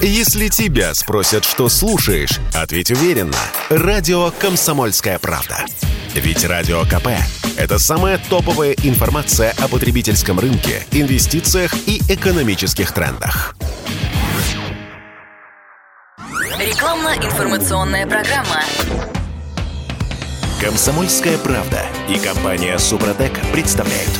Если 0.00 0.46
тебя 0.46 0.94
спросят, 0.94 1.44
что 1.44 1.68
слушаешь, 1.68 2.38
ответь 2.54 2.92
уверенно. 2.92 3.36
Радио 3.68 4.30
«Комсомольская 4.30 5.18
правда». 5.18 5.64
Ведь 6.14 6.44
Радио 6.44 6.82
КП– 6.84 7.08
это 7.56 7.80
самая 7.80 8.18
топовая 8.30 8.76
информация 8.84 9.52
о 9.58 9.66
потребительском 9.66 10.38
рынке, 10.38 10.86
инвестициях 10.92 11.74
и 11.88 12.00
экономических 12.08 12.92
трендах. 12.92 13.56
Рекламно-информационная 16.60 18.06
программа. 18.06 18.62
«Комсомольская 20.60 21.38
правда» 21.38 21.82
и 22.08 22.20
компания 22.20 22.78
«Супротек» 22.78 23.32
представляют. 23.52 24.12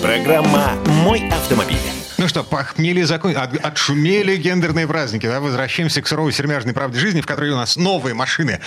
Программа 0.00 0.72
«Мой 0.86 1.28
автомобиль». 1.28 1.97
Ну 2.18 2.26
что, 2.26 2.42
похмели 2.42 3.02
закон... 3.02 3.36
От, 3.36 3.56
отшумели 3.64 4.36
гендерные 4.36 4.88
праздники. 4.88 5.26
Да? 5.26 5.40
Возвращаемся 5.40 6.02
к 6.02 6.08
суровой 6.08 6.32
сермяжной 6.32 6.74
правде 6.74 6.98
жизни, 6.98 7.20
в 7.20 7.26
которой 7.26 7.52
у 7.52 7.56
нас 7.56 7.76
новые 7.76 8.14
машины 8.14 8.60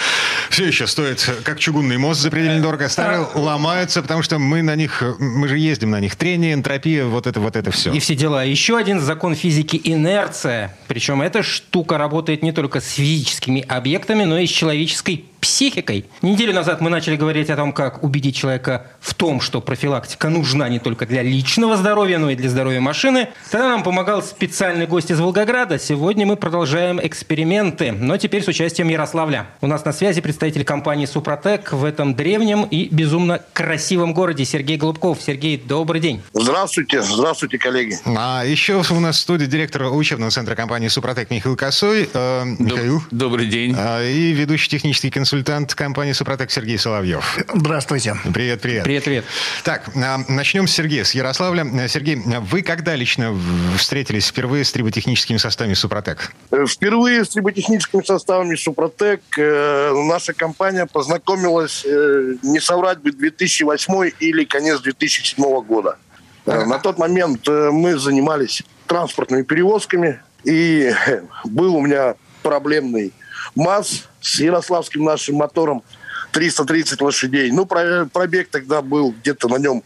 все 0.50 0.66
еще 0.66 0.88
стоят, 0.88 1.30
как 1.44 1.60
чугунный 1.60 1.98
мост, 1.98 2.22
запредельно 2.22 2.62
дорого. 2.62 2.88
Старые 2.88 3.28
ломаются, 3.36 4.02
потому 4.02 4.24
что 4.24 4.40
мы 4.40 4.62
на 4.62 4.76
них, 4.76 5.04
мы 5.20 5.50
же 5.50 5.58
ездим 5.58 5.92
на 5.92 6.00
них. 6.00 6.16
Трение, 6.16 6.54
энтропия, 6.54 7.04
вот 7.06 7.28
это, 7.28 7.42
вот 7.42 7.58
это 7.58 7.72
все. 7.72 7.92
И 7.92 8.00
все 8.00 8.16
дела. 8.16 8.46
Еще 8.46 8.78
один 8.78 9.02
закон 9.02 9.36
физики– 9.36 9.80
инерция. 9.84 10.78
Причем 10.88 11.22
эта 11.22 11.44
штука 11.44 11.98
работает 11.98 12.44
не 12.44 12.54
только 12.54 12.80
с 12.80 12.90
физическими 12.92 13.66
объектами, 13.68 14.24
но 14.24 14.38
и 14.38 14.48
с 14.48 14.50
человеческой 14.50 15.26
психикой. 15.42 16.06
Неделю 16.22 16.54
назад 16.54 16.82
мы 16.82 16.90
начали 16.90 17.16
говорить 17.16 17.50
о 17.50 17.56
том, 17.56 17.74
как 17.74 18.04
убедить 18.04 18.36
человека 18.36 18.88
в 19.00 19.16
том, 19.16 19.42
что 19.42 19.60
профилактика 19.60 20.30
нужна 20.30 20.70
не 20.70 20.80
только 20.80 21.08
для 21.08 21.24
личного 21.24 21.76
здоровья, 21.76 22.20
но 22.20 22.30
и 22.30 22.36
для 22.36 22.50
здоровья 22.50 22.80
машины. 22.80 23.30
Тогда 23.50 23.70
нам 23.70 23.84
помогал 23.84 24.22
специальный 24.22 24.86
гость 24.86 25.10
из 25.10 25.20
Волгограда. 25.20 25.80
Сегодня 25.80 26.28
мы 26.28 26.38
продолжаем 26.38 27.00
эксперименты, 27.02 27.92
но 27.92 28.18
теперь 28.18 28.44
с 28.44 28.48
участием 28.48 28.88
Ярославля. 28.88 29.48
У 29.62 29.68
нас 29.68 29.84
на 29.84 29.94
связи 29.94 30.22
представитель 30.22 30.64
компании 30.64 31.08
«Супротек» 31.08 31.74
в 31.74 31.84
этом 31.84 32.14
древнем 32.14 32.64
и 32.64 32.88
безумно 32.90 33.42
красивом 33.54 34.14
городе 34.14 34.46
Сергей 34.46 34.78
Голубков. 34.78 35.20
Сергей, 35.22 35.58
добрый 35.58 36.02
день. 36.02 36.22
Здравствуйте, 36.34 37.02
здравствуйте, 37.02 37.58
коллеги. 37.58 37.98
А 38.06 38.44
еще 38.46 38.84
у 38.92 39.00
нас 39.00 39.18
в 39.18 39.20
студии 39.20 39.46
директор 39.46 39.92
учебного 39.92 40.30
центра 40.30 40.54
компании 40.54 40.88
«Супротек» 40.88 41.32
Михаил 41.32 41.56
Косой. 41.56 42.08
Э, 42.14 42.44
Михаил. 42.46 43.02
Добрый 43.10 43.48
день. 43.48 43.76
А, 43.76 44.04
и 44.04 44.34
ведущий 44.34 44.70
технический 44.70 45.10
консультант 45.10 45.31
компании 45.76 46.12
«Супротек» 46.14 46.52
Сергей 46.52 46.78
Соловьев. 46.78 47.38
Здравствуйте. 47.54 48.16
Привет, 48.34 48.62
привет. 48.62 48.84
Привет, 48.84 49.04
привет. 49.04 49.26
Так, 49.64 49.90
а, 49.96 50.20
начнем 50.28 50.68
с 50.68 50.72
Сергея, 50.72 51.04
с 51.04 51.14
Ярославля. 51.14 51.88
Сергей, 51.88 52.16
вы 52.16 52.62
когда 52.62 52.96
лично 52.96 53.38
встретились 53.78 54.28
впервые 54.28 54.64
с 54.66 54.72
триботехническими 54.72 55.38
составами 55.38 55.74
«Супротек»? 55.74 56.32
Э, 56.52 56.66
Впервые 56.68 57.24
с 57.26 57.30
триботехническими 57.30 58.04
составами 58.04 58.56
«Супротек» 58.56 59.22
э, 59.38 59.94
наша 60.08 60.34
компания 60.34 60.86
познакомилась, 60.86 61.84
э, 61.86 62.36
не 62.44 62.60
соврать 62.60 63.00
бы, 63.00 63.12
2008 63.12 64.12
или 64.20 64.44
конец 64.46 64.82
2007 64.82 65.44
года. 65.62 65.98
Э, 66.46 66.66
На 66.66 66.80
тот 66.80 66.98
момент 66.98 67.48
э, 67.48 67.70
мы 67.72 67.98
занимались 67.98 68.64
транспортными 68.88 69.44
перевозками, 69.44 70.20
и 70.44 70.92
э, 71.08 71.22
был 71.46 71.76
у 71.76 71.82
меня 71.82 72.16
проблемный 72.44 73.14
МАЗ 73.56 74.08
с 74.22 74.40
ярославским 74.40 75.04
нашим 75.04 75.36
мотором 75.36 75.84
330 76.32 77.02
лошадей. 77.02 77.52
Ну, 77.52 77.66
про- 77.66 78.06
пробег 78.12 78.50
тогда 78.50 78.82
был 78.82 79.12
где-то 79.12 79.48
на 79.50 79.58
нем 79.58 79.84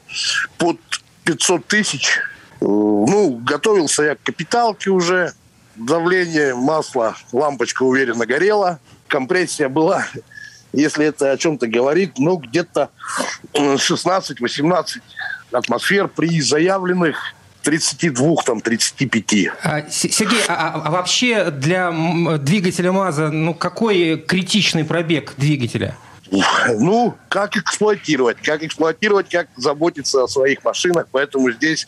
под 0.58 0.78
500 1.24 1.66
тысяч. 1.68 2.18
Э, 2.62 2.66
Ну, 2.66 3.42
готовился 3.44 4.04
я 4.04 4.16
к 4.16 4.22
капиталке 4.24 4.90
уже. 4.90 5.34
Давление 5.76 6.56
масла, 6.56 7.16
лампочка 7.34 7.84
уверенно 7.84 8.26
горела. 8.26 8.80
Компрессия 9.08 9.68
была, 9.68 10.06
если 10.72 11.06
это 11.06 11.32
о 11.32 11.38
чем-то 11.38 11.68
говорит, 11.68 12.14
ну, 12.18 12.38
где-то 12.38 12.90
э, 13.54 13.76
16-18 13.78 15.02
атмосфер 15.52 16.08
при 16.08 16.40
заявленных 16.42 17.18
32, 17.66 18.44
там, 18.46 18.62
35. 18.62 19.50
А, 19.64 19.90
Сергей, 19.90 20.40
а, 20.48 20.54
а- 20.54 20.82
а 20.86 20.92
вообще 20.92 21.50
для 21.50 21.92
двигателя 22.38 22.92
МАЗа, 22.92 23.32
ну 23.32 23.54
какой 23.54 24.18
критичный 24.18 24.86
пробег 24.86 25.34
двигателя? 25.38 25.98
Ну, 26.80 27.16
как 27.30 27.56
эксплуатировать, 27.56 28.38
как 28.42 28.64
эксплуатировать, 28.64 29.30
как 29.30 29.48
заботиться 29.58 30.24
о 30.24 30.28
своих 30.28 30.64
машинах, 30.64 31.08
поэтому 31.12 31.52
здесь 31.52 31.86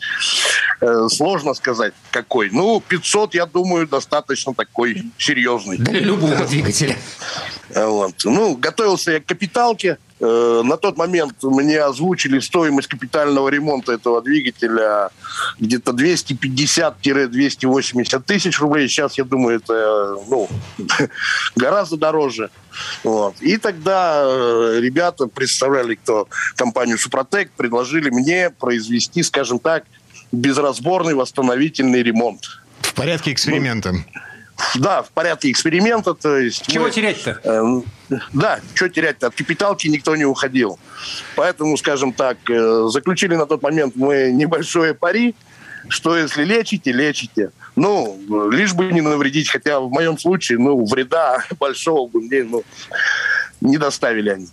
э, 0.80 1.08
сложно 1.10 1.54
сказать, 1.54 1.92
какой. 2.10 2.50
Ну, 2.50 2.80
500, 2.80 3.34
я 3.34 3.46
думаю, 3.46 3.88
достаточно 3.88 4.54
такой 4.54 5.02
серьезный. 5.18 5.76
Для 5.78 6.00
любого 6.00 6.46
двигателя. 6.46 6.96
Вот. 7.74 8.14
Ну, 8.24 8.56
готовился 8.56 9.12
я 9.12 9.20
к 9.20 9.26
капиталке. 9.26 9.98
Э, 10.20 10.62
На 10.64 10.76
тот 10.76 10.96
момент 10.96 11.34
мне 11.42 11.80
озвучили 11.80 12.40
стоимость 12.40 12.88
капитального 12.88 13.48
ремонта 13.48 13.92
этого 13.92 14.20
двигателя 14.20 15.10
где-то 15.58 15.92
250-280 15.92 18.22
тысяч 18.26 18.58
рублей. 18.60 18.88
Сейчас, 18.88 19.16
я 19.18 19.24
думаю, 19.24 19.58
это 19.58 20.16
ну, 20.28 20.48
гораздо 21.56 21.96
дороже. 21.96 22.50
Вот. 23.04 23.36
И 23.40 23.56
тогда 23.58 24.22
э, 24.24 24.80
ребята 24.80 25.28
представляли, 25.28 25.94
кто 25.94 26.28
компанию 26.56 26.98
«Супротек», 26.98 27.52
предложили 27.52 28.10
мне 28.10 28.50
произвести, 28.50 29.22
скажем 29.22 29.58
так, 29.58 29.84
безразборный 30.32 31.14
восстановительный 31.14 32.02
ремонт. 32.02 32.42
В 32.82 32.92
порядке 32.94 33.32
эксперимента. 33.32 33.94
Да, 34.74 35.02
в 35.02 35.10
порядке 35.10 35.50
эксперимента. 35.50 36.14
То 36.14 36.36
есть 36.36 36.66
Чего 36.66 36.84
мы- 36.86 36.90
терять-то? 36.90 37.40
Э, 37.44 38.16
Да, 38.32 38.60
что 38.74 38.88
терять-то? 38.88 39.28
От 39.28 39.34
капиталки 39.34 39.86
никто 39.88 40.16
не 40.16 40.24
уходил. 40.24 40.78
Поэтому, 41.36 41.76
скажем 41.76 42.12
так, 42.12 42.38
э, 42.50 42.88
заключили 42.90 43.34
на 43.36 43.46
тот 43.46 43.62
момент 43.62 43.94
мы 43.96 44.32
небольшое 44.32 44.94
пари, 44.94 45.34
что 45.88 46.16
если 46.16 46.44
лечите, 46.44 46.90
лечите. 46.92 47.50
Ну, 47.76 48.18
лишь 48.50 48.74
бы 48.74 48.86
не 48.92 49.00
навредить, 49.00 49.48
хотя 49.48 49.78
в 49.80 49.90
моем 49.90 50.18
случае, 50.18 50.58
ну, 50.58 50.84
вреда 50.84 51.44
большого 51.60 52.08
бы 52.08 52.20
мне 52.20 52.42
ну, 52.44 52.64
не 53.60 53.78
доставили 53.78 54.30
они. 54.30 54.48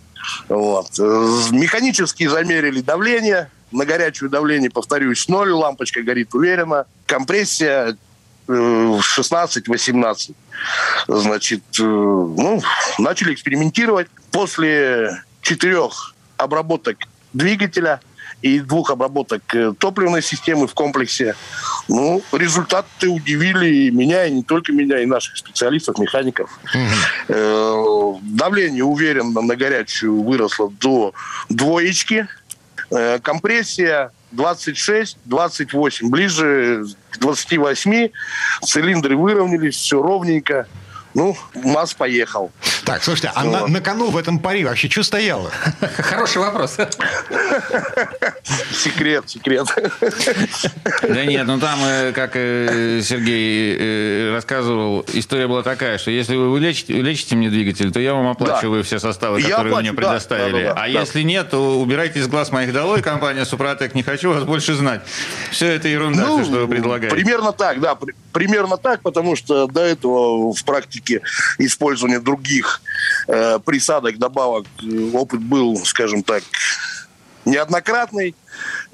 Вот. 0.48 0.98
Э, 0.98 1.28
Механически 1.50 2.26
замерили 2.28 2.80
давление. 2.80 3.50
На 3.72 3.84
горячее 3.84 4.30
давление, 4.30 4.70
повторюсь, 4.70 5.26
ноль. 5.28 5.50
Лампочка 5.50 6.02
горит 6.02 6.32
уверенно. 6.34 6.86
Компрессия 7.06 7.96
16-18. 8.48 10.34
Значит, 11.08 11.62
э, 11.78 11.82
ну, 11.82 12.62
начали 12.98 13.34
экспериментировать. 13.34 14.08
После 14.30 15.22
четырех 15.42 16.14
обработок 16.36 16.98
двигателя 17.32 18.00
и 18.42 18.60
двух 18.60 18.90
обработок 18.90 19.42
э, 19.54 19.72
топливной 19.78 20.22
системы 20.22 20.66
в 20.66 20.74
комплексе, 20.74 21.34
ну, 21.88 22.22
результаты 22.32 23.08
удивили 23.08 23.66
и 23.68 23.90
меня, 23.90 24.26
и 24.26 24.30
не 24.30 24.42
только 24.42 24.72
меня, 24.72 25.00
и 25.00 25.06
наших 25.06 25.36
специалистов, 25.36 25.98
механиков. 25.98 26.58
Э, 27.28 28.12
Давление 28.22 28.84
уверенно 28.84 29.40
на 29.40 29.56
горячую 29.56 30.22
выросло 30.22 30.70
до 30.80 31.12
двоечки. 31.48 32.28
Э, 32.90 33.18
Компрессия 33.20 34.12
26-28, 34.36 36.08
ближе 36.08 36.84
к 37.10 37.18
28. 37.18 38.10
Цилиндры 38.62 39.16
выровнялись, 39.16 39.76
все 39.76 40.02
ровненько. 40.02 40.66
Ну, 41.16 41.34
МАЗ 41.54 41.94
поехал. 41.94 42.52
Так, 42.84 43.02
слушайте, 43.02 43.32
а 43.34 43.42
на, 43.42 43.66
на 43.66 43.80
кону 43.80 44.10
в 44.10 44.18
этом 44.18 44.38
пари 44.38 44.66
вообще 44.66 44.90
что 44.90 45.02
стояло? 45.02 45.50
Хороший 45.96 46.42
вопрос. 46.42 46.76
Секрет, 48.72 49.24
секрет. 49.26 49.66
Да 51.02 51.24
нет, 51.24 51.46
ну 51.46 51.58
там, 51.58 51.78
э, 51.82 52.12
как 52.12 52.32
э, 52.34 53.00
Сергей 53.02 53.76
э, 53.78 54.32
рассказывал, 54.34 55.04
история 55.14 55.46
была 55.46 55.62
такая, 55.62 55.96
что 55.98 56.10
если 56.10 56.36
вы 56.36 56.60
лечите, 56.60 56.92
лечите 57.00 57.34
мне 57.34 57.48
двигатель, 57.48 57.90
то 57.92 58.00
я 58.00 58.12
вам 58.14 58.28
оплачиваю 58.28 58.84
все 58.84 58.98
составы, 58.98 59.40
Я 59.40 59.48
которые 59.50 59.74
вы 59.74 59.80
мне 59.80 59.92
предоставили. 59.94 60.64
да, 60.64 60.68
да, 60.68 60.74
да, 60.74 60.82
а 60.82 60.88
если 60.88 61.22
нет, 61.22 61.50
то 61.50 61.80
убирайте 61.80 62.20
из 62.20 62.28
глаз 62.28 62.52
моих 62.52 62.72
долой, 62.72 63.00
компания 63.02 63.44
Супротек, 63.46 63.94
не 63.94 64.02
хочу 64.02 64.32
вас 64.32 64.44
больше 64.44 64.74
знать. 64.74 65.00
Все 65.50 65.66
это 65.72 65.88
ерунда, 65.88 66.24
все, 66.26 66.44
что 66.44 66.52
вы 66.60 66.68
предлагаете. 66.68 67.16
Ну, 67.16 67.22
Примерно 67.22 67.52
так, 67.52 67.80
да. 67.80 67.94
при- 67.94 68.14
примерно 68.32 68.76
так, 68.76 69.00
потому 69.00 69.34
что 69.36 69.66
до 69.66 69.80
этого 69.80 70.52
в 70.52 70.64
практике 70.64 71.05
использования 71.58 72.20
других 72.20 72.80
э, 73.28 73.58
присадок, 73.64 74.18
добавок 74.18 74.66
э, 74.82 75.10
опыт 75.12 75.40
был, 75.40 75.76
скажем 75.84 76.22
так, 76.22 76.42
неоднократный. 77.46 78.34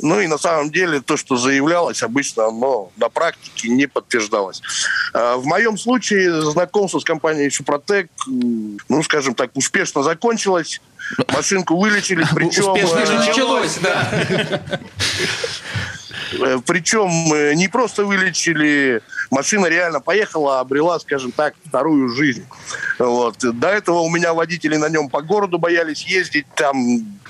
Ну 0.01 0.21
и 0.21 0.27
на 0.27 0.39
самом 0.39 0.71
деле 0.71 1.01
то, 1.01 1.17
что 1.17 1.37
заявлялось, 1.37 2.03
обычно 2.03 2.47
оно 2.47 2.91
на 2.97 3.09
практике 3.09 3.69
не 3.69 3.87
подтверждалось. 3.87 4.61
А 5.15 5.37
В 5.37 5.47
моем 5.47 5.79
случае 5.79 6.43
знакомство 6.43 6.99
с 6.99 7.05
компанией 7.05 7.51
Супротек, 7.51 8.11
ну, 8.27 9.03
скажем 9.03 9.35
так, 9.35 9.51
успешно 9.55 10.03
закончилось. 10.03 10.81
Машинку 11.29 11.81
вылечили, 11.81 12.25
причем... 12.35 12.71
Успешно 12.71 12.99
э, 12.99 13.27
началось, 13.27 13.79
да. 13.83 14.61
Э, 16.41 16.59
Причем 16.67 17.09
э, 17.33 17.55
не 17.55 17.69
просто 17.69 18.05
вылечили, 18.05 19.03
машина 19.31 19.67
реально 19.67 20.01
поехала, 20.01 20.61
обрела, 20.61 20.99
скажем 20.99 21.33
так, 21.33 21.55
вторую 21.65 22.09
жизнь. 22.11 22.45
Вот. 22.99 23.37
До 23.39 23.69
этого 23.69 24.01
у 24.01 24.11
меня 24.11 24.35
водители 24.35 24.77
на 24.77 24.89
нем 24.89 25.09
по 25.09 25.23
городу 25.23 25.59
боялись 25.59 26.05
ездить, 26.07 26.47
там, 26.55 26.77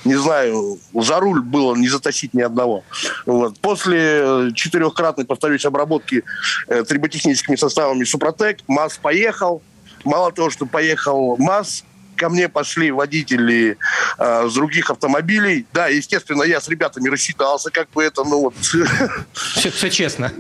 не 0.05 0.15
знаю, 0.15 0.79
за 0.95 1.21
руль 1.21 1.43
было 1.43 1.75
не 1.75 1.89
затащить 1.89 2.35
ни 2.35 2.43
одного. 2.43 2.85
Вот. 3.27 3.59
После 3.61 4.53
четырехкратной, 4.55 5.25
повторюсь, 5.25 5.65
обработки 5.65 6.25
э, 6.69 6.85
триботехническими 6.85 7.57
составами 7.57 8.05
Супротек, 8.05 8.59
МАЗ 8.69 8.99
поехал. 8.99 9.63
Мало 10.05 10.33
того, 10.33 10.51
что 10.51 10.67
поехал 10.67 11.37
МАЗ, 11.39 11.85
ко 12.23 12.29
мне 12.29 12.49
пошли 12.49 12.93
водители 12.93 13.77
э, 14.17 14.49
с 14.49 14.55
других 14.55 14.91
автомобилей. 14.91 15.67
Да, 15.73 15.89
естественно, 15.89 16.45
я 16.45 16.61
с 16.61 16.69
ребятами 16.69 17.09
рассчитался, 17.09 17.71
как 17.73 17.91
бы 17.91 18.05
это, 18.05 18.23
ну 18.23 18.43
вот... 18.43 18.55
Все, 18.61 19.71
все 19.73 19.91
честно. 19.91 20.31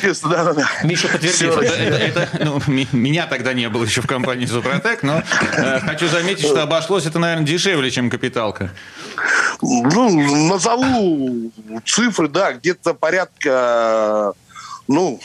Честно, 0.00 0.30
да, 0.30 0.44
да, 0.44 0.52
да. 0.54 0.68
Миша 0.84 1.08
подтвердил. 1.08 1.50
Это- 1.52 1.74
это- 1.74 2.22
это, 2.22 2.44
ну, 2.46 2.62
ми- 2.66 2.88
меня 2.92 3.26
тогда 3.26 3.52
не 3.52 3.68
было 3.68 3.84
еще 3.84 4.00
в 4.00 4.06
компании 4.06 4.46
Супротек, 4.46 5.02
но 5.02 5.22
э, 5.58 5.80
хочу 5.80 6.08
заметить, 6.08 6.46
что 6.46 6.62
обошлось 6.62 7.04
это, 7.04 7.18
наверное, 7.18 7.44
дешевле, 7.46 7.90
чем 7.90 8.08
капиталка. 8.08 8.70
Ну, 9.60 10.48
назову 10.48 11.52
цифры, 11.84 12.28
да, 12.28 12.54
где-то 12.54 12.94
порядка, 12.94 14.32
ну, 14.88 15.20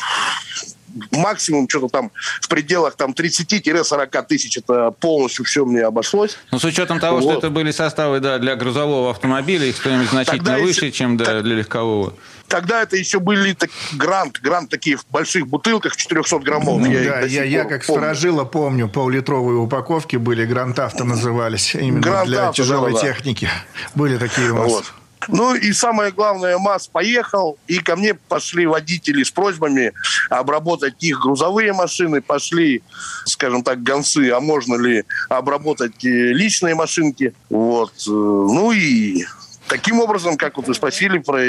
максимум 1.11 1.67
что-то 1.69 1.88
там 1.89 2.11
в 2.41 2.47
пределах 2.47 2.95
там 2.95 3.11
30-40 3.11 4.25
тысяч. 4.27 4.57
Это 4.57 4.91
полностью 4.91 5.45
все 5.45 5.65
мне 5.65 5.81
обошлось. 5.81 6.38
Ну, 6.51 6.59
с 6.59 6.63
учетом 6.63 6.99
того, 6.99 7.19
что 7.19 7.29
Вот. 7.29 7.38
это 7.39 7.49
были 7.49 7.71
составы 7.71 8.19
да, 8.19 8.38
для 8.39 8.55
грузового 8.55 9.11
автомобиля, 9.11 9.65
их 9.65 9.75
стоимость 9.77 10.11
значительно 10.11 10.44
Тогда 10.44 10.57
выше, 10.63 10.85
еще- 10.85 10.91
чем 10.91 11.17
да, 11.17 11.41
для 11.41 11.55
легкового. 11.55 12.13
Тогда 12.47 12.81
это 12.81 12.95
еще 12.95 13.19
были 13.19 13.51
так- 13.53 13.69
грант, 13.94 14.39
грант 14.41 14.69
такие 14.69 14.95
в 14.95 15.05
больших 15.11 15.47
бутылках 15.47 15.97
400 15.97 16.39
граммов. 16.39 16.79
Ну 16.79 16.85
их 16.91 17.05
да, 17.05 17.19
я, 17.21 17.44
я 17.44 17.65
как 17.65 17.85
помню. 17.85 17.99
сторожила 18.01 18.45
помню, 18.45 18.88
поллитровые 18.88 19.57
упаковки 19.57 20.15
были, 20.15 20.45
грантавто 20.45 21.03
назывались, 21.03 21.75
именно 21.75 22.01
для 22.01 22.11
Гранд-авто, 22.11 22.53
тяжелой 22.53 22.94
да-да-да. 22.94 23.13
техники. 23.13 23.49
Были 23.95 24.17
такие 24.17 24.51
у 24.51 24.55
нас. 24.55 24.71
Вот. 24.71 24.85
Ну 25.27 25.55
и 25.55 25.73
самое 25.73 26.11
главное, 26.11 26.57
МАЗ 26.57 26.87
поехал, 26.87 27.57
и 27.67 27.79
ко 27.79 27.95
мне 27.95 28.13
пошли 28.13 28.65
водители 28.65 29.23
с 29.23 29.31
просьбами 29.31 29.91
обработать 30.29 30.95
их 31.03 31.19
грузовые 31.21 31.73
машины, 31.73 32.21
пошли, 32.21 32.81
скажем 33.25 33.63
так, 33.63 33.83
гонцы, 33.83 34.29
а 34.31 34.39
можно 34.39 34.75
ли 34.75 35.03
обработать 35.29 36.05
э, 36.05 36.09
личные 36.33 36.75
машинки. 36.75 37.33
Вот. 37.49 37.91
Э, 38.07 38.09
Ну 38.11 38.71
и 38.71 39.25
таким 39.67 39.99
образом, 39.99 40.37
как 40.37 40.55
вот 40.57 40.67
вы 40.67 40.73
спросили, 40.73 41.17
про- 41.17 41.41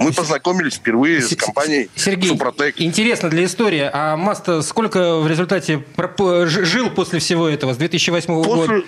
мы 0.00 0.12
познакомились 0.12 0.74
впервые 0.74 1.20
с 1.22 1.34
компанией 1.34 1.90
Сергей, 1.96 2.28
Супротек. 2.30 2.80
интересно 2.80 3.30
для 3.30 3.44
истории, 3.46 3.90
а 3.92 4.16
МАЗ-то 4.16 4.62
сколько 4.62 5.16
в 5.18 5.26
результате 5.26 5.82
жил 6.46 6.90
после 6.90 7.18
всего 7.18 7.48
этого, 7.48 7.74
с 7.74 7.76
2008 7.78 8.42
года? 8.44 8.82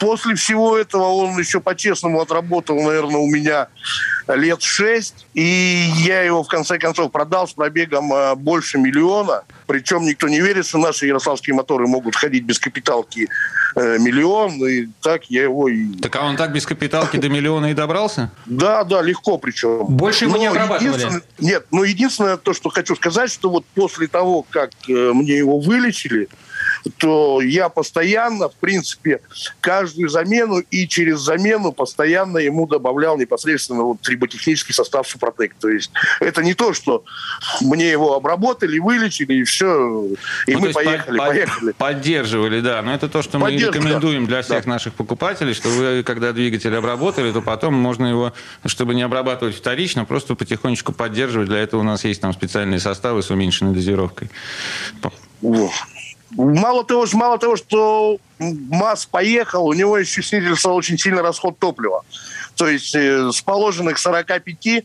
После, 0.00 0.34
всего 0.34 0.78
этого 0.78 1.02
он 1.04 1.38
еще 1.38 1.60
по-честному 1.60 2.20
отработал, 2.22 2.76
наверное, 2.80 3.20
у 3.20 3.26
меня 3.26 3.68
лет 4.28 4.62
шесть. 4.62 5.26
И 5.34 5.90
я 5.98 6.22
его, 6.22 6.42
в 6.42 6.48
конце 6.48 6.78
концов, 6.78 7.12
продал 7.12 7.46
с 7.46 7.52
пробегом 7.52 8.12
э, 8.12 8.34
больше 8.34 8.78
миллиона. 8.78 9.42
Причем 9.66 10.02
никто 10.04 10.26
не 10.28 10.40
верит, 10.40 10.66
что 10.66 10.78
наши 10.78 11.06
ярославские 11.06 11.54
моторы 11.54 11.86
могут 11.86 12.16
ходить 12.16 12.44
без 12.44 12.58
капиталки 12.58 13.28
э, 13.76 13.98
миллион. 13.98 14.52
И 14.66 14.86
так 15.02 15.24
я 15.26 15.42
его... 15.42 15.68
и- 15.68 15.92
Так 15.98 16.16
а 16.16 16.24
он 16.24 16.36
так 16.36 16.52
без 16.52 16.64
капиталки 16.64 17.18
до 17.18 17.28
миллиона 17.28 17.70
и 17.70 17.74
добрался? 17.74 18.30
Да, 18.46 18.84
да, 18.84 19.02
легко 19.02 19.36
причем. 19.36 19.84
Больше 19.86 20.24
его 20.24 20.36
не 20.38 20.48
Но 20.50 20.76
единственное- 20.76 21.22
Нет, 21.38 21.66
ну 21.70 21.82
единственное 21.82 22.36
то, 22.38 22.54
что 22.54 22.70
хочу 22.70 22.96
сказать, 22.96 23.30
что 23.30 23.50
вот 23.50 23.66
после 23.74 24.06
того, 24.06 24.46
как 24.48 24.70
э, 24.88 24.92
мне 25.12 25.36
его 25.36 25.60
вылечили, 25.60 26.28
то 26.98 27.40
я 27.40 27.68
постоянно, 27.68 28.48
в 28.48 28.54
принципе, 28.54 29.20
каждую 29.60 30.08
замену 30.08 30.58
и 30.58 30.88
через 30.88 31.20
замену 31.20 31.72
постоянно 31.72 32.38
ему 32.38 32.66
добавлял 32.66 33.18
непосредственно 33.18 33.82
вот 33.82 34.00
триботехнический 34.00 34.74
состав 34.74 35.08
Супротек. 35.08 35.54
То 35.60 35.68
есть 35.68 35.90
это 36.20 36.42
не 36.42 36.54
то, 36.54 36.72
что 36.72 37.04
мне 37.60 37.90
его 37.90 38.14
обработали, 38.14 38.78
вылечили, 38.78 39.34
и 39.34 39.44
все, 39.44 40.06
и 40.46 40.52
Ну, 40.52 40.60
мы 40.60 40.72
поехали, 40.72 41.18
под- 41.18 41.28
поехали. 41.28 41.72
Поддерживали, 41.72 42.60
да. 42.60 42.82
Но 42.82 42.94
это 42.94 43.08
то, 43.08 43.22
что 43.22 43.38
мы 43.38 43.52
рекомендуем 43.52 44.26
для 44.26 44.38
да. 44.38 44.42
всех 44.42 44.66
наших 44.66 44.94
покупателей, 44.94 45.54
что 45.54 45.68
вы, 45.68 46.02
когда 46.02 46.32
двигатель 46.32 46.74
обработали, 46.74 47.32
то 47.32 47.42
потом 47.42 47.74
можно 47.74 48.06
его, 48.06 48.32
чтобы 48.66 48.94
не 48.94 49.02
обрабатывать 49.02 49.56
вторично, 49.56 50.04
просто 50.04 50.34
потихонечку 50.34 50.92
поддерживать. 50.92 51.48
Для 51.48 51.58
этого 51.58 51.80
у 51.80 51.84
нас 51.84 52.04
есть 52.04 52.20
там 52.20 52.32
специальные 52.32 52.80
составы 52.80 53.22
с 53.22 53.30
уменьшенной 53.30 53.74
дозировкой. 53.74 54.30
Мало 56.32 56.84
того, 56.84 57.06
мало 57.12 57.38
того, 57.38 57.56
что 57.56 58.18
МАЗ 58.38 59.06
поехал, 59.06 59.66
у 59.66 59.72
него 59.72 59.98
еще 59.98 60.22
снизился 60.22 60.70
очень 60.70 60.96
сильно 60.98 61.22
расход 61.22 61.58
топлива. 61.58 62.04
То 62.56 62.68
есть 62.68 62.94
э, 62.94 63.30
с 63.32 63.40
положенных 63.40 63.98
45 63.98 64.66
э, 64.66 64.82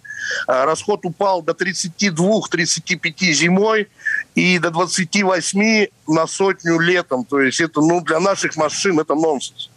расход 0.48 1.06
упал 1.06 1.42
до 1.42 1.52
32-35 1.54 3.32
зимой 3.34 3.90
и 4.34 4.60
до 4.60 4.72
28 4.72 5.88
на 6.08 6.28
сотню 6.28 6.80
летом. 6.80 7.26
То 7.26 7.42
есть 7.42 7.60
это 7.62 7.82
ну, 7.82 8.02
для 8.02 8.20
наших 8.20 8.56
машин 8.56 9.00
это 9.00 9.14
нонсенс. 9.14 9.70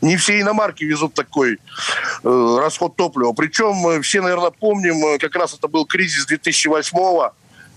Не 0.00 0.16
все 0.16 0.40
иномарки 0.40 0.84
везут 0.84 1.14
такой 1.14 1.54
э, 1.54 2.56
расход 2.60 2.96
топлива. 2.96 3.32
Причем 3.32 3.86
э, 3.88 4.00
все, 4.00 4.20
наверное, 4.20 4.50
помним, 4.50 5.04
э, 5.06 5.18
как 5.18 5.36
раз 5.36 5.54
это 5.54 5.68
был 5.68 5.86
кризис 5.86 6.26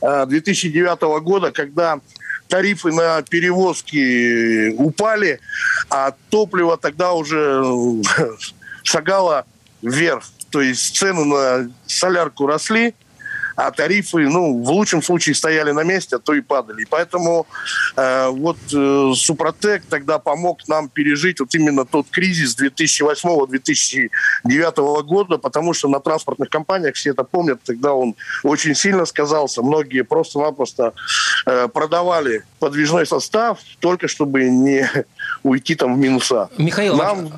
2008-2009 0.02 1.20
года, 1.22 1.52
когда 1.52 2.00
тарифы 2.50 2.92
на 2.92 3.22
перевозки 3.22 4.69
упали, 4.75 5.40
а 5.90 6.13
топливо 6.30 6.78
тогда 6.78 7.13
уже 7.13 7.63
э, 7.63 8.31
шагало 8.84 9.46
вверх. 9.81 10.25
То 10.50 10.62
есть 10.62 10.98
цены 10.98 11.25
на 11.25 11.72
солярку 11.86 12.48
росли, 12.48 12.96
а 13.60 13.72
тарифы, 13.72 14.30
ну, 14.30 14.64
в 14.64 14.72
лучшем 14.72 15.04
случае 15.04 15.36
стояли 15.36 15.72
на 15.72 15.84
месте, 15.84 16.16
а 16.16 16.20
то 16.20 16.34
и 16.34 16.40
падали. 16.40 16.84
И 16.84 16.86
поэтому 16.90 17.46
э, 17.98 18.30
вот 18.30 18.56
э, 18.74 19.12
Супротек 19.16 19.84
тогда 19.90 20.18
помог 20.18 20.66
нам 20.70 20.88
пережить 20.88 21.42
вот 21.42 21.54
именно 21.56 21.84
тот 21.84 22.08
кризис 22.10 22.56
2008-2009 22.58 25.04
года, 25.04 25.38
потому 25.38 25.74
что 25.74 25.90
на 25.90 26.00
транспортных 26.00 26.50
компаниях, 26.50 26.96
все 26.96 27.10
это 27.12 27.26
помнят, 27.26 27.60
тогда 27.64 27.94
он 27.94 28.16
очень 28.44 28.76
сильно 28.76 29.06
сказался. 29.06 29.62
Многие 29.62 30.04
просто-напросто 30.04 30.94
э, 31.46 31.68
продавали 31.68 32.46
подвижной 32.60 33.06
состав, 33.06 33.60
только 33.80 34.08
чтобы 34.08 34.46
не 34.46 34.90
уйти 35.44 35.76
там 35.76 35.95
в 35.95 35.98
минуса. 35.98 36.50
Михаил, 36.57 36.95
Нам- 36.95 37.33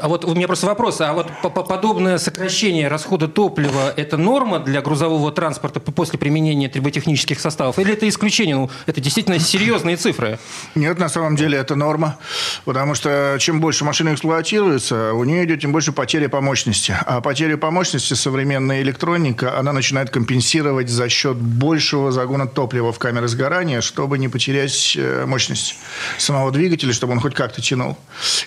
а, 0.00 0.02
а 0.02 0.08
вот 0.08 0.24
у 0.24 0.34
меня 0.34 0.46
просто 0.46 0.66
вопрос. 0.66 1.00
А 1.00 1.12
вот 1.12 1.26
по- 1.42 1.50
по- 1.50 1.64
подобное 1.64 2.18
сокращение 2.18 2.86
расхода 2.86 3.26
топлива– 3.26 3.92
это 3.96 4.16
норма 4.16 4.60
для 4.60 4.80
грузового 4.80 5.32
транспорта 5.32 5.55
п- 5.60 5.92
после 5.92 6.18
применения 6.18 6.68
триботехнических 6.68 7.40
составов? 7.40 7.78
Или 7.78 7.92
это 7.92 8.08
исключение? 8.08 8.56
Ну, 8.56 8.70
это 8.86 9.00
действительно 9.00 9.38
серьезные 9.38 9.96
цифры. 9.96 10.38
Нет, 10.74 10.98
на 10.98 11.08
самом 11.08 11.36
деле 11.36 11.58
это 11.58 11.74
норма, 11.74 12.18
потому 12.64 12.94
что 12.94 13.36
чем 13.38 13.60
больше 13.60 13.84
машина 13.84 14.14
эксплуатируется, 14.14 15.12
у 15.12 15.24
нее 15.24 15.44
идет 15.44 15.60
тем 15.60 15.72
больше 15.72 15.92
потери 15.92 16.26
по 16.26 16.40
мощности. 16.40 16.94
А 17.06 17.20
потери 17.20 17.54
по 17.54 17.70
мощности 17.70 18.14
современная 18.14 18.82
электроника, 18.82 19.58
она 19.58 19.72
начинает 19.72 20.10
компенсировать 20.10 20.88
за 20.88 21.08
счет 21.08 21.36
большего 21.36 22.12
загона 22.12 22.46
топлива 22.46 22.92
в 22.92 22.98
камеры 22.98 23.28
сгорания, 23.28 23.80
чтобы 23.80 24.18
не 24.18 24.28
потерять 24.28 24.96
э, 24.96 25.24
мощность 25.26 25.76
самого 26.18 26.50
двигателя, 26.50 26.92
чтобы 26.92 27.12
он 27.12 27.20
хоть 27.20 27.34
как-то 27.34 27.60
тянул. 27.62 27.96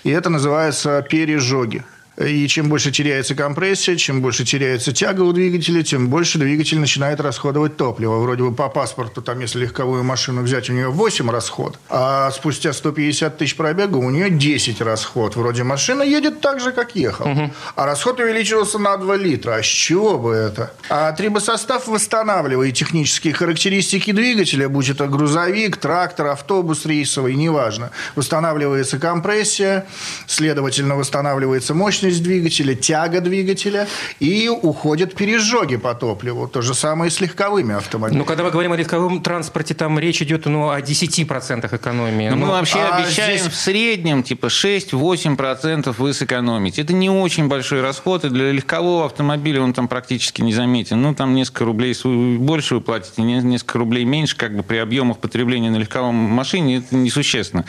И 0.04 0.10
это 0.10 0.30
называется 0.30 1.02
пережоги. 1.02 1.84
И 2.20 2.48
чем 2.50 2.68
больше 2.68 2.92
теряется 2.92 3.34
компрессия, 3.34 3.96
чем 3.96 4.22
больше 4.22 4.44
теряется 4.44 4.92
тяга 4.92 5.22
у 5.22 5.32
двигателя, 5.32 5.84
тем 5.84 6.10
больше 6.10 6.38
двигатель 6.38 6.78
начинает 6.78 7.22
расходовать 7.22 7.78
топливо. 7.78 8.18
Вроде 8.20 8.44
бы 8.44 8.54
по 8.54 8.68
паспорту, 8.68 9.22
там, 9.22 9.40
если 9.40 9.60
легковую 9.60 10.04
машину 10.04 10.42
взять, 10.42 10.70
у 10.70 10.74
нее 10.74 10.90
8 10.90 11.30
расход, 11.32 11.80
а 11.90 12.30
спустя 12.32 12.74
150 12.74 13.38
тысяч 13.38 13.56
пробега 13.56 13.96
у 13.98 14.10
нее 14.10 14.30
10 14.30 14.82
расход. 14.82 15.38
Вроде 15.38 15.64
машина 15.64 16.04
едет 16.04 16.42
так 16.42 16.60
же, 16.60 16.74
как 16.74 16.96
ехал. 16.96 17.28
А 17.76 17.86
расход 17.86 18.20
увеличился 18.20 18.80
на 18.80 18.98
2 18.98 19.16
литра. 19.16 19.56
А 19.56 19.64
с 19.64 19.66
чего 19.66 20.18
бы 20.18 20.34
это? 20.34 20.74
А 20.90 21.14
трибосостав 21.14 21.88
восстанавливает 21.88 22.76
технические 22.76 23.34
характеристики 23.34 24.12
двигателя, 24.12 24.68
будь 24.68 24.90
это 24.90 25.08
грузовик, 25.08 25.78
трактор, 25.78 26.28
автобус 26.28 26.86
рейсовый, 26.86 27.36
неважно. 27.36 27.92
Восстанавливается 28.16 29.00
компрессия, 29.00 29.86
следовательно, 30.28 30.96
восстанавливается 30.96 31.74
мощность 31.74 32.09
мощность 32.10 32.24
двигателя, 32.24 32.76
тяга 32.76 33.22
двигателя, 33.22 33.88
и 34.20 34.50
уходят 34.50 35.16
пережоги 35.16 35.78
по 35.78 35.94
топливу. 35.94 36.48
То 36.48 36.62
же 36.62 36.74
самое 36.74 37.10
и 37.10 37.12
с 37.12 37.22
легковыми 37.22 37.76
автомобилями. 37.76 38.20
Но 38.20 38.26
когда 38.26 38.44
мы 38.44 38.52
говорим 38.52 38.72
о 38.72 38.78
легковом 38.78 39.22
транспорте, 39.22 39.74
там 39.74 40.00
речь 40.00 40.22
идет 40.22 40.46
ну, 40.46 40.70
о 40.70 40.80
10% 40.80 41.76
экономии. 41.76 42.30
Ну, 42.30 42.36
мы 42.36 42.46
Ну, 42.48 42.52
вообще 42.52 42.80
а 42.80 42.98
обещаем 42.98 43.38
здесь- 43.40 43.52
в 43.52 43.56
среднем 43.56 44.24
типа 44.24 44.48
6-8% 44.50 45.96
вы 45.98 46.14
сэкономите. 46.14 46.82
Это 46.82 46.94
не 46.94 47.10
очень 47.10 47.48
большой 47.48 47.82
расход, 47.82 48.26
и 48.26 48.30
для 48.30 48.52
легкового 48.52 49.06
автомобиля 49.06 49.62
он 49.62 49.74
там 49.74 49.88
практически 49.88 50.42
не 50.42 50.54
заметен. 50.54 51.02
Ну, 51.02 51.14
там 51.14 51.36
несколько 51.36 51.66
рублей 51.66 51.96
больше 52.38 52.76
вы 52.76 52.82
платите, 52.82 53.22
не- 53.22 53.42
несколько 53.42 53.78
рублей 53.80 54.06
меньше, 54.06 54.36
как 54.36 54.56
бы 54.56 54.64
при 54.64 54.78
объемах 54.78 55.18
потребления 55.20 55.70
на 55.70 55.78
легковом 55.78 56.16
машине 56.16 56.78
это 56.78 56.96
несущественно. 56.96 57.66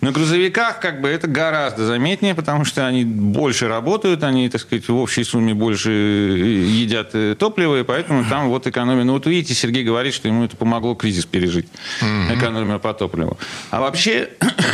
На 0.00 0.10
грузовиках 0.12 0.80
как 0.80 1.00
бы 1.00 1.08
это 1.08 1.26
гораздо 1.28 1.86
заметнее, 1.86 2.34
потому 2.34 2.64
что 2.64 2.86
они 2.86 3.04
больше 3.04 3.68
работают, 3.76 4.22
они, 4.22 4.48
так 4.48 4.60
сказать, 4.60 4.88
в 4.88 4.96
общей 4.96 5.24
сумме 5.24 5.54
больше 5.54 5.90
э, 5.90 6.66
едят 6.82 7.10
э, 7.14 7.34
топлива, 7.38 7.80
и 7.80 7.84
поэтому 7.84 8.24
там 8.24 8.48
вот 8.48 8.66
экономия. 8.66 9.04
Ну, 9.04 9.12
вот 9.12 9.26
видите, 9.26 9.54
Сергей 9.54 9.84
говорит, 9.84 10.14
что 10.14 10.28
ему 10.28 10.44
это 10.44 10.56
помогло 10.56 10.94
кризис 10.94 11.26
пережить, 11.26 11.68
экономия 12.30 12.78
по 12.78 12.94
топливу. 12.94 13.38
А 13.70 13.80
вообще, 13.80 14.30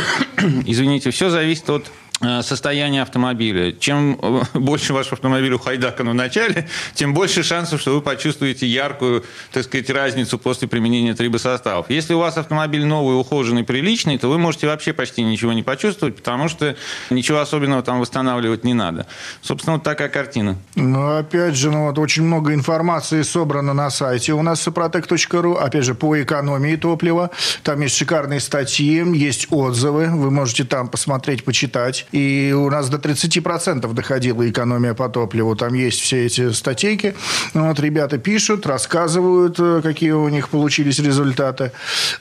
извините, 0.65 1.11
все 1.11 1.29
зависит 1.29 1.69
от 1.69 1.91
э, 2.23 2.41
состояния 2.41 3.01
автомобиля. 3.01 3.73
Чем 3.73 4.19
э, 4.21 4.43
больше 4.59 4.93
ваш 4.93 5.11
автомобиль 5.11 5.53
ухайдакан 5.53 6.09
в 6.09 6.13
начале, 6.13 6.67
тем 6.93 7.13
больше 7.13 7.43
шансов, 7.43 7.81
что 7.81 7.93
вы 7.93 8.01
почувствуете 8.01 8.65
яркую, 8.67 9.23
так 9.51 9.63
сказать, 9.63 9.89
разницу 9.89 10.39
после 10.39 10.67
применения 10.67 11.13
трибосоставов. 11.13 11.89
Если 11.89 12.13
у 12.13 12.19
вас 12.19 12.37
автомобиль 12.37 12.85
новый, 12.85 13.19
ухоженный, 13.19 13.63
приличный, 13.63 14.17
то 14.17 14.29
вы 14.29 14.37
можете 14.37 14.67
вообще 14.67 14.93
почти 14.93 15.23
ничего 15.23 15.53
не 15.53 15.63
почувствовать, 15.63 16.15
потому 16.15 16.49
что 16.49 16.75
ничего 17.09 17.39
особенного 17.39 17.83
там 17.83 17.99
восстанавливать 17.99 18.63
не 18.63 18.73
надо. 18.73 19.05
Собственно, 19.41 19.75
вот 19.75 19.83
такая 19.83 20.09
картина. 20.09 20.57
Ну, 20.75 21.17
опять 21.17 21.55
же, 21.55 21.71
ну, 21.71 21.87
вот 21.87 21.99
очень 21.99 22.23
много 22.23 22.53
информации 22.53 23.21
собрано 23.21 23.73
на 23.73 23.89
сайте 23.89 24.33
у 24.33 24.41
нас 24.41 24.61
сопротек.ру, 24.61 25.55
опять 25.55 25.83
же, 25.83 25.95
по 25.95 26.21
экономии 26.21 26.75
топлива. 26.75 27.31
Там 27.63 27.81
есть 27.81 27.95
шикарные 27.95 28.39
статьи, 28.39 29.03
есть 29.17 29.47
отзывы, 29.49 30.07
вы 30.07 30.31
можете 30.31 30.63
там 30.63 30.87
посмотреть, 30.87 31.43
почитать. 31.43 32.07
И 32.13 32.53
у 32.55 32.69
нас 32.69 32.89
до 32.89 32.97
30% 32.97 33.91
доходила 33.93 34.47
экономия 34.47 34.93
по 34.93 35.09
топливу. 35.09 35.55
Там 35.55 35.73
есть 35.73 35.99
все 35.99 36.25
эти 36.25 36.51
статейки. 36.51 37.15
Ну, 37.55 37.67
Вот 37.67 37.79
ребята 37.79 38.19
пишут, 38.19 38.67
рассказывают, 38.67 39.59
э, 39.59 39.81
какие 39.81 40.11
у 40.11 40.29
них 40.29 40.49
получились 40.49 40.99
результаты. 40.99 41.71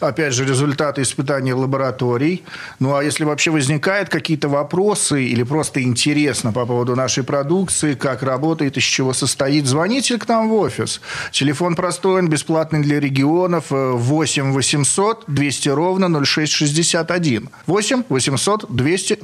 Опять 0.00 0.32
же, 0.32 0.46
результаты 0.46 1.02
испытаний 1.02 1.52
лабораторий. 1.52 2.42
Ну, 2.80 2.96
а 2.96 3.04
если 3.04 3.24
вообще 3.24 3.50
возникают 3.50 4.08
какие-то 4.08 4.48
вопросы 4.48 5.24
или 5.24 5.42
просто 5.42 5.82
интересно 5.82 6.52
по 6.52 6.64
поводу 6.64 6.96
нашей 6.96 7.22
продукции, 7.22 7.92
как 7.92 8.22
работает, 8.22 8.78
из 8.78 8.84
чего 8.84 9.12
состоит, 9.12 9.66
звоните 9.66 10.16
к 10.16 10.26
нам 10.26 10.48
в 10.48 10.54
офис. 10.54 11.02
Телефон 11.32 11.76
простой, 11.76 12.20
он 12.20 12.28
бесплатный 12.28 12.80
для 12.80 12.98
регионов. 12.98 13.66
э, 13.70 13.90
8 13.92 14.52
800 14.52 15.24
200 15.26 15.68
ровно 15.68 16.08
0661. 16.24 17.50
8 17.66 18.04
800 18.08 18.74
200 18.74 19.18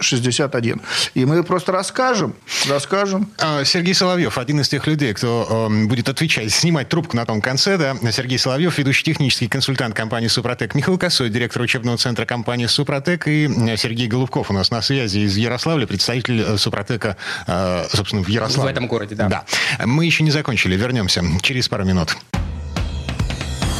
0661. 0.00 0.80
И 1.14 1.24
мы 1.24 1.42
просто 1.42 1.72
расскажем, 1.72 2.34
расскажем. 2.68 3.30
А, 3.38 3.64
Сергей 3.64 3.94
Соловьев, 3.94 4.38
один 4.38 4.60
из 4.60 4.68
тех 4.68 4.86
людей, 4.86 5.14
кто 5.14 5.68
эм, 5.70 5.88
будет 5.88 6.08
отвечать, 6.08 6.52
снимать 6.52 6.88
трубку 6.88 7.16
на 7.16 7.26
том 7.26 7.40
конце, 7.40 7.76
да. 7.76 7.96
Сергей 8.10 8.38
Соловьев, 8.38 8.76
ведущий 8.78 9.04
технический 9.04 9.48
консультант 9.48 9.94
компании 9.94 10.28
«Супротек». 10.28 10.74
Михаил 10.74 10.98
Косой, 10.98 11.30
директор 11.30 11.62
учебного 11.62 11.98
центра 11.98 12.24
компании 12.24 12.66
«Супротек». 12.66 13.26
И 13.28 13.46
э, 13.46 13.76
Сергей 13.76 14.08
Голубков 14.08 14.50
у 14.50 14.54
нас 14.54 14.70
на 14.70 14.82
связи 14.82 15.20
из 15.20 15.36
Ярославля, 15.36 15.86
представитель 15.86 16.42
э, 16.42 16.56
«Супротека», 16.56 17.16
э, 17.46 17.86
собственно, 17.92 18.22
в 18.22 18.28
Ярославле. 18.28 18.72
В 18.72 18.76
этом 18.76 18.86
городе, 18.86 19.14
да. 19.14 19.28
Да. 19.28 19.44
Мы 19.84 20.06
еще 20.06 20.22
не 20.22 20.30
закончили. 20.30 20.76
Вернемся 20.76 21.22
через 21.42 21.68
пару 21.68 21.84
минут. 21.84 22.16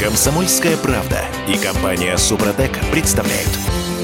Комсомольская 0.01 0.77
правда 0.79 1.23
и 1.47 1.59
компания 1.59 2.17
Супротек 2.17 2.73
представляют. 2.91 3.51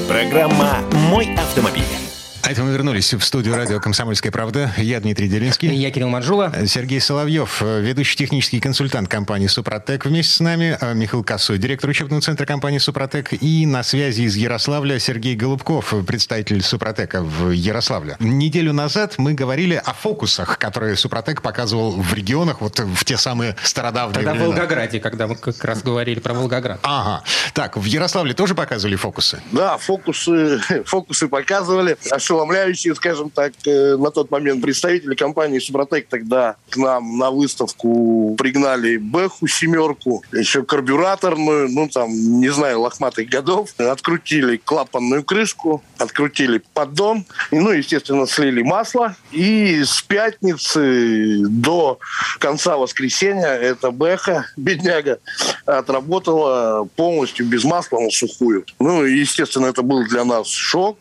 Программа 0.07 0.79
«Мой 0.91 1.33
автомобиль». 1.35 2.06
А 2.47 2.51
это 2.51 2.63
мы 2.63 2.71
вернулись 2.71 3.13
в 3.13 3.21
студию 3.25 3.57
радио 3.57 3.81
«Комсомольская 3.81 4.31
правда». 4.31 4.71
Я 4.77 5.01
Дмитрий 5.01 5.27
Делинский. 5.27 5.67
Я 5.75 5.91
Кирилл 5.91 6.07
Манжула. 6.07 6.53
Сергей 6.65 7.01
Соловьев, 7.01 7.61
э, 7.61 7.81
ведущий 7.81 8.15
технический 8.15 8.61
консультант 8.61 9.09
компании 9.09 9.47
«Супротек» 9.47 10.05
вместе 10.05 10.33
с 10.33 10.39
нами, 10.39 10.77
э, 10.79 10.93
Михаил 10.93 11.25
Косой, 11.25 11.57
директор 11.57 11.89
учебного 11.89 12.21
центра 12.21 12.45
компании 12.45 12.77
«Супротек», 12.77 13.33
и 13.33 13.65
на 13.65 13.83
связи 13.83 14.21
из 14.21 14.37
Ярославля 14.37 14.97
Сергей 14.97 15.35
Голубков, 15.35 15.93
представитель 16.07 16.63
«Супротека» 16.63 17.21
в 17.21 17.51
Ярославле. 17.51 18.15
Неделю 18.21 18.71
назад 18.71 19.15
мы 19.17 19.33
говорили 19.33 19.75
о 19.83 19.91
фокусах, 19.91 20.57
которые 20.57 20.95
«Супротек» 20.95 21.41
показывал 21.41 22.01
в 22.01 22.13
регионах, 22.13 22.61
вот 22.61 22.79
в 22.79 23.03
те 23.03 23.17
самые 23.17 23.57
стародавние 23.61 24.23
Тогда 24.23 24.35
в. 24.35 24.47
Волгограде, 24.47 25.01
когда 25.01 25.27
мы 25.27 25.35
как 25.35 25.61
раз 25.65 25.83
говорили 25.83 26.21
про 26.21 26.33
Волгоград. 26.33 26.79
Ага. 26.83 27.25
Так, 27.53 27.75
в 27.75 27.83
Ярославле 27.83 28.33
тоже 28.33 28.55
показывали 28.55 28.95
фокусы? 28.95 29.41
Да, 29.51 29.77
фокусы, 29.77 30.61
фокусы 30.85 31.27
показывали, 31.27 31.97
ошеломляющие, 32.37 32.93
скажем 32.95 33.29
так, 33.29 33.53
э, 33.65 33.95
на 33.97 34.11
тот 34.11 34.29
момент 34.29 34.61
представители 34.61 35.15
компании 35.15 35.59
«Супротек» 35.59 36.07
тогда 36.07 36.55
к 36.69 36.77
нам 36.77 37.17
на 37.17 37.31
выставку 37.31 38.35
пригнали 38.37 38.97
Бэху 38.97 39.47
семерку, 39.47 40.23
еще 40.31 40.63
карбюраторную, 40.63 41.69
ну 41.69 41.87
там, 41.87 42.09
не 42.11 42.49
знаю, 42.49 42.81
лохматых 42.81 43.29
годов, 43.29 43.69
открутили 43.77 44.57
клапанную 44.57 45.23
крышку, 45.23 45.83
открутили 45.97 46.61
поддон, 46.73 47.25
ну, 47.51 47.71
естественно, 47.71 48.27
слили 48.27 48.61
масло, 48.61 49.15
и 49.31 49.83
с 49.83 50.01
пятницы 50.01 51.39
до 51.47 51.99
конца 52.39 52.77
воскресенья 52.77 53.47
эта 53.47 53.91
Бэха, 53.91 54.45
бедняга, 54.57 55.19
отработала 55.65 56.87
полностью 56.95 57.45
без 57.45 57.63
масла 57.63 57.99
на 57.99 58.11
сухую. 58.11 58.65
Ну, 58.79 59.03
естественно, 59.03 59.67
это 59.67 59.81
был 59.81 60.05
для 60.05 60.23
нас 60.23 60.47
шок, 60.47 60.97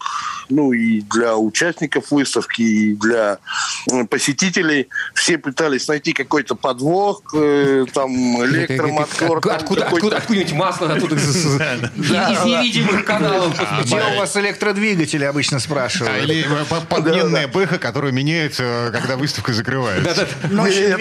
ну, 0.48 0.72
и 0.72 1.00
для 1.00 1.25
участников 1.34 2.10
выставки, 2.10 2.62
и 2.62 2.94
для 2.94 3.38
посетителей. 4.10 4.88
Все 5.14 5.38
пытались 5.38 5.88
найти 5.88 6.12
какой-то 6.12 6.54
подвох, 6.54 7.22
э, 7.34 7.86
там, 7.92 8.10
электромотор. 8.44 9.38
Откуда, 9.38 9.80
там 9.80 9.94
откуда, 9.94 10.16
откуда-нибудь 10.16 10.52
масло 10.52 10.92
оттуда 10.92 11.16
из, 11.16 11.44
невидимых 12.44 13.04
каналов. 13.04 13.54
Где 13.82 13.96
у 13.96 14.18
вас 14.18 14.36
электродвигатели, 14.36 15.24
обычно 15.24 15.58
спрашивают. 15.58 16.14
А, 16.14 16.18
или 16.18 16.44
э, 16.44 16.64
по- 16.68 16.80
подменная 16.80 17.48
бэха, 17.48 17.78
которую 17.78 18.12
меняют, 18.12 18.54
э, 18.58 18.90
когда 18.92 19.16
выставка 19.16 19.52
закрывается. 19.52 20.26
Мощный 20.50 20.88
Не, 20.88 20.92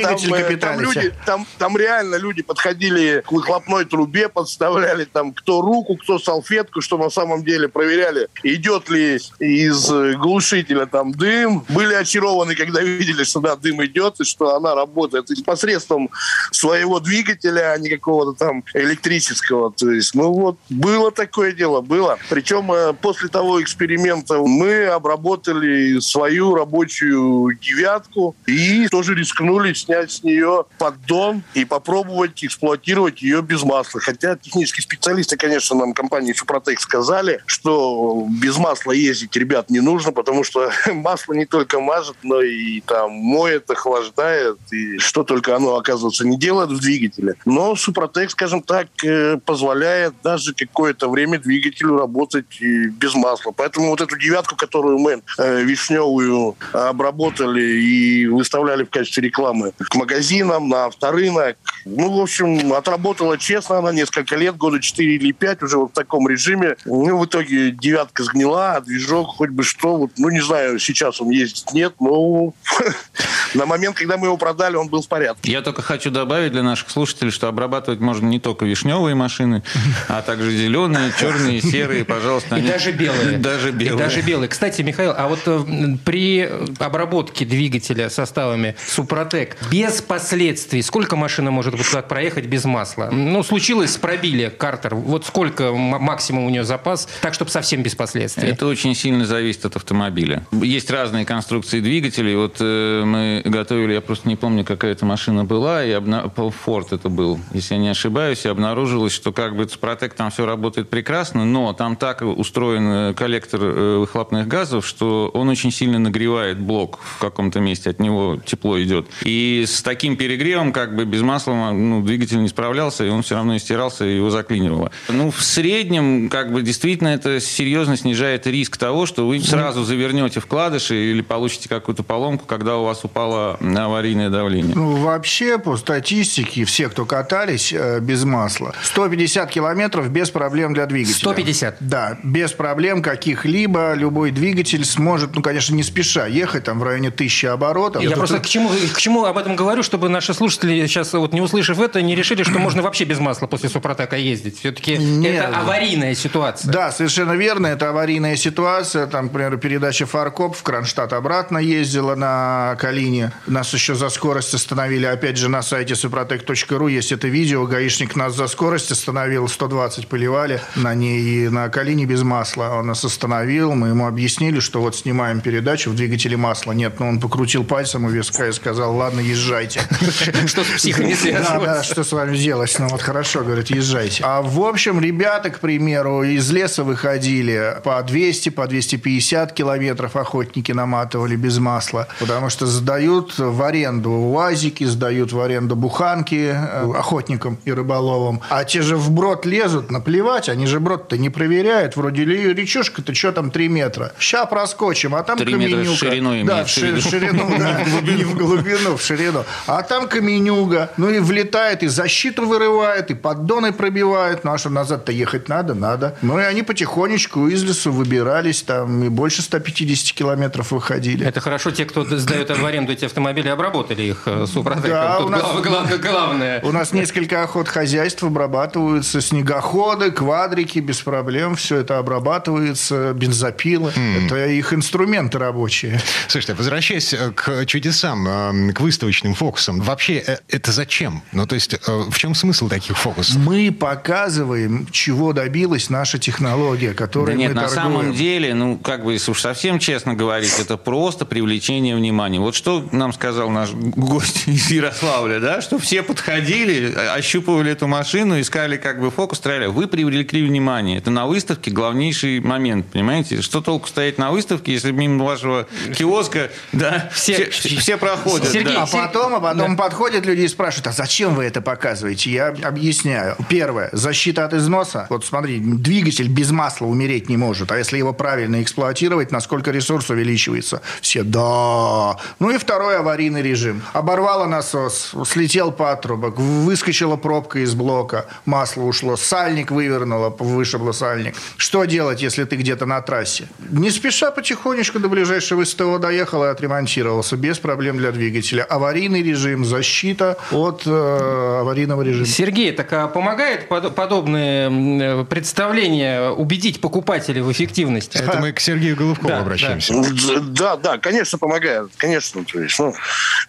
там, 1.58 1.78
реально 1.78 2.16
люди 2.16 2.42
подходили 2.42 3.24
к 3.26 3.32
выхлопной 3.32 3.86
трубе, 3.86 4.30
подставляли 4.30 5.06
там 5.06 5.34
кто 5.34 5.62
руку, 5.62 5.98
кто 5.98 6.20
салфетку, 6.20 6.82
что 6.82 6.98
на 6.98 7.10
самом 7.10 7.44
деле 7.44 7.68
проверяли, 7.68 8.28
идет 8.44 8.90
ли 8.90 9.20
из 9.40 9.90
глушителя 10.16 10.86
там 10.86 11.12
дым. 11.12 11.66
Были 11.70 11.94
очарованы, 11.94 12.56
когда 12.56 12.82
видели, 12.82 13.24
что 13.24 13.40
да, 13.40 13.56
дым 13.56 13.84
идет, 13.86 14.20
и 14.20 14.24
что 14.24 14.56
она 14.56 14.76
работает 14.76 15.30
и 15.32 15.44
посредством 15.44 16.10
своего 16.52 17.00
двигателя, 17.00 17.72
а 17.72 17.78
не 17.78 17.90
какого-то 17.90 18.34
там 18.34 18.64
электрического. 18.74 19.72
То 19.72 19.92
есть, 19.92 20.16
ну 20.16 20.32
вот, 20.32 20.58
было 20.70 21.12
такое 21.12 21.52
дело, 21.52 21.82
было. 21.82 22.18
Причем 22.30 22.72
э, 22.72 22.94
после 22.94 23.30
того 23.30 23.62
эксперимента 23.62 24.38
мы 24.40 24.86
обработали 24.86 26.00
свою 26.00 26.56
рабочую 26.56 27.58
девятку 27.60 28.36
и 28.46 28.88
тоже 28.88 29.16
рискнули 29.16 29.74
снять 29.74 30.12
с 30.12 30.24
нее 30.24 30.66
поддон 30.78 31.44
и 31.54 31.66
попробовать 31.66 32.44
эксплуатировать 32.44 33.22
ее 33.22 33.42
без 33.42 33.64
масла. 33.64 34.02
Хотя 34.02 34.36
технические 34.36 34.84
специалисты, 34.84 35.38
конечно, 35.38 35.76
нам 35.76 35.94
компании 35.94 36.34
Супротек 36.34 36.80
сказали, 36.80 37.42
что 37.46 38.28
без 38.30 38.58
масла 38.58 38.92
ездить, 38.92 39.36
ребят, 39.36 39.70
не 39.70 39.80
нужно, 39.80 40.05
потому 40.12 40.44
что 40.44 40.72
масло 40.94 41.34
не 41.34 41.46
только 41.46 41.80
мажет, 41.80 42.16
но 42.24 42.42
и 42.42 42.82
там 42.82 43.12
моет, 43.12 43.70
охлаждает, 43.70 44.58
и 44.72 44.98
что 44.98 45.24
только 45.24 45.56
оно, 45.56 45.76
оказывается, 45.76 46.26
не 46.26 46.38
делает 46.38 46.70
в 46.70 46.80
двигателе. 46.80 47.36
Но 47.46 47.76
Супротек, 47.76 48.32
скажем 48.32 48.62
так, 48.62 48.88
э, 49.04 49.38
позволяет 49.38 50.14
даже 50.24 50.54
какое-то 50.54 51.10
время 51.10 51.40
двигателю 51.40 51.98
работать 51.98 52.46
и 52.60 52.88
без 52.88 53.16
масла. 53.16 53.52
Поэтому 53.52 53.90
вот 53.90 54.02
эту 54.02 54.18
девятку, 54.18 54.56
которую 54.56 55.00
мы 55.00 55.22
э, 55.38 55.64
вишневую 55.64 56.56
обработали 56.72 57.62
и 57.62 58.28
выставляли 58.28 58.84
в 58.84 58.90
качестве 58.90 59.24
рекламы 59.24 59.74
к 59.78 59.96
магазинам, 59.96 60.70
на 60.70 60.86
авторынок, 60.86 61.58
ну, 61.86 62.18
в 62.18 62.22
общем, 62.22 62.74
отработала 62.74 63.38
честно 63.38 63.78
она 63.78 63.92
несколько 63.92 64.36
лет, 64.36 64.58
года 64.58 64.82
4 64.82 65.16
или 65.16 65.32
5 65.32 65.64
уже 65.64 65.78
вот 65.78 65.92
в 65.92 65.94
таком 65.94 66.28
режиме. 66.28 66.76
Ну, 66.86 67.18
в 67.18 67.26
итоге 67.26 67.72
девятка 67.72 68.24
сгнила, 68.24 68.74
а 68.74 68.82
движок 68.82 69.36
хоть 69.38 69.50
бы 69.50 69.64
что, 69.64 69.95
вот, 69.98 70.12
ну, 70.18 70.30
не 70.30 70.42
знаю, 70.42 70.80
сейчас 70.80 71.22
он 71.22 71.30
ездит, 71.30 71.74
нет, 71.74 71.94
но 72.00 72.54
На 73.56 73.66
момент, 73.66 73.96
когда 73.96 74.18
мы 74.18 74.28
его 74.28 74.38
продали, 74.38 74.76
он 74.76 74.90
был 74.90 75.02
в 75.02 75.08
порядке. 75.08 75.52
Я 75.52 75.62
только 75.62 75.82
хочу 75.82 76.12
добавить 76.12 76.52
для 76.52 76.62
наших 76.64 76.90
слушателей, 76.90 77.32
что 77.32 77.48
обрабатывать 77.48 78.02
можно 78.02 78.28
не 78.28 78.40
только 78.40 78.66
вишневые 78.66 79.16
машины, 79.16 79.64
а 80.10 80.22
также 80.22 80.52
зеленые, 80.52 81.14
черные, 81.18 81.62
серые, 81.62 82.04
пожалуйста. 82.04 82.56
И 82.56 82.60
они- 82.60 82.68
даже 82.68 82.92
белые. 82.92 83.38
Даже 83.46 83.72
белые. 83.72 83.96
И 83.96 83.98
даже 83.98 84.22
белые. 84.22 84.50
Кстати, 84.50 84.82
Михаил, 84.82 85.14
а 85.16 85.28
вот 85.28 85.40
э, 85.46 85.98
при 86.04 86.50
обработке 86.80 87.46
двигателя 87.46 88.10
составами 88.10 88.76
Супротек 88.88 89.58
без 89.72 90.02
последствий, 90.02 90.82
сколько 90.82 91.16
машина 91.16 91.52
может 91.52 91.76
вот 91.76 91.86
так 91.92 92.08
проехать 92.08 92.46
без 92.46 92.66
масла? 92.66 93.10
Ну, 93.12 93.44
случилось, 93.44 93.96
пробили 93.98 94.50
картер. 94.50 94.96
Вот 94.96 95.26
сколько 95.26 95.72
максимум 95.74 96.46
у 96.46 96.50
нее 96.50 96.64
запас, 96.64 97.08
так, 97.22 97.34
чтобы 97.34 97.52
совсем 97.52 97.84
без 97.84 97.96
последствий? 97.96 98.50
Это 98.50 98.66
очень 98.68 98.96
сильно 98.96 99.26
зависит 99.26 99.66
от 99.66 99.75
автомобиля. 99.76 100.46
Есть 100.52 100.90
разные 100.92 101.26
конструкции 101.26 101.80
двигателей. 101.80 102.36
Вот 102.36 102.58
э, 102.60 103.04
мы 103.06 103.42
готовили, 103.46 103.94
я 103.94 104.02
просто 104.02 104.28
не 104.28 104.36
помню, 104.36 104.64
какая 104.64 104.92
это 104.92 105.06
машина 105.06 105.46
была, 105.46 105.84
и 105.84 105.92
обна... 105.92 106.26
Ford 106.36 106.88
это 106.92 107.10
был, 107.10 107.40
если 107.54 107.76
я 107.76 107.80
не 107.80 107.90
ошибаюсь, 107.90 108.46
и 108.46 108.50
обнаружилось, 108.50 109.14
что 109.14 109.32
как 109.32 109.56
бы 109.56 109.68
Супротек 109.68 110.14
там 110.14 110.32
все 110.32 110.46
работает 110.46 110.90
прекрасно, 110.90 111.46
но 111.46 111.74
там 111.74 111.96
так 111.96 112.22
устроен 112.22 112.88
э, 112.88 113.14
коллектор 113.14 113.60
э, 113.64 113.98
выхлопных 113.98 114.48
газов, 114.48 114.86
что 114.86 115.30
он 115.34 115.50
очень 115.50 115.72
сильно 115.72 116.00
нагревает 116.00 116.60
блок 116.60 117.00
в 117.02 117.20
каком-то 117.20 117.60
месте, 117.60 117.90
от 117.90 118.00
него 118.00 118.40
тепло 118.46 118.82
идет. 118.82 119.08
И 119.24 119.66
с 119.68 119.82
таким 119.82 120.18
перегревом, 120.18 120.72
как 120.72 120.96
бы 120.96 121.06
без 121.06 121.22
масла, 121.22 121.72
ну, 121.72 122.02
двигатель 122.02 122.42
не 122.42 122.48
справлялся, 122.48 123.06
и 123.06 123.10
он 123.10 123.24
все 123.24 123.36
равно 123.36 123.58
истирался, 123.58 124.06
и 124.06 124.16
его 124.16 124.30
заклинивало. 124.30 124.92
Ну, 125.10 125.32
в 125.32 125.42
среднем, 125.44 126.30
как 126.30 126.52
бы, 126.52 126.62
действительно, 126.62 127.10
это 127.10 127.40
серьезно 127.40 127.98
снижает 127.98 128.48
риск 128.48 128.78
того, 128.78 129.06
что 129.06 129.28
вы 129.28 129.40
сразу 129.40 129.65
завернете 129.72 130.40
вкладыши 130.40 131.12
или 131.12 131.22
получите 131.22 131.70
какую-то 131.70 132.04
поломку, 132.04 132.46
когда 132.46 132.78
у 132.78 132.86
вас 132.86 133.04
упало 133.04 133.58
аварийное 133.62 134.30
давление. 134.30 134.76
Ну, 134.76 134.96
вообще, 134.98 135.58
по 135.58 135.78
статистике, 135.78 136.66
все, 136.66 136.90
кто 136.90 137.06
катались 137.06 137.74
э, 137.74 138.00
без 138.00 138.24
масла, 138.24 138.74
150 138.84 139.50
километров 139.50 140.10
без 140.10 140.30
проблем 140.30 140.74
для 140.74 140.86
двигателя. 140.86 141.16
150? 141.16 141.78
Да, 141.80 142.18
без 142.24 142.52
проблем 142.52 143.02
каких-либо. 143.02 143.94
Любой 143.94 144.32
двигатель 144.32 144.86
сможет, 144.86 145.36
ну, 145.36 145.42
конечно, 145.42 145.76
не 145.76 145.84
спеша 145.84 146.28
ехать, 146.28 146.64
там, 146.64 146.80
в 146.80 146.84
районе 146.84 147.12
тысячи 147.12 147.46
оборотов. 147.46 148.02
Я 148.02 148.12
просто 148.12 148.40
к 148.40 148.48
чему, 148.48 148.70
к 148.94 148.98
чему 149.00 149.26
об 149.26 149.38
этом 149.38 149.56
говорю, 149.56 149.84
чтобы 149.84 150.10
наши 150.10 150.34
слушатели 150.34 150.86
сейчас, 150.88 151.14
вот 151.14 151.34
не 151.34 151.42
услышав 151.42 151.80
это, 151.80 152.02
не 152.02 152.16
решили, 152.16 152.44
что 152.44 152.60
можно 152.60 152.82
вообще 152.82 153.06
без 153.06 153.20
масла 153.20 153.48
после 153.48 153.70
Супротека 153.70 154.16
ездить. 154.16 154.60
Все-таки 154.60 154.98
Нет. 154.98 155.46
это 155.46 155.58
аварийная 155.60 156.16
ситуация. 156.16 156.72
Да, 156.72 156.92
совершенно 156.92 157.34
верно. 157.34 157.68
Это 157.68 157.90
аварийная 157.90 158.36
ситуация. 158.36 159.08
Там, 159.08 159.30
к 159.30 159.32
передача 159.58 160.06
Фаркоп 160.06 160.56
в 160.56 160.64
Кронштадт 160.64 161.14
обратно 161.14 161.58
ездила 161.58 162.16
на 162.16 162.76
Калине. 162.80 163.32
Нас 163.48 163.74
еще 163.74 163.96
за 163.96 164.10
скорость 164.10 164.54
остановили. 164.54 165.06
Опять 165.06 165.38
же, 165.38 165.50
на 165.50 165.62
сайте 165.62 165.94
suprotec.ru 165.94 166.92
есть 166.92 167.12
это 167.12 167.28
видео. 167.28 167.66
Гаишник 167.66 168.16
нас 168.16 168.36
за 168.36 168.48
скорость 168.48 168.92
остановил. 168.92 169.48
120 169.48 170.08
поливали 170.08 170.62
на 170.76 170.94
ней 170.94 171.22
и 171.22 171.50
на 171.50 171.70
Калине 171.70 172.06
без 172.06 172.24
масла. 172.24 172.76
Он 172.76 172.88
нас 172.88 173.04
остановил. 173.06 173.74
Мы 173.74 173.90
ему 173.90 174.08
объяснили, 174.08 174.60
что 174.60 174.82
вот 174.82 174.96
снимаем 174.96 175.42
передачу 175.42 175.92
в 175.92 175.96
двигателе 175.96 176.38
масла. 176.38 176.72
Нет, 176.72 177.00
но 177.00 177.08
он 177.08 177.20
покрутил 177.20 177.64
пальцем 177.64 178.06
у 178.06 178.10
виска 178.10 178.48
и 178.48 178.52
сказал, 178.52 178.96
ладно, 178.96 179.20
езжайте. 179.20 179.82
Что 180.46 180.64
с 180.64 180.68
психами 180.68 181.16
Да, 181.32 181.60
да, 181.60 181.84
что 181.84 182.04
с 182.04 182.12
вами 182.12 182.38
делать? 182.38 182.76
Ну 182.80 182.88
вот 182.88 183.02
хорошо, 183.02 183.44
говорит, 183.44 183.70
езжайте. 183.70 184.24
А 184.26 184.42
в 184.42 184.62
общем, 184.62 185.00
ребята, 185.00 185.50
к 185.50 185.60
примеру, 185.60 186.24
из 186.24 186.50
леса 186.52 186.84
выходили 186.84 187.78
по 187.84 188.02
200, 188.02 188.50
по 188.50 188.68
250 188.68 189.45
километров 189.54 190.16
охотники 190.16 190.72
наматывали 190.72 191.36
без 191.36 191.58
масла, 191.60 192.08
потому 192.20 192.50
что 192.50 192.66
сдают 192.66 193.38
в 193.38 193.62
аренду 193.64 194.12
УАЗики, 194.12 194.84
сдают 194.86 195.32
в 195.32 195.40
аренду 195.40 195.76
буханки 195.76 196.52
э, 196.54 196.92
охотникам 196.98 197.58
и 197.66 197.72
рыболовам. 197.74 198.42
А 198.50 198.64
те 198.64 198.82
же 198.82 198.96
в 198.98 199.12
брод 199.12 199.46
лезут, 199.46 199.92
наплевать, 199.92 200.50
они 200.50 200.66
же 200.68 200.80
брод-то 200.80 201.18
не 201.18 201.30
проверяют. 201.30 201.96
Вроде 201.96 202.24
ли 202.26 202.54
речушка-то 202.54 203.14
что 203.14 203.32
там 203.32 203.52
3 203.52 203.68
метра? 203.70 204.12
Ща 204.20 204.46
проскочим, 204.46 205.16
а 205.16 205.24
там 205.24 205.38
Три 205.38 205.54
метра 205.54 205.78
в 205.78 205.80
каменюка. 205.80 205.96
ширину 205.98 206.46
Да, 206.46 206.64
в 206.64 206.68
в 206.68 206.70
ши- 206.70 206.88
виду. 206.88 207.02
ширину, 207.02 207.50
да, 207.60 207.84
не 208.02 208.24
в 208.24 208.36
глубину, 208.36 208.98
в 208.98 209.02
ширину. 209.02 209.44
А 209.68 209.82
там 209.84 210.08
каменюга, 210.08 210.90
ну 210.98 211.10
и 211.10 211.20
влетает, 211.20 211.84
и 211.84 211.88
защиту 211.88 212.46
вырывает, 212.48 213.12
и 213.12 213.14
поддоны 213.14 213.72
пробивает. 213.74 214.44
Ну 214.44 214.52
а 214.54 214.58
что, 214.58 214.70
назад-то 214.70 215.12
ехать 215.12 215.50
надо? 215.50 215.74
Надо. 215.74 216.16
Ну 216.22 216.40
и 216.40 216.44
они 216.44 216.64
потихонечку 216.64 217.48
из 217.48 217.64
лесу 217.64 217.92
выбирались, 217.92 218.62
там 218.64 219.04
и 219.04 219.10
больше 219.10 219.35
150 219.42 220.14
километров 220.16 220.72
выходили. 220.72 221.26
Это 221.26 221.40
хорошо, 221.42 221.72
те, 221.72 221.86
кто 221.86 222.04
сдает 222.18 222.50
в 222.50 222.66
аренду 222.66 222.92
эти 222.94 223.06
автомобили, 223.06 223.48
обработали 223.50 224.04
их 224.04 224.24
э, 224.26 224.46
Супротеком. 224.48 224.90
Да, 224.90 225.18
Тут 225.18 225.26
у 225.26 225.30
нас- 225.30 225.42
глав- 225.42 225.62
глав- 225.64 226.02
главное. 226.02 226.62
У 226.62 226.72
нас 226.72 226.92
несколько 226.94 227.44
охот 227.44 227.68
хозяйств 227.68 228.24
обрабатываются, 228.24 229.22
снегоходы, 229.22 230.12
квадрики, 230.12 230.80
без 230.80 231.02
проблем. 231.02 231.56
Все 231.56 231.78
это 231.78 231.98
обрабатывается, 231.98 233.14
бензопилы. 233.14 233.92
Это 234.26 234.48
их 234.48 234.74
инструменты 234.74 235.38
рабочие. 235.40 236.00
Слушайте, 236.28 236.54
возвращаясь 236.54 237.14
э, 237.14 237.32
к 237.32 237.66
чудесам, 237.66 238.28
э, 238.28 238.74
к 238.74 238.80
выставочным 238.82 239.34
фокусам, 239.34 239.82
вообще 239.82 240.16
это 240.50 240.72
зачем? 240.72 241.24
Ну, 241.32 241.46
то 241.46 241.56
есть, 241.56 241.76
в 241.88 242.18
чем 242.18 242.36
смысл 242.36 242.68
таких 242.70 242.98
фокусов? 242.98 243.38
Мы 243.38 243.72
показываем, 243.72 244.88
чего 244.92 245.34
добилась 245.34 245.90
наша 245.90 246.18
технология, 246.20 246.90
Да 246.90 246.94
которой 246.96 247.36
нет, 247.36 247.50
мы 247.54 247.62
на 247.62 247.68
торгуем. 247.68 247.84
самом 247.84 248.14
деле, 248.14 248.54
ну, 248.54 248.78
как 248.78 249.04
бы, 249.04 249.18
если 249.26 249.32
уж 249.32 249.42
совсем 249.42 249.80
честно 249.80 250.14
говорить, 250.14 250.54
это 250.60 250.78
просто 250.78 251.26
привлечение 251.26 251.96
внимания. 251.96 252.40
Вот 252.40 252.54
что 252.54 252.88
нам 252.92 253.12
сказал 253.12 253.50
наш 253.50 253.72
гость 253.72 254.44
из 254.48 254.70
Ярославля, 254.70 255.40
да, 255.40 255.62
что 255.62 255.80
все 255.80 256.04
подходили, 256.04 256.94
ощупывали 256.94 257.72
эту 257.72 257.88
машину, 257.88 258.40
искали 258.40 258.78
как 258.78 259.02
бы 259.02 259.10
фокус, 259.10 259.40
стреляли. 259.40 259.66
Вы 259.68 259.88
привлекли 259.88 260.46
внимание. 260.46 261.00
Это 261.00 261.10
на 261.10 261.26
выставке 261.26 261.72
главнейший 261.72 262.40
момент, 262.40 262.86
понимаете? 262.92 263.42
Что 263.42 263.62
толку 263.62 263.88
стоять 263.88 264.20
на 264.20 264.30
выставке, 264.30 264.74
если 264.74 264.92
мимо 264.92 265.26
вашего 265.26 265.68
киоска, 265.98 266.52
да, 266.72 267.10
Все- 267.12 267.50
все, 267.50 267.78
все 267.80 267.98
проходят. 267.98 268.50
Сергей, 268.50 268.76
да. 268.76 268.84
А 268.84 268.86
потом, 268.86 269.34
а 269.34 269.40
потом 269.40 269.76
подходят 269.76 270.28
люди 270.28 270.42
и 270.42 270.48
спрашивают, 270.48 270.88
а 270.88 270.92
зачем 270.92 271.34
вы 271.34 271.46
это 271.46 271.62
показываете? 271.62 272.30
Я 272.30 272.48
объясняю. 272.50 273.36
Первое, 273.50 273.90
защита 273.92 274.46
от 274.46 274.54
износа. 274.54 275.08
Вот 275.10 275.26
смотри, 275.26 275.60
двигатель 275.60 276.28
без 276.28 276.52
масла 276.52 276.86
умереть 276.86 277.28
не 277.28 277.38
может. 277.38 277.72
А 277.72 277.78
если 277.80 277.98
его 277.98 278.14
правильно 278.14 278.62
эксплуатировать, 278.62 279.15
насколько 279.32 279.72
ресурс 279.72 280.10
увеличивается? 280.10 280.82
Все, 281.02 281.24
да. 281.24 282.18
Ну 282.40 282.50
и 282.50 282.58
второй 282.58 282.98
аварийный 282.98 283.42
режим. 283.42 283.82
Оборвало 283.94 284.46
насос, 284.46 285.14
слетел 285.26 285.72
патрубок, 285.72 286.38
выскочила 286.38 287.16
пробка 287.16 287.60
из 287.60 287.74
блока, 287.74 288.26
масло 288.46 288.84
ушло, 288.84 289.16
сальник 289.16 289.72
вывернуло, 289.72 290.30
вышибло 290.30 290.92
сальник. 290.92 291.36
Что 291.58 291.86
делать, 291.86 292.22
если 292.22 292.44
ты 292.44 292.56
где-то 292.56 292.86
на 292.86 293.02
трассе? 293.02 293.48
Не 293.70 293.90
спеша 293.92 294.32
потихонечку 294.32 295.00
до 295.00 295.10
ближайшего 295.10 295.64
СТО 295.64 295.98
доехал 295.98 296.44
и 296.44 296.48
отремонтировался 296.48 297.38
без 297.38 297.60
проблем 297.60 297.98
для 297.98 298.12
двигателя. 298.12 298.64
Аварийный 298.64 299.24
режим, 299.24 299.66
защита 299.66 300.38
от 300.52 300.84
э, 300.86 301.58
аварийного 301.62 302.02
режима. 302.02 302.26
Сергей, 302.26 302.72
так 302.72 302.92
а 302.94 303.08
помогает 303.08 303.68
под- 303.68 303.96
подобные 303.96 305.22
э, 305.22 305.26
представления 305.26 306.30
убедить 306.30 306.82
покупателей 306.82 307.42
в 307.42 307.52
эффективности? 307.52 308.18
Это 308.18 308.40
мы 308.40 308.52
к 308.52 308.60
Сергею 308.60 308.96
Головкову 309.06 309.28
Да, 309.28 309.40
обращаемся. 309.40 309.94
Да, 310.42 310.76
да, 310.78 310.98
конечно, 310.98 311.38
помогает. 311.38 311.92
Конечно. 311.98 312.44
То 312.44 312.60
есть, 312.60 312.78
ну, 312.80 312.94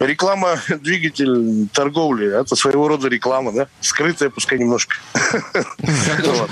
реклама, 0.01 0.59
двигатель 0.81 1.69
торговли, 1.73 2.40
это 2.40 2.55
своего 2.57 2.88
рода 2.88 3.09
реклама, 3.09 3.53
да? 3.53 3.66
Скрытая, 3.81 4.31
пускай 4.31 4.59
немножко. 4.59 4.97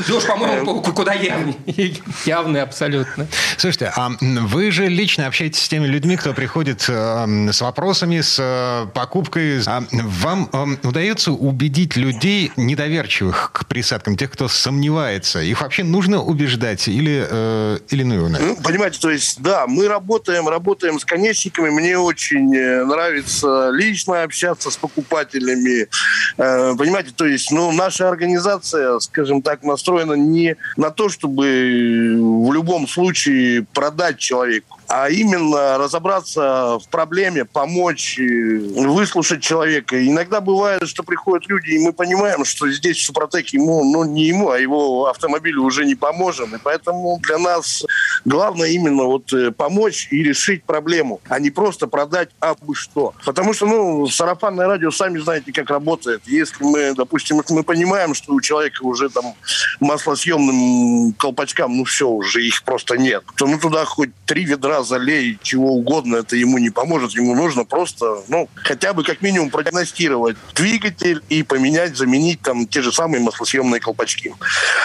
Леш, 0.08 0.24
по-моему, 0.26 0.80
ку- 0.82 0.92
куда 0.92 1.12
явный. 1.14 1.56
Явный 2.24 2.62
абсолютно. 2.62 3.26
Слушайте, 3.56 3.92
а 3.94 4.10
вы 4.20 4.70
же 4.70 4.86
лично 4.88 5.26
общаетесь 5.26 5.62
с 5.62 5.68
теми 5.68 5.86
людьми, 5.86 6.16
кто 6.16 6.32
приходит 6.32 6.84
э, 6.88 7.50
с 7.52 7.60
вопросами, 7.60 8.20
с 8.20 8.36
э, 8.40 8.86
покупкой. 8.94 9.60
А 9.66 9.84
вам 9.92 10.78
удается 10.82 11.32
убедить 11.32 11.96
людей 11.96 12.52
недоверчивых 12.56 13.50
к 13.52 13.66
присадкам, 13.66 14.16
тех, 14.16 14.30
кто 14.30 14.48
сомневается? 14.48 15.40
Их 15.40 15.60
вообще 15.60 15.84
нужно 15.84 16.22
убеждать 16.22 16.88
или, 16.88 17.26
э, 17.28 17.78
или 17.90 18.02
ну 18.02 18.14
его 18.14 18.28
нафиг? 18.28 18.46
Ну, 18.46 18.56
понимаете, 18.84 19.00
то 19.00 19.10
есть, 19.10 19.40
да, 19.40 19.66
мы 19.66 19.88
работаем, 19.88 20.48
работаем 20.48 21.00
с 21.00 21.04
конечниками. 21.04 21.70
Мне 21.70 21.98
очень 21.98 22.54
э, 22.54 22.84
нравится 22.84 23.70
лично 23.70 24.22
общаться 24.22 24.70
с 24.70 24.76
покупателями. 24.76 25.88
Э, 26.36 26.74
Понимаете, 26.76 27.12
то 27.16 27.24
есть, 27.24 27.50
ну, 27.50 27.72
наша 27.72 28.08
организация, 28.08 28.98
скажем 28.98 29.40
так, 29.40 29.62
настроена 29.62 30.14
не 30.14 30.56
на 30.76 30.90
то, 30.90 31.08
чтобы 31.08 31.44
в 31.44 32.52
любом 32.52 32.86
случае 32.86 33.64
продать 33.72 34.18
человеку, 34.18 34.78
а 34.88 35.08
именно 35.08 35.78
разобраться 35.78 36.78
в 36.78 36.88
проблеме, 36.90 37.46
помочь, 37.46 38.18
э, 38.18 38.58
выслушать 38.58 39.42
человека. 39.42 40.06
Иногда 40.06 40.42
бывает, 40.42 40.86
что 40.86 41.02
приходят 41.02 41.48
люди, 41.48 41.70
и 41.70 41.78
мы 41.78 41.92
понимаем, 41.94 42.44
что 42.44 42.70
здесь 42.70 42.98
в 42.98 43.04
Супротек 43.04 43.48
ему, 43.48 43.82
ну 43.84 44.04
не 44.04 44.24
ему, 44.24 44.50
а 44.50 44.58
его 44.58 45.06
автомобилю 45.06 45.62
уже 45.62 45.86
не 45.86 45.94
поможем. 45.94 46.54
И 46.54 46.58
поэтому 46.62 47.18
для 47.22 47.38
нас 47.38 47.84
Главное 48.24 48.70
именно 48.70 49.04
вот 49.04 49.32
э, 49.32 49.50
помочь 49.50 50.08
и 50.10 50.22
решить 50.22 50.64
проблему, 50.64 51.20
а 51.28 51.38
не 51.38 51.50
просто 51.50 51.86
продать 51.86 52.30
абы 52.40 52.74
что. 52.74 53.14
Потому 53.24 53.52
что, 53.52 53.66
ну, 53.66 54.06
сарафанное 54.06 54.66
радио, 54.66 54.90
сами 54.90 55.18
знаете, 55.18 55.52
как 55.52 55.68
работает. 55.68 56.22
Если 56.26 56.64
мы, 56.64 56.94
допустим, 56.94 57.42
мы 57.50 57.62
понимаем, 57.62 58.14
что 58.14 58.32
у 58.32 58.40
человека 58.40 58.82
уже 58.82 59.10
там 59.10 59.34
маслосъемным 59.80 61.12
колпачкам, 61.14 61.76
ну 61.76 61.84
все, 61.84 62.08
уже 62.08 62.44
их 62.44 62.62
просто 62.62 62.96
нет, 62.96 63.24
то 63.36 63.46
ну 63.46 63.58
туда 63.58 63.84
хоть 63.84 64.10
три 64.24 64.44
ведра 64.44 64.82
залей, 64.82 65.38
чего 65.42 65.72
угодно, 65.72 66.16
это 66.16 66.36
ему 66.36 66.58
не 66.58 66.70
поможет. 66.70 67.12
Ему 67.12 67.34
нужно 67.34 67.64
просто, 67.64 68.22
ну, 68.28 68.48
хотя 68.54 68.94
бы 68.94 69.04
как 69.04 69.20
минимум 69.20 69.50
продиагностировать 69.50 70.36
двигатель 70.54 71.22
и 71.28 71.42
поменять, 71.42 71.96
заменить 71.96 72.40
там 72.40 72.66
те 72.66 72.80
же 72.80 72.90
самые 72.90 73.20
маслосъемные 73.20 73.80
колпачки. 73.80 74.34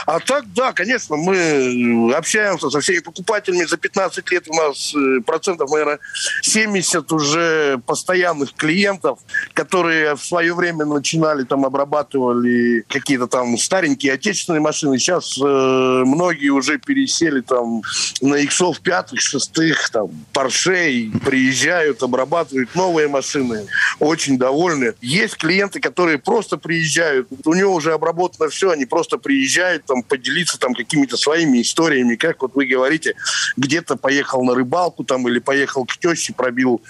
А 0.06 0.20
так, 0.20 0.52
да, 0.54 0.74
конечно, 0.74 1.16
мы 1.16 2.14
общаемся 2.14 2.70
со 2.70 2.82
всеми 2.82 3.00
покупателями. 3.00 3.29
За 3.68 3.78
15 3.78 4.32
лет 4.32 4.46
у 4.50 4.54
нас 4.56 4.92
э, 4.96 5.22
процентов, 5.22 5.70
наверное, 5.70 6.00
70 6.42 7.12
уже 7.12 7.80
постоянных 7.86 8.56
клиентов, 8.56 9.20
которые 9.54 10.16
в 10.16 10.26
свое 10.26 10.56
время 10.56 10.86
начинали 10.86 11.44
там, 11.44 11.64
обрабатывали 11.64 12.84
какие-то 12.90 13.28
там 13.28 13.56
старенькие 13.60 14.14
отечественные 14.14 14.62
машины. 14.62 14.98
Сейчас 14.98 15.38
э, 15.38 15.44
многие 15.44 16.50
уже 16.50 16.80
пересели 16.80 17.42
там 17.42 17.84
на 18.22 18.36
иксов 18.36 18.80
пятых, 18.80 19.22
шестых, 19.22 19.92
там, 19.92 20.08
Поршей, 20.34 21.12
приезжают, 21.24 22.02
обрабатывают 22.02 22.74
новые 22.74 23.08
машины. 23.08 23.68
Очень 24.00 24.40
довольны. 24.40 24.96
Есть 25.02 25.38
клиенты, 25.38 25.80
которые 25.80 26.18
просто 26.18 26.58
приезжают, 26.58 27.28
у 27.46 27.54
него 27.54 27.76
уже 27.76 27.94
обработано 27.94 28.50
все, 28.50 28.72
они 28.72 28.86
просто 28.86 29.20
приезжают 29.20 29.86
там 29.86 30.02
поделиться 30.02 30.58
там 30.58 30.74
какими-то 30.74 31.16
своими 31.16 31.62
историями, 31.62 32.16
как 32.16 32.42
вот 32.42 32.56
вы 32.56 32.66
говорите, 32.66 33.16
где-то 33.58 33.96
поехал 33.96 34.44
на 34.44 34.56
рыбалку 34.56 35.04
там 35.04 35.28
или 35.28 35.40
поехал 35.40 35.86
к 35.86 35.98
теще, 35.98 36.34
пробил 36.34 36.82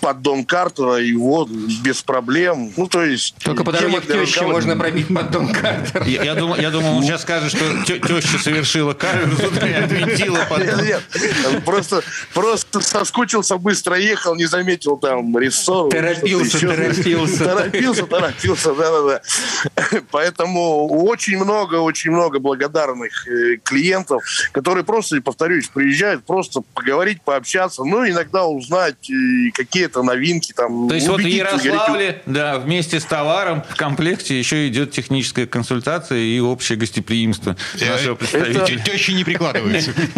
поддон 0.00 0.44
Картера, 0.44 0.96
и 0.96 1.14
вот 1.14 1.48
без 1.48 2.02
проблем. 2.02 2.72
Ну, 2.76 2.86
то 2.86 3.04
есть... 3.04 3.34
Только 3.42 3.64
по 3.64 3.72
дороге 3.72 4.00
к 4.00 4.06
теще 4.06 4.42
можно 4.42 4.76
пробить 4.76 5.08
поддон 5.08 5.52
Картера. 5.52 6.04
Я, 6.04 6.24
я, 6.24 6.34
думал, 6.34 6.56
я 6.56 6.70
думал, 6.70 6.98
он 6.98 7.02
сейчас 7.02 7.22
скажет, 7.22 7.50
что 7.50 7.84
теща 7.84 8.38
совершила 8.38 8.94
каверзу 8.94 9.42
и 9.66 9.72
отвинтила 9.72 10.46
поддон. 10.48 10.84
Нет, 10.84 11.02
нет, 11.14 11.64
просто, 11.64 12.02
просто 12.34 12.80
соскучился, 12.80 13.56
быстро 13.56 13.96
ехал, 13.96 14.34
не 14.34 14.46
заметил 14.46 14.96
там 14.96 15.36
рессор. 15.38 15.90
Торопился, 15.90 16.60
торопился. 16.60 17.44
Торопился, 17.44 18.06
торопился, 18.06 18.74
да-да-да. 18.74 20.00
Поэтому 20.10 20.86
очень 21.04 21.38
много, 21.38 21.76
очень 21.76 22.10
много 22.10 22.38
благодарных 22.38 23.26
э, 23.28 23.56
клиентов, 23.62 24.22
которые 24.52 24.84
просто, 24.84 25.20
повторюсь, 25.20 25.69
приезжают 25.72 26.24
просто 26.24 26.62
поговорить, 26.74 27.22
пообщаться, 27.22 27.84
ну, 27.84 28.08
иногда 28.08 28.44
узнать 28.46 29.10
э, 29.10 29.50
какие-то 29.52 30.02
новинки 30.02 30.52
там. 30.52 30.88
То 30.88 30.94
есть 30.94 31.08
вот 31.08 31.20
в 31.20 31.26
Ярославле, 31.26 32.22
да, 32.26 32.58
вместе 32.58 33.00
с 33.00 33.04
товаром 33.04 33.62
в 33.68 33.76
комплекте 33.76 34.38
еще 34.38 34.68
идет 34.68 34.92
техническая 34.92 35.46
консультация 35.46 36.18
и 36.18 36.40
общее 36.40 36.78
гостеприимство 36.78 37.56
нашего 37.80 38.14
представителя. 38.14 38.82
Тещи 38.82 39.12
не 39.12 39.24
прикладываются. 39.24 39.92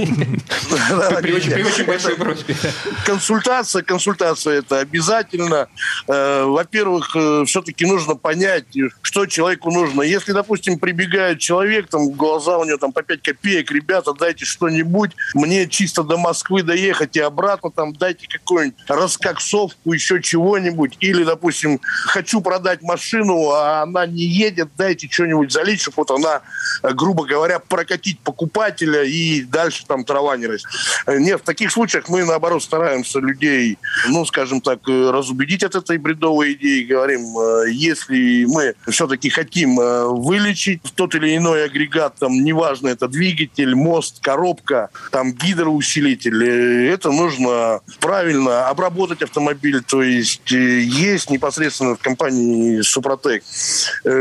При 1.22 1.32
очень 1.32 1.84
большой 1.84 2.16
просьбе. 2.16 2.56
Консультация, 3.04 3.82
консультация 3.82 4.58
это 4.58 4.80
обязательно. 4.80 5.68
Э, 6.08 6.44
во-первых, 6.44 7.16
все-таки 7.46 7.86
нужно 7.86 8.16
понять, 8.16 8.66
что 9.02 9.26
человеку 9.26 9.70
нужно. 9.70 10.02
Если, 10.02 10.32
допустим, 10.32 10.78
прибегает 10.78 11.38
человек, 11.38 11.88
там 11.88 12.10
глаза 12.10 12.58
у 12.58 12.64
него 12.64 12.78
там 12.78 12.92
по 12.92 13.02
5 13.02 13.22
копеек, 13.22 13.70
ребята, 13.70 14.12
дайте 14.14 14.44
что-нибудь, 14.44 15.12
мне 15.34 15.68
чисто 15.68 16.02
до 16.02 16.16
Москвы 16.16 16.62
доехать 16.62 17.16
и 17.16 17.20
обратно, 17.20 17.70
там 17.70 17.92
дайте 17.92 18.26
какую-нибудь 18.28 18.78
раскоксовку, 18.88 19.92
еще 19.92 20.20
чего-нибудь. 20.20 20.96
Или, 21.00 21.24
допустим, 21.24 21.80
хочу 22.06 22.40
продать 22.40 22.82
машину, 22.82 23.50
а 23.50 23.82
она 23.82 24.06
не 24.06 24.24
едет, 24.24 24.70
дайте 24.76 25.08
что-нибудь 25.10 25.52
залить, 25.52 25.80
чтобы 25.80 25.96
вот 25.98 26.10
она, 26.10 26.42
грубо 26.82 27.24
говоря, 27.24 27.58
прокатить 27.58 28.20
покупателя 28.20 29.02
и 29.02 29.42
дальше 29.42 29.84
там 29.86 30.04
трава 30.04 30.36
не 30.36 30.46
растет. 30.46 30.70
Нет, 31.06 31.40
в 31.40 31.44
таких 31.44 31.70
случаях 31.72 32.08
мы, 32.08 32.24
наоборот, 32.24 32.62
стараемся 32.62 33.18
людей, 33.20 33.78
ну, 34.08 34.24
скажем 34.24 34.60
так, 34.60 34.80
разубедить 34.86 35.62
от 35.62 35.74
этой 35.74 35.98
бредовой 35.98 36.54
идеи. 36.54 36.84
Говорим, 36.84 37.38
э, 37.38 37.70
если 37.70 38.44
мы 38.46 38.74
все-таки 38.88 39.30
хотим 39.30 39.78
э, 39.78 40.06
вылечить 40.06 40.82
тот 40.94 41.14
или 41.14 41.36
иной 41.36 41.64
агрегат, 41.64 42.16
там, 42.18 42.32
неважно, 42.32 42.88
это 42.88 43.08
двигатель, 43.08 43.74
мост, 43.74 44.20
коробка, 44.20 44.90
там, 45.10 45.21
гидроусилитель, 45.30 46.44
э, 46.44 46.92
это 46.92 47.10
нужно 47.12 47.80
правильно 48.00 48.68
обработать 48.68 49.22
автомобиль, 49.22 49.82
то 49.82 50.02
есть 50.02 50.50
есть 50.50 51.30
непосредственно 51.30 51.94
в 51.94 52.00
компании 52.00 52.80
Супротек 52.80 53.44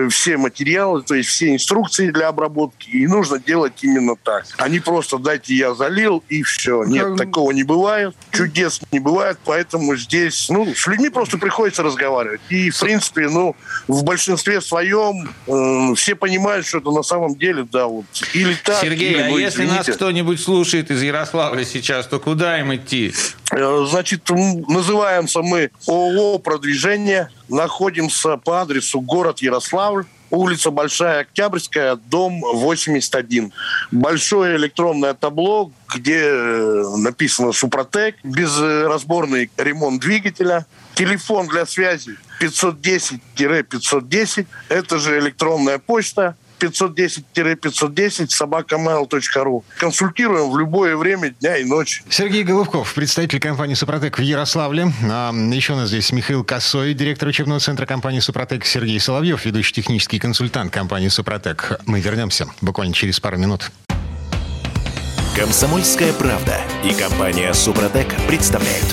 все 0.09 0.37
материалы, 0.37 1.01
то 1.01 1.15
есть 1.15 1.29
все 1.29 1.53
инструкции 1.53 2.11
для 2.11 2.27
обработки, 2.27 2.89
и 2.89 3.07
нужно 3.07 3.39
делать 3.39 3.73
именно 3.81 4.15
так. 4.15 4.45
А 4.57 4.69
не 4.69 4.79
просто 4.79 5.17
дайте 5.17 5.55
я 5.55 5.73
залил 5.73 6.23
и 6.29 6.43
все. 6.43 6.83
Нет, 6.83 7.17
такого 7.17 7.51
не 7.51 7.63
бывает, 7.63 8.15
чудес 8.31 8.81
не 8.91 8.99
бывает, 8.99 9.37
поэтому 9.45 9.95
здесь, 9.95 10.49
ну, 10.49 10.73
с 10.75 10.87
людьми 10.87 11.09
просто 11.09 11.37
приходится 11.37 11.83
разговаривать. 11.83 12.41
И, 12.49 12.69
в 12.69 12.79
принципе, 12.79 13.27
ну, 13.29 13.55
в 13.87 14.03
большинстве 14.03 14.61
своем 14.61 15.29
э, 15.47 15.95
все 15.95 16.15
понимают, 16.15 16.65
что 16.65 16.79
это 16.79 16.91
на 16.91 17.03
самом 17.03 17.35
деле, 17.35 17.65
да, 17.71 17.87
вот, 17.87 18.05
или 18.33 18.55
так, 18.55 18.81
Сергей, 18.81 19.13
или, 19.13 19.21
а 19.21 19.29
ну, 19.29 19.37
если 19.37 19.63
извините. 19.63 19.91
нас 19.91 19.95
кто-нибудь 19.95 20.39
слушает 20.39 20.90
из 20.91 21.01
Ярославля 21.01 21.65
сейчас, 21.65 22.05
то 22.07 22.19
куда 22.19 22.59
им 22.59 22.73
идти? 22.75 23.13
Э, 23.51 23.85
Значит, 23.89 24.29
называемся 24.29 25.41
мы 25.41 25.71
ООО 25.87 26.37
«Продвижение». 26.39 27.29
Находимся 27.49 28.37
по 28.37 28.61
адресу 28.61 29.01
город 29.01 29.39
Ярославль. 29.39 30.05
Улица 30.29 30.71
Большая 30.71 31.21
Октябрьская, 31.21 31.97
дом 31.97 32.41
81. 32.41 33.51
Большое 33.91 34.55
электронное 34.55 35.13
табло, 35.13 35.71
где 35.93 36.21
э, 36.23 36.83
написано 36.97 37.51
«Супротек», 37.51 38.15
безразборный 38.23 39.51
ремонт 39.57 40.01
двигателя, 40.01 40.65
телефон 40.95 41.47
для 41.47 41.65
связи 41.65 42.17
510-510, 42.41 44.45
это 44.69 44.99
же 44.99 45.19
электронная 45.19 45.79
почта, 45.79 46.35
510-510 46.61 48.29
собакамейл.ру. 48.29 49.63
Консультируем 49.77 50.51
в 50.51 50.57
любое 50.57 50.95
время 50.95 51.29
дня 51.39 51.57
и 51.57 51.63
ночи. 51.63 52.03
Сергей 52.09 52.43
Головков, 52.43 52.93
представитель 52.93 53.39
компании 53.39 53.73
«Супротек» 53.73 54.17
в 54.17 54.21
Ярославле. 54.21 54.91
А, 55.09 55.31
еще 55.31 55.73
у 55.73 55.77
нас 55.77 55.89
здесь 55.89 56.11
Михаил 56.11 56.43
Косой, 56.43 56.93
директор 56.93 57.27
учебного 57.27 57.59
центра 57.59 57.85
компании 57.85 58.19
«Супротек», 58.19 58.65
Сергей 58.65 58.99
Соловьев, 58.99 59.45
ведущий 59.45 59.73
технический 59.73 60.19
консультант 60.19 60.71
компании 60.73 61.07
«Супротек». 61.07 61.79
Мы 61.85 61.99
вернемся 61.99 62.47
буквально 62.61 62.93
через 62.93 63.19
пару 63.19 63.37
минут. 63.37 63.71
Комсомольская 65.35 66.11
правда 66.13 66.59
и 66.83 66.93
компания 66.93 67.53
Супротек 67.53 68.13
представляют. 68.27 68.85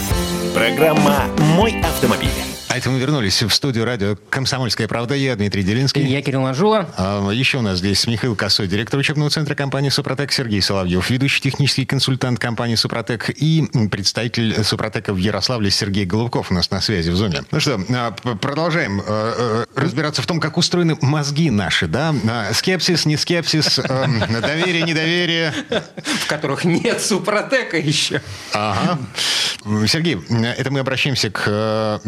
Программа 0.54 1.24
«Мой 1.56 1.80
автомобиль». 1.80 2.57
А 2.78 2.80
это 2.80 2.90
мы 2.90 3.00
вернулись 3.00 3.42
в 3.42 3.50
студию 3.50 3.84
радио 3.84 4.16
«Комсомольская 4.30 4.86
правда». 4.86 5.16
Я 5.16 5.34
Дмитрий 5.34 5.64
Делинский. 5.64 6.06
Я 6.06 6.22
Кирилл 6.22 6.42
Манжула. 6.42 6.88
А, 6.96 7.28
Еще 7.30 7.58
у 7.58 7.60
нас 7.60 7.78
здесь 7.78 8.06
Михаил 8.06 8.36
Косой, 8.36 8.68
директор 8.68 9.00
учебного 9.00 9.30
центра 9.30 9.56
компании 9.56 9.88
«Супротек», 9.88 10.30
Сергей 10.30 10.62
Соловьев, 10.62 11.10
ведущий 11.10 11.40
технический 11.40 11.84
консультант 11.84 12.38
компании 12.38 12.76
«Супротек» 12.76 13.30
и 13.30 13.68
представитель 13.90 14.62
«Супротека» 14.62 15.12
в 15.12 15.16
Ярославле 15.16 15.72
Сергей 15.72 16.04
Голубков 16.04 16.52
у 16.52 16.54
нас 16.54 16.70
на 16.70 16.80
связи 16.80 17.10
в 17.10 17.16
Зуме. 17.16 17.42
Ну 17.50 17.58
что, 17.58 17.80
а, 17.90 18.12
продолжаем 18.12 19.00
э, 19.00 19.04
э, 19.08 19.64
разбираться 19.74 20.22
в 20.22 20.26
том, 20.26 20.38
как 20.38 20.56
устроены 20.56 20.96
мозги 21.00 21.50
наши, 21.50 21.88
да? 21.88 22.14
А, 22.30 22.52
Скепсис, 22.54 23.06
не 23.06 23.16
скепсис, 23.16 23.80
доверие, 23.80 24.82
недоверие. 24.82 25.52
в 26.04 26.28
которых 26.28 26.64
нет 26.64 27.00
супротека 27.00 27.76
еще. 27.76 28.22
Ага. 28.52 29.00
Сергей, 29.88 30.20
это 30.30 30.70
мы 30.70 30.78
обращаемся 30.78 31.30
к 31.30 31.42
э, 31.46 31.98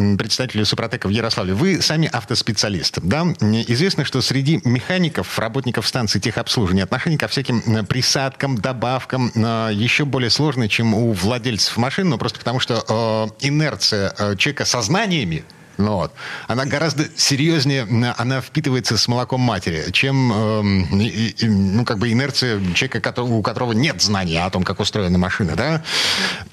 представителю 0.61 0.67
Супротека 0.67 1.07
в 1.09 1.11
Ярославле. 1.11 1.55
Вы 1.55 1.81
сами 1.83 2.09
автоспециалист, 2.13 2.99
да? 3.03 3.23
Известно, 3.69 4.05
что 4.05 4.21
среди 4.23 4.61
механиков, 4.65 5.39
работников 5.39 5.87
станции 5.87 6.19
техобслуживания 6.21 6.85
отношение 6.85 7.19
ко 7.19 7.29
всяким 7.29 7.63
э, 7.67 7.83
присадкам, 7.85 8.57
добавкам 8.59 9.33
э, 9.35 9.71
еще 9.73 10.05
более 10.05 10.31
сложное, 10.31 10.69
чем 10.69 10.95
у 10.95 11.13
владельцев 11.13 11.77
машин, 11.77 12.09
но 12.09 12.19
просто 12.19 12.39
потому, 12.39 12.61
что 12.61 12.85
э, 13.41 13.47
инерция 13.47 14.13
э, 14.19 14.37
человека 14.37 14.65
со 14.65 14.83
знаниями 14.83 15.45
ну 15.79 15.95
вот. 15.95 16.13
Она 16.47 16.67
гораздо 16.67 17.05
серьезнее, 17.17 17.87
она 18.19 18.43
впитывается 18.43 18.99
с 18.99 19.09
молоком 19.09 19.41
матери, 19.41 19.87
чем 19.93 20.31
эм, 20.31 21.01
и- 21.01 21.29
и- 21.39 21.47
ну, 21.49 21.87
как 21.87 21.97
бы 21.99 22.13
инерция 22.13 22.61
человека, 22.75 23.01
кото- 23.01 23.23
у 23.23 23.41
которого 23.41 23.73
нет 23.73 24.03
знания 24.03 24.45
о 24.45 24.51
том, 24.51 24.63
как 24.63 24.79
устроена 24.81 25.17
машина. 25.17 25.57
Да? 25.57 25.83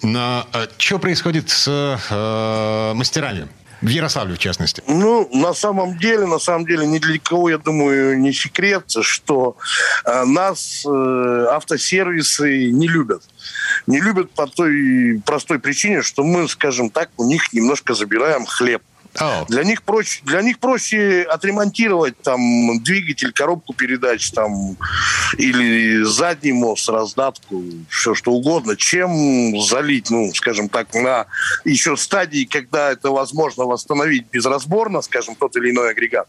Но 0.01 0.47
что 0.77 0.97
происходит 0.99 1.49
с 1.49 1.67
э, 2.09 2.93
мастерами? 2.95 3.49
В 3.81 3.87
Ярославле, 3.87 4.35
в 4.35 4.39
частности. 4.39 4.81
Ну, 4.87 5.29
на 5.33 5.53
самом 5.53 5.97
деле, 5.97 6.25
на 6.25 6.39
самом 6.39 6.65
деле, 6.65 6.87
ни 6.87 6.97
для 6.97 7.19
кого, 7.19 7.49
я 7.49 7.57
думаю, 7.57 8.19
не 8.19 8.33
секрет, 8.33 8.85
что 9.01 9.57
э, 10.03 10.23
нас 10.25 10.83
э, 10.85 11.45
автосервисы 11.51 12.71
не 12.71 12.87
любят. 12.87 13.23
Не 13.85 14.01
любят 14.01 14.31
по 14.31 14.47
той 14.47 15.21
простой 15.25 15.59
причине, 15.59 16.01
что 16.01 16.23
мы, 16.23 16.47
скажем 16.47 16.89
так, 16.89 17.09
у 17.17 17.25
них 17.25 17.53
немножко 17.53 17.93
забираем 17.93 18.45
хлеб. 18.45 18.81
Oh. 19.19 19.45
Для 19.47 19.63
них 19.63 19.81
проще, 19.83 20.21
для 20.23 20.41
них 20.41 20.59
проще 20.59 21.23
отремонтировать 21.23 22.21
там 22.21 22.39
двигатель, 22.83 23.31
коробку 23.31 23.73
передач 23.73 24.29
там 24.31 24.77
или 25.37 26.03
задний 26.03 26.53
мост, 26.53 26.87
раздатку, 26.89 27.63
все 27.89 28.13
что 28.13 28.31
угодно, 28.31 28.75
чем 28.75 29.59
залить, 29.59 30.09
ну, 30.11 30.31
скажем 30.33 30.69
так, 30.69 30.93
на 30.93 31.25
еще 31.65 31.97
стадии, 31.97 32.45
когда 32.45 32.91
это 32.91 33.09
возможно 33.09 33.65
восстановить 33.65 34.27
безразборно, 34.31 35.01
скажем, 35.01 35.35
тот 35.35 35.55
или 35.57 35.71
иной 35.71 35.91
агрегат. 35.91 36.27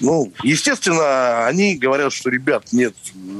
Ну, 0.00 0.32
естественно, 0.42 1.46
они 1.46 1.76
говорят, 1.76 2.12
что, 2.12 2.30
ребят, 2.30 2.72
нет, 2.72 2.94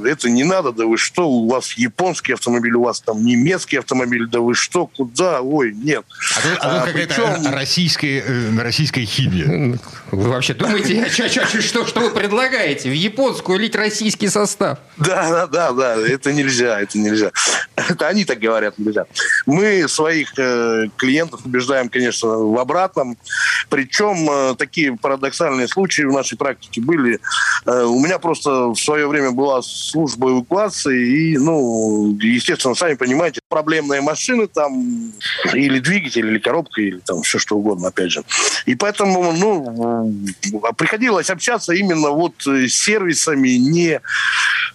это 0.05 0.29
не 0.29 0.43
надо, 0.43 0.71
да 0.71 0.85
вы 0.85 0.97
что, 0.97 1.27
у 1.27 1.49
вас 1.49 1.73
японский 1.73 2.33
автомобиль, 2.33 2.73
у 2.73 2.83
вас 2.83 3.01
там 3.01 3.25
немецкий 3.25 3.77
автомобиль, 3.77 4.27
да 4.27 4.39
вы 4.39 4.53
что, 4.53 4.85
куда, 4.87 5.41
ой, 5.41 5.73
нет. 5.73 6.05
А 6.35 6.41
тут, 6.41 6.51
а 6.59 6.69
тут 6.69 6.81
а, 6.81 6.85
какая-то 6.85 7.13
причем... 7.15 7.53
российская, 7.53 8.23
э, 8.25 8.49
российская 8.75 9.05
химия. 9.05 9.79
Вы 10.11 10.29
вообще 10.29 10.53
думаете, 10.53 11.09
что, 11.61 11.87
что 11.87 11.99
вы 12.01 12.09
предлагаете? 12.09 12.89
В 12.89 12.93
японскую 12.93 13.57
лить 13.57 13.73
российский 13.73 14.27
состав? 14.27 14.79
Да, 14.97 15.29
да, 15.29 15.47
да, 15.47 15.71
да, 15.71 15.95
это 15.95 16.33
нельзя, 16.33 16.81
это 16.81 16.97
нельзя. 16.97 17.31
Это 17.75 18.07
они 18.07 18.25
так 18.25 18.39
говорят, 18.39 18.77
нельзя. 18.77 19.05
Мы 19.45 19.87
своих 19.87 20.37
э, 20.37 20.87
клиентов 20.97 21.45
убеждаем, 21.45 21.87
конечно, 21.87 22.27
в 22.27 22.59
обратном. 22.59 23.17
Причем 23.69 24.29
э, 24.29 24.55
такие 24.57 24.97
парадоксальные 24.97 25.69
случаи 25.69 26.01
в 26.01 26.11
нашей 26.11 26.37
практике 26.37 26.81
были. 26.81 27.19
Э, 27.65 27.83
у 27.83 27.99
меня 27.99 28.19
просто 28.19 28.67
в 28.67 28.75
свое 28.75 29.07
время 29.07 29.31
была 29.31 29.61
служба 29.61 30.31
эвакуации, 30.31 31.31
и, 31.31 31.37
ну, 31.37 32.17
естественно, 32.21 32.75
сами 32.75 32.95
понимаете, 32.95 33.39
проблемные 33.47 34.01
машины 34.01 34.47
там, 34.47 35.13
или 35.53 35.79
двигатель, 35.79 36.27
или 36.27 36.39
коробка, 36.39 36.81
или 36.81 36.99
там 36.99 37.21
все 37.21 37.39
что 37.39 37.55
угодно, 37.55 37.87
опять 37.87 38.11
же. 38.11 38.23
И 38.65 38.75
поэтому, 38.75 39.31
ну, 39.31 40.25
приходилось 40.75 41.29
общаться 41.29 41.73
именно 41.73 42.09
вот 42.09 42.33
с 42.45 42.71
сервисами 42.71 43.49
не 43.57 44.01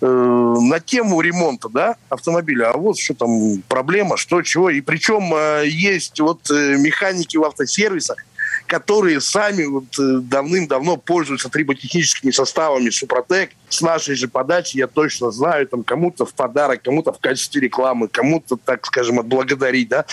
э, 0.01 0.07
на 0.07 0.81
тему 0.81 1.21
ремонта, 1.21 1.69
да, 1.69 1.97
автомобиля, 2.09 2.71
а 2.71 2.77
вот 2.77 2.99
что 2.99 3.15
там 3.15 3.63
проблема, 3.69 4.17
что, 4.17 4.43
чего. 4.43 4.71
И 4.71 4.81
причем 4.81 5.35
э, 5.35 5.65
есть 5.67 6.21
вот 6.21 6.51
э, 6.51 6.77
механики 6.77 7.37
в 7.37 7.45
автосервисах, 7.45 8.25
которые 8.71 9.21
сами 9.21 9.65
вот 9.65 9.99
э, 9.99 10.21
давным-давно 10.23 10.97
пользуются 10.97 11.49
триботехническими 11.49 12.31
составами 12.31 12.91
Супротек. 12.91 13.51
С 13.69 13.81
нашей 13.81 14.15
же 14.15 14.29
подачи, 14.29 14.77
я 14.77 14.87
точно 14.87 15.33
знаю, 15.33 15.67
там 15.67 15.83
кому-то 15.83 16.25
в 16.25 16.35
подарок, 16.35 16.83
кому-то 16.83 17.13
в 17.13 17.19
качестве 17.19 17.61
рекламы, 17.61 18.07
кому-то, 18.07 18.57
так 18.57 18.87
скажем, 18.87 19.19
отблагодарить, 19.19 19.89
да, 19.89 20.05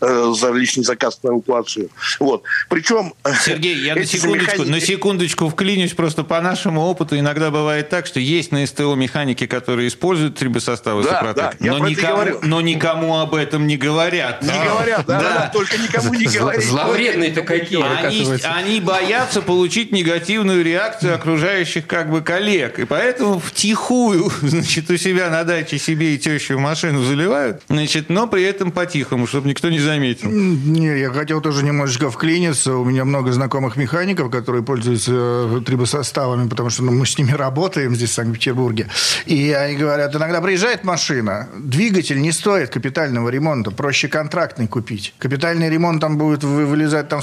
э, 0.00 0.32
за 0.34 0.50
личный 0.52 0.84
заказ 0.84 1.20
на 1.22 1.28
эвакуацию. 1.28 1.90
Вот. 2.18 2.44
Причем... 2.70 3.12
Э, 3.24 3.32
Сергей, 3.44 3.76
я 3.76 3.94
на 3.94 4.04
секундочку, 4.04 4.52
механики... 4.52 4.70
на 4.70 4.80
секундочку 4.80 5.48
вклинюсь, 5.50 5.92
просто 5.92 6.24
по 6.24 6.40
нашему 6.40 6.80
опыту 6.80 7.18
иногда 7.18 7.50
бывает 7.50 7.90
так, 7.90 8.06
что 8.06 8.20
есть 8.20 8.52
на 8.52 8.66
СТО 8.66 8.94
механики, 8.94 9.46
которые 9.46 9.88
используют 9.88 10.36
трибосоставы 10.36 11.02
да, 11.02 11.18
Супротек, 11.18 11.36
да, 11.36 11.52
но, 11.60 11.86
никому, 11.86 12.38
но 12.42 12.60
никому 12.62 13.18
об 13.18 13.34
этом 13.34 13.66
не 13.66 13.76
говорят. 13.76 14.42
Не 14.42 14.48
говорят, 14.48 15.04
да, 15.06 15.20
да. 15.20 15.34
да, 15.34 15.50
только 15.52 15.76
никому 15.76 16.14
не 16.14 16.24
говорят. 16.24 16.64
Зловредные-то 16.64 17.42
какие 17.42 17.97
они, 18.06 18.26
они 18.44 18.80
боятся 18.80 19.42
получить 19.42 19.92
негативную 19.92 20.64
реакцию 20.64 21.14
окружающих 21.14 21.86
как 21.86 22.10
бы 22.10 22.20
коллег. 22.20 22.78
И 22.78 22.84
поэтому 22.84 23.38
втихую, 23.38 24.30
значит, 24.42 24.90
у 24.90 24.96
себя 24.96 25.30
на 25.30 25.44
даче 25.44 25.78
себе 25.78 26.14
и 26.14 26.18
тещу 26.18 26.56
в 26.56 26.60
машину 26.60 27.02
заливают, 27.02 27.62
значит, 27.68 28.08
но 28.08 28.26
при 28.26 28.42
этом 28.42 28.70
по-тихому, 28.70 29.26
чтобы 29.26 29.48
никто 29.48 29.68
не 29.70 29.78
заметил. 29.78 30.30
Не, 30.30 30.98
я 30.98 31.10
хотел 31.10 31.40
тоже 31.40 31.64
немножечко 31.64 32.10
вклиниться. 32.10 32.74
У 32.76 32.84
меня 32.84 33.04
много 33.04 33.32
знакомых 33.32 33.76
механиков, 33.76 34.30
которые 34.30 34.62
пользуются 34.62 35.12
э, 35.12 35.60
трибосоставами, 35.64 36.48
потому 36.48 36.70
что 36.70 36.82
ну, 36.82 36.92
мы 36.92 37.06
с 37.06 37.18
ними 37.18 37.32
работаем 37.32 37.94
здесь, 37.94 38.10
в 38.10 38.14
Санкт-Петербурге. 38.14 38.88
И 39.26 39.52
они 39.52 39.76
говорят, 39.76 40.14
иногда 40.14 40.40
приезжает 40.40 40.84
машина, 40.84 41.48
двигатель 41.58 42.20
не 42.20 42.32
стоит 42.32 42.70
капитального 42.70 43.28
ремонта, 43.28 43.70
проще 43.70 44.08
контрактный 44.08 44.66
купить. 44.66 45.14
Капитальный 45.18 45.68
ремонт 45.68 46.00
там 46.00 46.18
будет 46.18 46.44
вылезать 46.44 47.08
там 47.08 47.22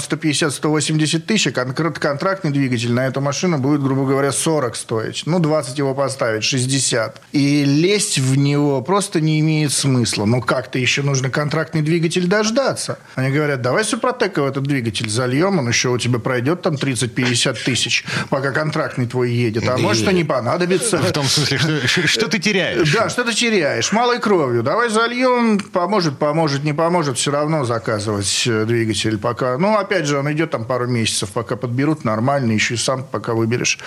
150-180 0.66 1.18
тысяч, 1.20 1.52
а 1.56 1.64
контрактный 1.64 2.50
двигатель 2.50 2.92
на 2.92 3.06
эту 3.06 3.20
машину 3.20 3.58
будет, 3.58 3.82
грубо 3.82 4.06
говоря, 4.06 4.32
40 4.32 4.76
стоить. 4.76 5.22
Ну, 5.26 5.38
20 5.38 5.78
его 5.78 5.94
поставить, 5.94 6.44
60. 6.44 7.20
И 7.32 7.64
лезть 7.64 8.18
в 8.18 8.36
него 8.36 8.82
просто 8.82 9.20
не 9.20 9.40
имеет 9.40 9.72
смысла. 9.72 10.24
Но 10.24 10.40
как-то 10.40 10.78
еще 10.78 11.02
нужно 11.02 11.30
контрактный 11.30 11.82
двигатель 11.82 12.26
дождаться. 12.26 12.98
Они 13.14 13.30
говорят, 13.30 13.62
давай 13.62 13.84
Супротека 13.84 14.42
в 14.42 14.46
этот 14.46 14.64
двигатель 14.64 15.08
зальем, 15.08 15.58
он 15.58 15.68
еще 15.68 15.90
у 15.90 15.98
тебя 15.98 16.18
пройдет 16.18 16.62
там 16.62 16.74
30-50 16.74 17.56
тысяч, 17.64 18.04
пока 18.30 18.52
контрактный 18.52 19.06
твой 19.06 19.30
едет. 19.30 19.68
А 19.68 19.76
может, 19.78 20.08
и 20.08 20.14
не 20.14 20.24
понадобится. 20.24 20.98
В 20.98 21.12
том 21.12 21.26
смысле, 21.26 21.58
что, 21.58 22.06
что 22.06 22.28
ты 22.28 22.38
теряешь. 22.38 22.92
Да, 22.92 23.08
что 23.08 23.24
ты 23.24 23.32
теряешь. 23.32 23.92
Малой 23.92 24.18
кровью. 24.18 24.62
Давай 24.62 24.88
зальем, 24.88 25.58
поможет, 25.58 26.18
поможет, 26.18 26.64
не 26.64 26.72
поможет, 26.72 27.18
все 27.18 27.30
равно 27.30 27.64
заказывать 27.64 28.44
э, 28.46 28.64
двигатель 28.64 29.18
пока. 29.18 29.58
Ну, 29.58 29.76
опять 29.76 30.06
же, 30.06 30.18
он 30.18 30.30
идет 30.32 30.50
там 30.56 30.64
пару 30.64 30.86
месяцев, 30.86 31.28
пока 31.34 31.56
подберут 31.56 32.04
нормально, 32.04 32.52
еще 32.52 32.74
и 32.74 32.76
сам 32.78 33.04
пока 33.04 33.34
выберешь. 33.34 33.78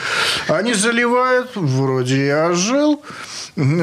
Они 0.47 0.75
заливают, 0.75 1.55
вроде 1.55 2.27
я 2.27 2.53
жил, 2.53 3.01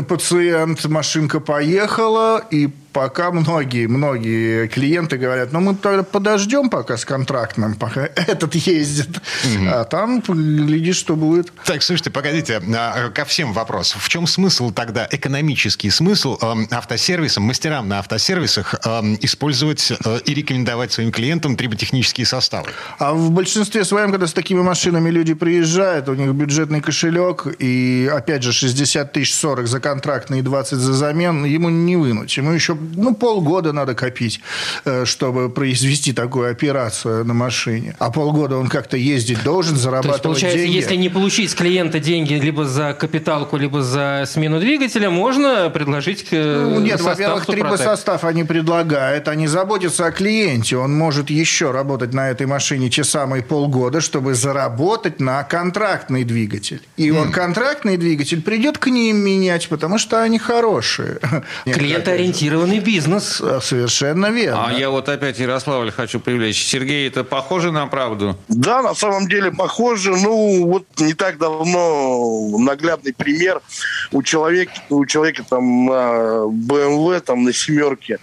пациент, 0.09 0.85
машинка 0.85 1.41
поехала, 1.41 2.45
и 2.53 2.71
пока 2.97 3.31
многие, 3.31 3.87
многие 3.89 4.69
клиенты 4.69 5.19
говорят, 5.19 5.53
ну, 5.53 5.61
мы 5.61 5.75
тогда 5.75 6.03
подождем 6.03 6.71
пока 6.71 6.97
с 6.97 7.05
контрактным, 7.05 7.75
пока 7.75 8.09
этот 8.17 8.55
ездит. 8.55 9.19
Угу. 9.45 9.69
А 9.69 9.85
там, 9.85 10.23
глядишь, 10.27 10.97
что 10.97 11.15
будет. 11.15 11.53
Так, 11.67 11.83
слушайте, 11.83 12.11
погодите, 12.11 12.59
а, 12.75 13.11
ко 13.11 13.27
всем 13.27 13.53
вопрос. 13.53 13.95
В 13.99 14.09
чем 14.09 14.27
смысл 14.27 14.71
тогда, 14.71 15.07
экономический 15.11 15.91
смысл 15.91 16.39
э, 16.41 16.55
автосервисам, 16.71 17.43
мастерам 17.43 17.87
на 17.87 17.99
автосервисах 17.99 18.75
э, 18.83 19.17
использовать 19.21 19.93
э, 19.93 20.21
и 20.25 20.33
рекомендовать 20.33 20.91
своим 20.91 21.13
клиентам 21.13 21.55
триботехнические 21.55 22.27
составы? 22.27 22.71
А 22.99 23.13
в 23.13 23.31
большинстве 23.31 23.85
своем, 23.85 24.11
когда 24.11 24.27
с 24.27 24.33
такими 24.33 24.63
машинами 24.63 25.11
люди 25.11 25.35
приезжают, 25.35 26.09
у 26.09 26.15
них 26.15 26.31
бюджетный 26.31 26.81
кошелек, 26.81 27.47
и, 27.59 28.11
опять 28.11 28.43
же, 28.43 28.53
60 28.53 29.13
тысяч 29.13 29.35
40 29.35 29.67
за 29.67 29.81
контрактный 29.81 30.39
и 30.39 30.43
20 30.43 30.79
за 30.79 30.95
замен, 30.95 31.45
ему 31.45 31.69
не 31.69 31.97
вынуть. 31.97 32.35
Ему 32.39 32.53
еще 32.53 32.75
ну, 32.95 33.15
полгода 33.15 33.73
надо 33.73 33.95
копить, 33.95 34.41
э, 34.85 35.05
чтобы 35.05 35.51
произвести 35.51 36.13
такую 36.13 36.51
операцию 36.51 37.25
на 37.25 37.35
машине. 37.35 37.97
А 37.99 38.11
полгода 38.11 38.57
он 38.57 38.69
как-то 38.69 38.97
ездить 38.97 39.43
должен, 39.43 39.77
зарабатывать 39.77 40.23
То 40.23 40.31
есть, 40.31 40.41
получается, 40.41 40.59
деньги. 40.59 40.77
если 40.77 40.97
не 40.97 41.09
получить 41.09 41.51
с 41.51 41.55
клиента 41.55 42.01
деньги 42.01 42.35
либо 42.35 42.65
за 42.65 42.95
капиталку, 42.95 43.57
либо 43.57 43.83
за 43.83 44.25
смену 44.27 44.61
двигателя, 44.61 45.11
можно 45.11 45.71
предложить 45.71 46.27
э, 46.31 46.71
ну, 46.71 46.81
Нет, 46.81 47.01
во-первых, 47.01 47.47
трибосостав 47.47 48.25
они 48.25 48.45
предлагают, 48.45 49.29
они 49.29 49.47
заботятся 49.47 50.07
о 50.07 50.13
клиенте. 50.13 50.77
Он 50.77 50.95
может 50.95 51.31
еще 51.31 51.71
работать 51.71 52.13
на 52.13 52.31
этой 52.31 52.47
машине 52.47 52.91
те 52.91 53.05
самые 53.05 53.43
полгода, 53.43 54.01
чтобы 54.01 54.35
заработать 54.35 55.21
на 55.21 55.43
контрактный 55.43 56.25
двигатель. 56.25 56.81
И 56.97 57.09
mm. 57.09 57.21
он 57.21 57.33
контрактный 57.33 57.97
двигатель 57.97 58.43
придет 58.43 58.79
к 58.79 58.87
ним 58.89 59.19
менять, 59.19 59.69
потому 59.69 59.99
что 59.99 60.23
они 60.23 60.39
хорошие. 60.39 61.19
Клиентоориентированный 61.65 62.76
Крупный 62.77 62.93
бизнес. 62.93 63.43
Совершенно 63.63 64.31
верно. 64.31 64.67
А 64.69 64.73
я 64.73 64.91
вот 64.91 65.09
опять 65.09 65.39
Ярославль 65.39 65.91
хочу 65.91 66.21
привлечь. 66.21 66.65
Сергей, 66.65 67.09
это 67.09 67.25
похоже 67.25 67.73
на 67.73 67.87
правду? 67.87 68.37
Да, 68.49 68.83
на 68.83 68.95
самом 68.95 69.29
деле 69.29 69.51
похоже. 69.51 70.17
Ну, 70.17 70.67
вот 70.67 70.85
не 70.99 71.15
так 71.15 71.39
давно 71.39 72.59
наглядный 72.59 73.13
пример. 73.15 73.61
У 74.13 74.23
человека, 74.23 74.73
у 74.91 75.05
человека 75.07 75.45
там 75.49 75.87
на 75.87 76.47
BMW, 76.47 77.21
там 77.21 77.45
на 77.45 77.53
семерке 77.53 78.19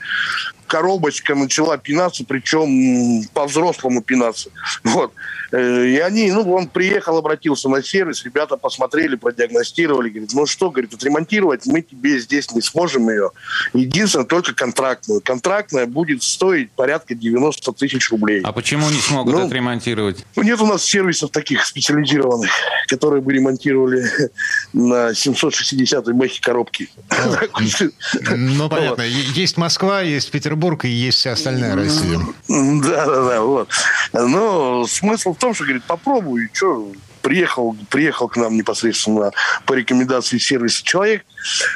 коробочка 0.73 1.36
начала 1.36 1.77
пинаться, 1.77 2.25
причем 2.27 3.23
по-взрослому 3.31 4.01
пинаться. 4.01 4.49
Вот. 4.83 5.13
Э, 5.51 5.86
и 5.86 5.99
они, 5.99 6.31
ну, 6.31 6.51
он 6.51 6.67
приехал, 6.67 7.15
обратился 7.15 7.69
на 7.69 7.83
сервис, 7.83 8.25
ребята 8.25 8.57
посмотрели, 8.57 9.15
продиагностировали, 9.15 10.09
говорит, 10.09 10.31
ну 10.33 10.47
что, 10.47 10.71
говорит, 10.71 10.91
отремонтировать 10.95 11.67
мы 11.67 11.83
тебе 11.83 12.17
здесь 12.17 12.51
не 12.53 12.62
сможем 12.62 13.07
ее. 13.07 13.29
Единственное, 13.73 14.25
только 14.25 14.55
контрактную. 14.55 15.21
Контрактная 15.21 15.86
будет 15.86 16.23
стоить 16.23 16.71
порядка 16.71 17.13
90 17.13 17.71
тысяч 17.73 18.09
рублей. 18.09 18.41
А 18.43 18.51
почему 18.51 18.89
не 18.89 18.99
смогут 18.99 19.36
ну, 19.36 19.45
отремонтировать? 19.45 20.25
Ну, 20.36 20.41
нет 20.41 20.59
у 20.59 20.65
нас 20.65 20.83
сервисов 20.83 21.29
таких 21.29 21.63
специализированных, 21.67 22.49
которые 22.88 23.21
бы 23.21 23.31
ремонтировали 23.31 24.09
на 24.73 25.13
760 25.13 26.07
мехи 26.07 26.41
коробки. 26.41 26.89
Ну, 28.36 28.69
понятно. 28.69 29.03
Есть 29.03 29.57
Москва, 29.57 30.01
есть 30.01 30.31
Петербург 30.31 30.62
и 30.88 30.91
есть 30.91 31.19
вся 31.19 31.34
остальная 31.34 31.76
Россия. 31.76 32.19
Да, 32.47 33.06
да, 33.06 33.28
да, 33.30 33.41
вот. 33.41 33.69
Но 34.13 34.86
смысл 34.88 35.34
в 35.34 35.38
том, 35.38 35.54
что, 35.54 35.63
говорит, 35.63 35.84
попробуй, 35.84 36.49
что 36.54 36.91
приехал, 37.21 37.76
приехал 37.89 38.28
к 38.28 38.38
нам 38.38 38.56
непосредственно 38.56 39.32
по 39.65 39.73
рекомендации 39.73 40.38
сервиса 40.38 40.84
человек. 40.84 41.26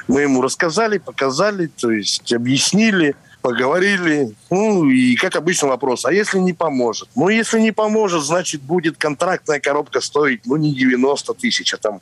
Мы 0.07 0.21
ему 0.21 0.41
рассказали, 0.41 0.97
показали, 0.97 1.67
то 1.67 1.91
есть 1.91 2.31
объяснили– 2.33 3.15
поговорили. 3.41 4.33
Ну, 4.49 4.89
и 4.89 5.15
как 5.15 5.35
обычно 5.35 5.67
вопрос, 5.67 6.05
а 6.05 6.13
если 6.13 6.39
не 6.39 6.53
поможет? 6.53 7.09
Ну, 7.15 7.29
если 7.29 7.59
не 7.59 7.71
поможет, 7.71 8.23
значит, 8.23 8.61
будет 8.61 8.97
контрактная 8.97 9.59
коробка 9.59 10.01
стоить, 10.01 10.45
ну, 10.45 10.55
не 10.55 10.73
90 10.73 11.33
тысяч, 11.33 11.73
а 11.73 11.77
там 11.77 12.01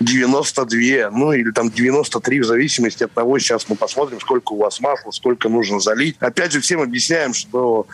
92, 0.00 1.10
ну, 1.10 1.32
или 1.32 1.50
там 1.50 1.70
93, 1.70 2.40
в 2.40 2.44
зависимости 2.44 3.04
от 3.04 3.12
того, 3.12 3.38
сейчас 3.38 3.68
мы 3.68 3.76
посмотрим, 3.76 4.20
сколько 4.20 4.52
у 4.52 4.58
вас 4.58 4.80
масла, 4.80 5.10
сколько 5.10 5.48
нужно 5.48 5.80
залить. 5.80 6.16
Опять 6.20 6.52
же, 6.52 6.60
всем 6.60 6.80
объясняем, 6.80 7.34
что 7.34 7.86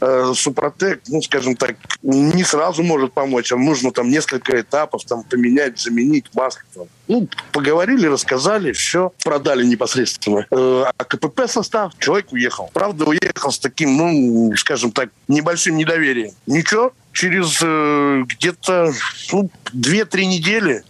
э, 0.00 0.32
Супротек, 0.34 1.02
ну, 1.08 1.22
скажем 1.22 1.56
так, 1.56 1.76
не 2.02 2.44
сразу 2.44 2.82
может 2.82 3.12
помочь, 3.12 3.52
а 3.52 3.56
нужно 3.56 3.92
там 3.92 4.10
несколько 4.10 4.60
этапов, 4.60 5.04
там, 5.04 5.22
поменять, 5.22 5.78
заменить 5.78 6.26
масло. 6.34 6.62
Там. 6.74 6.86
Ну, 7.08 7.26
поговорили, 7.52 8.06
рассказали, 8.06 8.72
все, 8.72 9.12
продали 9.24 9.64
непосредственно. 9.64 10.46
Э, 10.50 10.84
а 10.96 11.04
КПП 11.04 11.48
состав, 11.48 11.92
человек 11.98 12.32
уехал. 12.32 12.70
Правда, 12.74 13.06
уехал 13.06 13.50
с 13.50 13.58
таким, 13.58 13.96
ну, 13.96 14.54
скажем 14.56 14.92
так, 14.92 15.08
небольшим 15.26 15.78
недоверием. 15.78 16.32
Ничего, 16.46 16.92
через 17.12 17.60
э, 17.62 18.24
где-то 18.26 18.92
ну, 19.32 19.50
2-3 19.72 20.24
недели 20.26 20.76
э, 20.76 20.82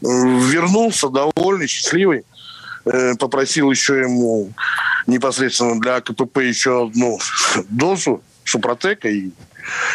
вернулся 0.00 1.08
довольный, 1.08 1.66
счастливый. 1.66 2.24
Э, 2.84 3.14
попросил 3.18 3.70
еще 3.70 3.98
ему 3.98 4.52
непосредственно 5.08 5.80
для 5.80 6.00
КПП 6.00 6.38
еще 6.38 6.86
одну 6.86 7.18
дозу 7.68 8.22
Супротека 8.44 9.08
и 9.08 9.30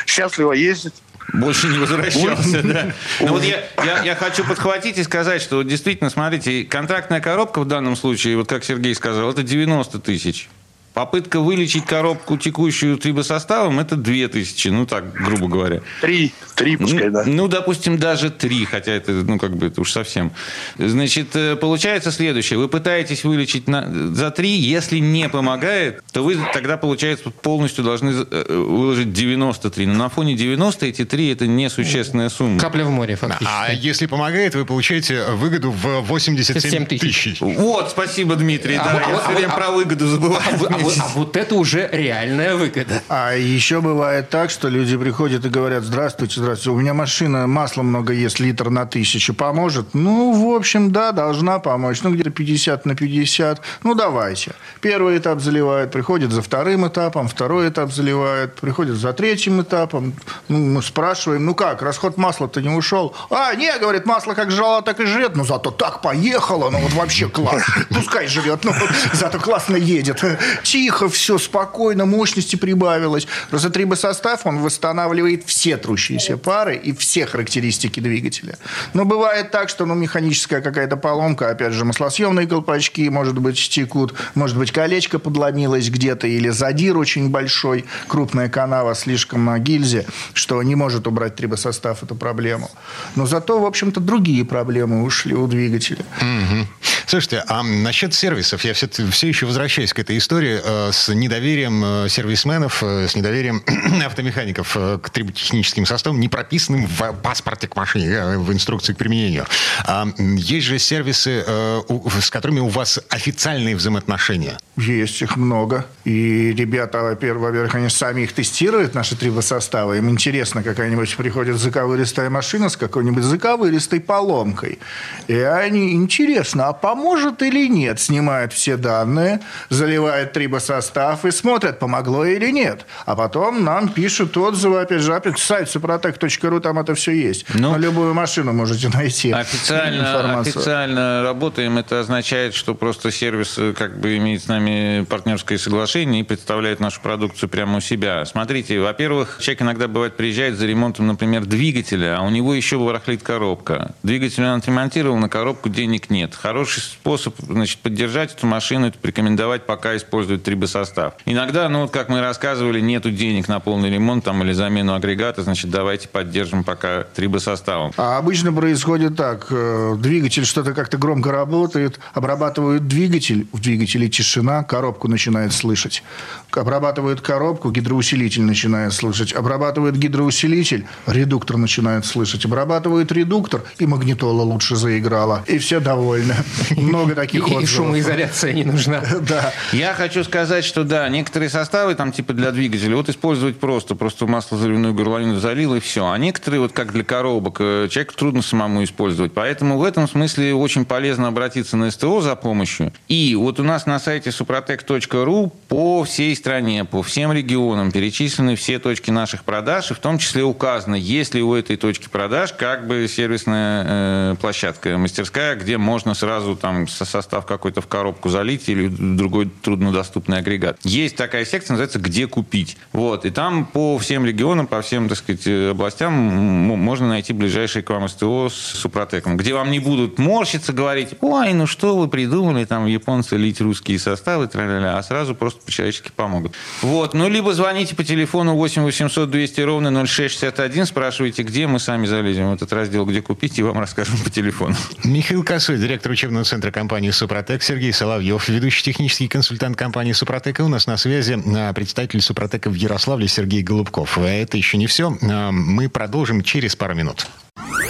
счастливо 0.05 0.51
ездит. 0.51 0.93
Больше 1.34 1.67
не 1.67 1.78
возвращался, 1.78 2.62
да. 2.62 2.94
Но 3.20 3.28
ну 3.28 3.34
вот 3.34 3.44
я, 3.44 3.63
я, 3.84 4.04
я 4.04 4.15
хочу 4.15 4.44
подхватить 4.44 4.98
и 4.98 5.04
сказать, 5.04 5.41
что 5.41 5.62
действительно, 5.63 6.10
смотрите, 6.10 6.63
контрактная 6.63 7.22
коробка 7.22 7.62
в 7.62 7.65
данном 7.65 7.96
случае, 7.96 8.38
вот 8.38 8.48
как 8.48 8.63
Сергей 8.63 8.94
сказал, 8.96 9.30
это 9.32 9.44
90 9.44 10.00
тысяч. 10.00 10.50
Попытка 10.93 11.39
вылечить 11.39 11.86
коробку 11.86 12.38
текущую 12.38 12.97
трибосоставом– 12.97 13.80
это 13.82 13.95
2000, 13.95 14.67
ну 14.69 14.86
так, 14.86 15.13
грубо 15.13 15.47
говоря. 15.47 15.82
Три, 16.01 16.34
три 16.56 16.75
пускай, 16.75 17.10
да. 17.10 17.23
Ну, 17.25 17.47
допустим, 17.47 17.97
даже 17.97 18.30
три, 18.30 18.65
хотя 18.65 18.91
это, 18.91 19.12
ну, 19.13 19.39
как 19.39 19.56
бы, 19.56 19.67
это 19.67 19.80
уж 19.80 19.91
совсем. 19.91 20.34
Значит, 20.77 21.36
э, 21.36 21.56
получается 21.56 22.12
следующее. 22.12 22.60
Вы 22.60 22.67
пытаетесь 22.67 23.23
вылечить 23.23 23.69
на, 23.69 24.13
за 24.13 24.32
три, 24.32 24.49
если 24.49 24.97
не 24.97 25.30
помогает, 25.30 26.04
то 26.12 26.23
вы 26.23 26.38
тогда, 26.54 26.75
получается, 26.75 27.30
полностью 27.30 27.86
должны 27.86 28.25
э, 28.30 28.54
выложить 28.54 29.13
93. 29.13 29.86
Но 29.86 29.93
на 29.93 30.10
фоне 30.10 30.36
90 30.36 30.86
эти 30.86 31.06
три– 31.06 31.30
это 31.32 31.47
несущественная 31.47 32.27
сумма. 32.27 32.60
Капля 32.60 32.84
в 32.84 32.89
море, 32.89 33.15
фактически. 33.15 33.47
А 33.49 33.71
если 33.71 34.08
помогает, 34.08 34.56
вы 34.56 34.65
получаете 34.65 35.23
выгоду 35.32 35.71
в 35.71 36.01
87 36.01 36.86
тысяч. 36.86 37.38
Вот, 37.39 37.91
спасибо, 37.91 38.36
Дмитрий. 38.36 38.75
А, 38.75 38.84
да, 38.84 39.04
а, 39.06 39.10
я 39.10 39.15
а, 39.15 39.21
все 39.21 39.32
время 39.32 39.54
а, 39.54 39.56
про 39.56 39.71
выгоду 39.71 40.08
забываю. 40.08 40.41
А, 40.69 40.81
вот, 40.84 40.98
а 41.00 41.08
вот 41.15 41.38
это 41.38 41.56
уже 41.56 41.89
реальная 41.91 42.56
выгода. 42.56 43.02
А 43.10 43.34
еще 43.34 43.82
бывает 43.82 44.30
так, 44.30 44.50
что 44.50 44.67
люди 44.70 44.98
приходят 44.98 45.46
и 45.46 45.50
говорят, 45.50 45.84
здравствуйте, 45.84 46.39
здравствуйте, 46.39 46.76
у 46.76 46.80
меня 46.80 46.94
машина, 46.94 47.48
масла 47.48 47.84
много 47.84 48.13
ест, 48.13 48.39
литр 48.39 48.70
на 48.70 48.86
тысячу, 48.86 49.34
поможет? 49.34 49.94
Ну, 49.94 50.32
в 50.32 50.56
общем, 50.56 50.91
да, 50.91 51.12
должна 51.12 51.60
помочь. 51.60 52.02
Ну, 52.04 52.13
где-то 52.13 52.30
50 52.30 52.86
на 52.86 52.96
50. 52.96 53.62
Ну, 53.84 53.96
давайте. 53.96 54.54
Первый 54.82 55.17
этап 55.17 55.41
заливают, 55.41 55.91
приходят 55.91 56.32
за 56.32 56.41
вторым 56.41 56.88
этапом, 56.88 57.28
второй 57.28 57.70
этап 57.70 57.91
заливают, 57.91 58.56
приходят 58.56 58.96
за 58.96 59.13
третьим 59.13 59.62
этапом. 59.62 60.13
Ну, 60.48 60.58
мы 60.58 60.82
спрашиваем, 60.82 61.46
ну 61.46 61.56
как, 61.56 61.82
расход 61.82 62.17
масла-то 62.17 62.62
не 62.62 62.70
ушел? 62.70 63.15
А, 63.30 63.54
не, 63.56 63.72
говорит, 63.80 64.06
масло 64.06 64.34
как 64.34 64.52
жало, 64.52 64.82
так 64.82 65.00
и 65.00 65.06
жрет. 65.06 65.36
Ну, 65.36 65.46
зато 65.46 65.72
так 65.72 66.02
поехало, 66.02 66.70
ну, 66.70 66.80
вот 66.80 66.94
вообще 66.94 67.28
класс. 67.28 67.63
Пускай 67.89 68.28
живет, 68.28 68.63
ну, 68.63 68.74
зато 69.13 69.39
классно 69.39 69.76
едет 69.76 70.24
тихо, 70.71 71.10
все 71.10 71.38
спокойно, 71.38 72.05
мощности 72.05 72.55
прибавилось. 72.55 73.27
Розотрибосостав, 73.51 74.45
он 74.45 74.60
восстанавливает 74.60 75.43
все 75.45 75.75
трущиеся 75.75 76.38
пары 76.38 76.77
и 76.77 76.93
все 76.93 77.25
характеристики 77.25 77.99
двигателя. 77.99 78.57
Но 78.93 79.03
бывает 79.03 79.51
так, 79.51 79.67
что 79.67 79.86
ну, 79.86 79.95
механическая 79.95 80.62
какая-то 80.62 80.95
поломка, 80.95 81.49
опять 81.49 81.73
же, 81.73 81.84
маслосъемные 81.84 82.47
колпачки, 82.47 83.10
может 83.10 83.38
быть, 83.38 83.60
стекут, 83.60 84.13
может 84.34 84.57
быть, 84.57 84.71
колечко 84.71 85.19
подломилось 85.19 85.89
где-то, 85.89 86.27
или 86.27 86.47
задир 86.47 86.97
очень 86.97 87.29
большой, 87.29 87.84
крупная 88.07 88.47
канава 88.47 88.95
слишком 88.95 89.43
на 89.43 89.60
гильзе, 89.60 90.05
что 90.34 90.63
не 90.63 90.75
может 90.75 91.05
убрать 91.05 91.36
трибосостав 91.36 92.01
эту 92.01 92.15
проблему. 92.15 92.71
Но 93.17 93.25
зато, 93.25 93.60
в 93.60 93.65
общем-то, 93.65 93.99
другие 93.99 94.45
проблемы 94.45 95.03
ушли 95.03 95.36
у 95.36 95.47
двигателя. 95.47 96.05
Угу. 96.21 96.67
Слушайте, 97.06 97.44
а 97.48 97.64
насчет 97.64 98.14
сервисов, 98.14 98.64
я 98.64 98.74
все, 98.74 98.88
все 98.88 99.28
еще 99.28 99.46
возвращаюсь 99.46 99.94
к 99.94 100.00
этой 100.00 100.18
истории 100.18 100.60
э, 100.64 100.92
с 100.92 101.14
недоверием 101.14 101.84
э, 101.84 102.10
сервисменов, 102.10 102.84
э, 102.84 103.08
с 103.08 103.16
недоверием 103.16 103.64
автомехаников 104.06 104.76
э, 104.76 105.00
к 105.02 105.10
триботехническим 105.10 105.86
составам, 105.86 106.20
не 106.20 106.30
прописанным 106.30 106.88
в 106.88 107.14
паспорте 107.22 107.68
к 107.68 107.76
машине, 107.76 108.08
э, 108.08 108.38
в 108.38 108.52
инструкции 108.54 108.94
к 108.94 108.98
применению. 108.98 109.46
А, 109.86 110.08
есть 110.18 110.68
же 110.68 110.80
сервисы, 110.80 111.44
э, 111.46 111.82
у, 111.88 112.10
с 112.10 112.30
которыми 112.30 112.60
у 112.60 112.68
вас 112.68 113.00
официальные 113.10 113.76
взаимоотношения. 113.76 114.58
Есть 114.78 115.22
их 115.22 115.36
много. 115.38 115.86
И 116.06 116.54
ребята, 116.54 117.02
во-первых, 117.02 117.76
они 117.76 117.90
сами 117.90 118.22
их 118.22 118.34
тестируют, 118.34 118.96
наши 118.96 119.16
трибосоставы. 119.16 119.98
Им 119.98 120.10
интересно, 120.10 120.64
какая-нибудь 120.64 121.16
приходит 121.18 121.58
заковыристая 121.58 122.30
машина 122.30 122.70
с 122.70 122.78
какой-нибудь 122.78 123.24
заковыристой 123.24 124.00
поломкой. 124.00 124.80
И 125.28 125.36
они, 125.36 125.94
интересно, 125.94 126.68
а 126.68 126.74
поможет 126.91 127.41
или 127.41 127.67
нет. 127.69 127.99
Снимают 127.99 128.51
все 128.51 128.75
данные, 128.75 129.39
заливают 129.69 130.34
трибосостав 130.34 131.23
и 131.25 131.32
смотрят, 131.32 131.80
помогло 131.80 132.25
или 132.25 132.51
нет. 132.51 132.86
А 133.06 133.15
потом 133.15 133.63
нам 133.63 133.88
пишут 133.88 134.36
отзывы, 134.36 134.82
опять 134.82 135.01
же, 135.01 135.15
опять 135.15 135.39
сайт 135.39 135.69
suprotec.ru, 135.73 136.60
там 136.60 136.80
это 136.80 136.93
все 136.95 137.12
есть. 137.12 137.45
Ну, 137.54 137.71
На 137.71 137.77
любую 137.77 138.13
машину 138.13 138.51
можете 138.51 138.89
найти 138.89 139.32
официально, 139.32 140.01
информацию. 140.01 140.58
Официально 140.58 141.23
работаем, 141.23 141.77
это 141.77 142.01
означает, 142.01 142.54
что 142.54 142.75
просто 142.75 143.10
сервис 143.12 143.58
э, 143.58 143.73
как 143.73 143.99
бы 143.99 144.17
имеет 144.17 144.43
с 144.43 144.47
нами 144.47 145.06
партнерское 145.10 145.58
соглашение 145.58 146.21
и 146.21 146.23
представляет 146.23 146.82
нашу 146.82 146.99
продукцию 146.99 147.47
прямо 147.47 147.77
у 147.77 147.82
себя. 147.82 148.25
Смотрите, 148.25 148.82
во-первых, 148.82 149.38
человек 149.39 149.62
иногда 149.62 149.88
бывает 149.88 150.17
приезжает 150.17 150.58
за 150.58 150.65
ремонтом, 150.65 151.08
например, 151.08 151.45
двигателя, 151.45 152.17
а 152.17 152.21
у 152.23 152.30
него 152.30 152.54
еще 152.54 152.77
барахлит 152.77 153.23
коробка. 153.23 153.95
Двигатель 154.04 154.43
он 154.43 154.58
отремонтировал, 154.58 155.17
на 155.17 155.30
коробку 155.30 155.69
денег 155.69 156.10
нет. 156.10 156.36
Хороший 156.36 156.81
способ 156.82 157.36
значит, 157.39 157.80
поддержать 157.80 158.34
эту 158.34 158.48
машину, 158.48 158.88
это 158.88 158.98
порекомендовать 158.98 159.65
пока 159.65 159.96
использовать 159.96 160.44
трибосостав. 160.44 161.13
Иногда, 161.26 161.70
ну 161.70 161.82
вот 161.82 161.91
как 161.91 162.10
мы 162.10 162.22
рассказывали, 162.22 162.80
нету 162.80 163.12
денег 163.12 163.48
на 163.48 163.60
полный 163.60 163.89
ремонт 163.89 164.24
там, 164.24 164.44
или 164.44 164.54
замену 164.54 164.94
агрегата, 164.94 165.44
значит, 165.44 165.70
давайте 165.70 166.08
поддержим 166.08 166.63
пока 166.63 167.04
трибосоставом. 167.04 167.91
А 167.98 168.17
обычно 168.17 168.54
происходит 168.54 169.15
так. 169.15 169.48
Э, 169.50 169.96
двигатель 169.98 170.46
что-то 170.46 170.74
как-то 170.74 170.98
громко 170.98 171.32
работает, 171.32 172.00
обрабатывают 172.13 172.88
двигатель, 172.88 173.48
в 173.52 173.60
двигателе 173.62 174.10
тишина, 174.10 174.63
коробку 174.63 175.08
начинает 175.08 175.54
слышать. 175.54 176.04
Обрабатывают 176.52 177.22
коробку, 177.22 177.72
гидроусилитель 177.72 178.44
начинает 178.44 178.94
слышать. 178.94 179.34
Обрабатывают 179.34 179.96
гидроусилитель, 179.96 180.86
редуктор 181.08 181.58
начинает 181.58 182.06
слышать. 182.06 182.46
Обрабатывают 182.46 183.12
редуктор, 183.12 183.63
и 183.80 183.86
магнитола 183.86 184.41
лучше 184.41 184.76
заиграла. 184.76 185.44
И 185.48 185.58
все 185.58 185.80
довольны. 185.80 186.36
Много 186.77 187.15
таких 187.15 187.43
отзывов. 187.43 187.63
И 187.63 187.65
шумоизоляция 187.67 188.53
не 188.53 188.63
нужна. 188.63 189.01
Да. 189.21 189.53
Я 189.71 189.93
хочу 189.93 190.23
сказать, 190.23 190.65
что 190.65 190.84
да, 190.84 191.07
некоторые 191.07 191.49
составы 191.49 191.95
там 191.95 192.12
типа 192.12 192.34
для 192.34 192.51
двигателя 192.51 192.95
вот 192.95 193.07
использовать 193.07 193.60
просто. 193.60 193.95
Просто 193.95 194.25
масло 194.25 194.57
заливную 194.57 194.93
горловину 194.93 195.39
залил 195.39 195.75
и 195.75 195.79
все. 195.79 196.10
А 196.10 196.17
некоторые 196.17 196.60
вот 196.60 196.71
как 196.71 196.91
для 196.91 197.03
коробок 197.03 197.57
э, 197.60 197.88
человеку 197.89 198.15
трудно 198.15 198.41
самому 198.41 198.84
использовать. 198.84 199.34
Поэтому 199.34 199.77
в 199.77 199.84
этом 199.84 200.07
смысле 200.07 200.53
очень 200.55 200.86
полезно 200.86 201.27
обратиться 201.27 201.77
на 201.77 201.91
СТО 201.91 202.21
за 202.21 202.36
помощью. 202.36 202.91
И 203.07 203.36
вот 203.36 203.60
у 203.60 203.63
нас 203.63 203.86
на 203.86 203.99
сайте 203.99 204.31
suprotec.ru 204.31 205.51
по 205.67 206.03
всей 206.03 206.36
стране, 206.36 206.84
по 206.84 207.03
всем 207.03 207.31
регионам 207.31 207.91
перечислены 207.91 208.55
все 208.55 208.79
точки 208.79 209.12
наших 209.12 209.43
продаж, 209.43 209.91
и 209.91 209.93
в 209.93 209.99
том 209.99 210.17
числе 210.17 210.43
указано, 210.43 210.95
есть 210.95 211.34
ли 211.34 211.41
у 211.41 211.53
этой 211.53 211.77
точки 211.77 212.10
продаж 212.10 212.53
как 212.53 212.88
бы 212.88 213.07
сервисная 213.07 213.86
э, 213.88 214.36
площадка, 214.39 214.97
мастерская, 214.97 215.55
где 215.55 215.77
можно 215.77 216.13
сразу 216.13 216.55
там 216.62 216.88
состав 216.88 217.45
какой-то 217.45 217.82
в 217.82 217.88
коробку 217.88 218.30
залить 218.30 218.69
или 218.69 218.88
другой 218.88 219.50
труднодоступный 219.62 220.38
агрегат. 220.38 220.78
Есть 220.84 221.15
такая 221.15 221.43
секция, 221.45 221.74
называется 221.74 222.00
«Где 222.00 222.28
купить?». 222.28 222.78
Вот. 222.93 223.26
И 223.26 223.32
там 223.32 223.65
по 223.65 223.97
всем 223.97 224.26
регионам, 224.26 224.67
по 224.67 224.82
всем, 224.82 225.10
так 225.10 225.17
сказать, 225.17 225.47
областям 225.47 226.13
можно 226.13 227.08
найти 227.08 227.34
ближайший 227.34 227.82
к 227.82 227.89
вам 227.89 228.08
СТО 228.08 228.50
с 228.50 228.54
Супротеком, 228.54 229.38
где 229.38 229.54
вам 229.54 229.71
не 229.71 229.80
будут 229.80 230.19
морщиться, 230.19 230.74
говорить, 230.74 231.10
ой, 231.21 231.54
ну 231.54 231.65
что 231.65 231.97
вы 231.97 232.08
придумали, 232.08 232.65
там 232.65 232.86
японцы 232.86 233.38
лить 233.38 233.60
русские 233.62 234.00
составы, 234.00 234.50
а 234.54 235.02
сразу 235.04 235.36
просто 235.36 235.62
по-человечески 235.65 236.12
помогут. 236.15 236.54
Вот. 236.82 237.13
Ну, 237.13 237.28
либо 237.28 237.54
звоните 237.54 237.95
по 237.95 238.04
телефону 238.04 238.56
8 238.56 238.84
800 238.84 239.30
200 239.30 239.62
ровно 239.62 240.06
0661, 240.06 240.86
спрашивайте, 240.86 241.43
где 241.43 241.67
мы 241.67 241.80
сами 241.80 242.06
залезем 242.06 242.52
в 242.52 242.54
этот 242.54 242.72
раздел, 242.74 243.05
где 243.05 243.22
купить, 243.22 243.57
и 243.57 243.64
вам 243.64 243.80
расскажем 243.80 244.18
по 244.24 244.30
телефону. 244.30 244.76
Михаил 245.03 245.43
Косой, 245.43 245.78
директор 245.78 246.12
учебного 246.12 246.43
центра 246.52 246.70
компании 246.70 247.12
«Супротек», 247.12 247.64
Сергей 247.64 247.93
Соловьев, 247.93 248.49
ведущий 248.49 248.84
технический 248.84 249.30
консультант 249.30 249.78
компании 249.78 250.12
«Супротек». 250.12 250.60
И 250.60 250.62
у 250.62 250.68
нас 250.68 250.86
на 250.86 250.97
связи 250.97 251.41
а, 251.56 251.72
представитель 251.72 252.22
«Супротека» 252.22 252.70
в 252.70 252.74
Ярославле 252.74 253.30
Сергей 253.30 253.64
Голубков. 253.64 254.18
А 254.18 254.28
это 254.28 254.58
еще 254.58 254.76
не 254.76 254.86
все. 254.86 255.18
А, 255.22 255.52
мы 255.52 255.88
продолжим 255.88 256.43
через 256.43 256.76
пару 256.76 256.93
минут. 256.93 257.26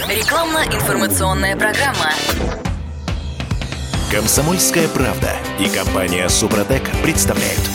Рекламно-информационная 0.08 1.56
программа. 1.56 2.12
Комсомольская 4.12 4.86
правда 4.86 5.32
и 5.58 5.68
компания 5.68 6.28
«Супротек» 6.28 6.88
представляют. 7.02 7.68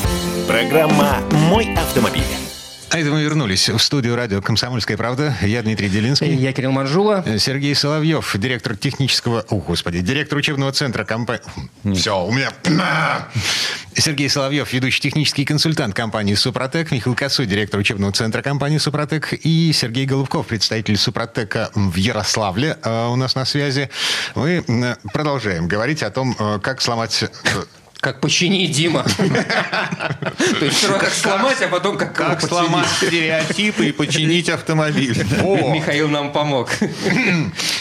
Программа 0.47 1.17
«Мой 1.49 1.75
автомобиль». 1.75 2.46
А 2.89 2.99
это 2.99 3.11
мы 3.11 3.21
вернулись 3.21 3.67
в 3.67 3.79
студию 3.79 4.15
радио 4.15 4.41
«Комсомольская 4.41 4.95
правда». 4.95 5.35
Я 5.41 5.61
Дмитрий 5.61 5.89
Делинский. 5.89 6.33
Я 6.33 6.53
Кирилл 6.53 6.71
Манжула. 6.71 7.23
Сергей 7.37 7.75
Соловьев, 7.75 8.33
директор 8.37 8.77
технического... 8.77 9.45
О, 9.49 9.57
господи, 9.57 9.99
директор 9.99 10.37
учебного 10.37 10.71
центра 10.71 11.03
компании... 11.03 11.43
Все, 11.93 12.25
у 12.25 12.31
меня... 12.31 12.49
Сергей 13.93 14.29
Соловьев, 14.29 14.71
ведущий 14.71 15.01
технический 15.01 15.43
консультант 15.43 15.95
компании 15.95 16.35
«Супротек», 16.35 16.91
Михаил 16.91 17.13
Косой, 17.13 17.45
директор 17.45 17.77
учебного 17.79 18.13
центра 18.13 18.41
компании 18.41 18.77
«Супротек» 18.77 19.33
и 19.33 19.73
Сергей 19.73 20.05
Голубков, 20.05 20.47
представитель 20.47 20.95
«Супротека» 20.95 21.71
в 21.75 21.95
Ярославле 21.95 22.77
э, 22.81 23.07
у 23.07 23.17
нас 23.17 23.35
на 23.35 23.43
связи. 23.43 23.89
Мы 24.35 24.63
э, 24.65 24.95
продолжаем 25.11 25.67
говорить 25.67 26.03
о 26.03 26.09
том, 26.09 26.35
э, 26.39 26.59
как 26.61 26.81
сломать 26.81 27.25
как 27.99 28.21
починить, 28.21 28.71
Дима. 28.71 29.03
То 29.03 30.65
есть 30.65 30.77
сперва 30.77 30.99
как 30.99 31.13
сломать, 31.13 31.61
а 31.61 31.67
потом 31.67 31.97
как 31.97 32.13
Как 32.13 32.41
сломать 32.41 32.87
стереотипы 32.97 33.87
и 33.87 33.91
починить 33.91 34.49
автомобиль. 34.49 35.17
Михаил 35.41 36.09
нам 36.09 36.31
помог. 36.31 36.69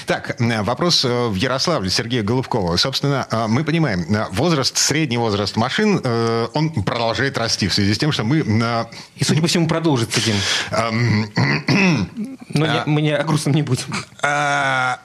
Так, 0.06 0.36
вопрос 0.38 1.04
э, 1.04 1.26
в 1.26 1.34
Ярославле 1.34 1.90
Сергея 1.90 2.22
Голубкова. 2.22 2.76
Собственно, 2.76 3.26
э, 3.28 3.46
мы 3.48 3.64
понимаем, 3.64 4.02
э, 4.02 4.26
возраст, 4.30 4.76
средний 4.78 5.16
возраст 5.16 5.56
машин, 5.56 6.00
он 6.54 6.70
продолжает 6.84 7.36
расти 7.38 7.66
в 7.66 7.74
связи 7.74 7.92
с 7.92 7.98
тем, 7.98 8.12
что 8.12 8.22
мы... 8.22 8.38
И, 9.16 9.24
судя 9.24 9.40
по 9.42 9.48
всему, 9.48 9.66
продолжится, 9.66 10.20
Дим. 10.20 10.36
Но 12.50 12.66
а, 12.66 12.84
мы 12.86 13.02
не, 13.02 13.10
о 13.10 13.24
грустном 13.24 13.54
не 13.54 13.62
будем. 13.62 13.92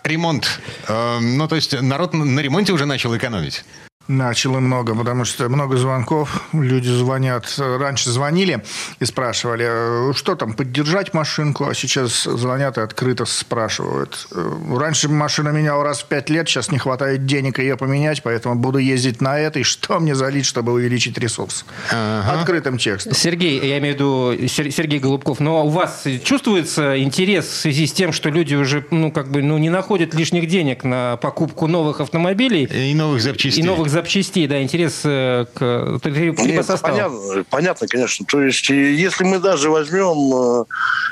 Ремонт. 0.03 0.61
Ну, 0.87 1.47
то 1.47 1.55
есть 1.55 1.79
народ 1.81 2.13
на 2.13 2.39
ремонте 2.39 2.71
уже 2.71 2.85
начал 2.85 3.15
экономить. 3.17 3.63
Начало 4.07 4.59
много, 4.59 4.95
потому 4.95 5.25
что 5.25 5.47
много 5.47 5.77
звонков. 5.77 6.43
Люди 6.53 6.89
звонят. 6.89 7.45
Раньше 7.57 8.09
звонили 8.09 8.63
и 8.99 9.05
спрашивали, 9.05 9.65
«Э, 9.67 10.13
что 10.15 10.35
там, 10.35 10.53
поддержать 10.53 11.13
машинку, 11.13 11.67
а 11.67 11.73
сейчас 11.73 12.23
звонят 12.23 12.77
и 12.77 12.81
открыто 12.81 13.25
спрашивают. 13.25 14.27
«Э, 14.31 14.77
раньше 14.77 15.07
машина 15.07 15.49
меняла 15.49 15.83
раз 15.83 16.01
в 16.01 16.05
пять 16.05 16.29
лет, 16.29 16.49
сейчас 16.49 16.71
не 16.71 16.79
хватает 16.79 17.25
денег 17.25 17.59
ее 17.59 17.77
поменять, 17.77 18.23
поэтому 18.23 18.55
буду 18.55 18.79
ездить 18.79 19.21
на 19.21 19.39
этой. 19.39 19.63
Что 19.63 19.99
мне 19.99 20.15
залить, 20.15 20.45
чтобы 20.45 20.73
увеличить 20.73 21.17
ресурс? 21.17 21.63
Ага. 21.91 22.41
Открытым 22.41 22.77
текстом. 22.77 23.13
Сергей, 23.13 23.59
я 23.65 23.77
имею 23.77 23.95
в 23.95 23.97
виду 23.97 24.47
Сергей 24.47 24.99
Голубков, 24.99 25.39
но 25.39 25.65
у 25.65 25.69
вас 25.69 26.05
чувствуется 26.23 27.01
интерес 27.01 27.45
в 27.45 27.55
связи 27.55 27.85
с 27.85 27.93
тем, 27.93 28.11
что 28.11 28.29
люди 28.29 28.55
уже 28.55 28.83
ну, 28.89 29.11
как 29.11 29.29
бы, 29.29 29.41
ну, 29.43 29.57
не 29.57 29.69
находят 29.69 30.13
лишних 30.15 30.47
денег 30.47 30.83
на 30.83 31.17
покупку 31.17 31.67
новых 31.67 32.01
автомобилей? 32.01 32.65
И 32.65 32.93
новых 32.95 33.21
запчастей. 33.21 33.63
И 33.63 33.65
новых 33.65 33.90
запчастей, 33.91 34.47
да, 34.47 34.61
интерес 34.61 35.01
э, 35.03 35.45
к 35.53 35.99
Нет, 36.05 36.65
понятно, 36.81 37.43
понятно, 37.49 37.87
конечно. 37.87 38.25
То 38.25 38.41
есть, 38.41 38.69
если 38.69 39.23
мы 39.23 39.39
даже 39.39 39.69
возьмем, 39.69 40.61
э, 40.61 40.65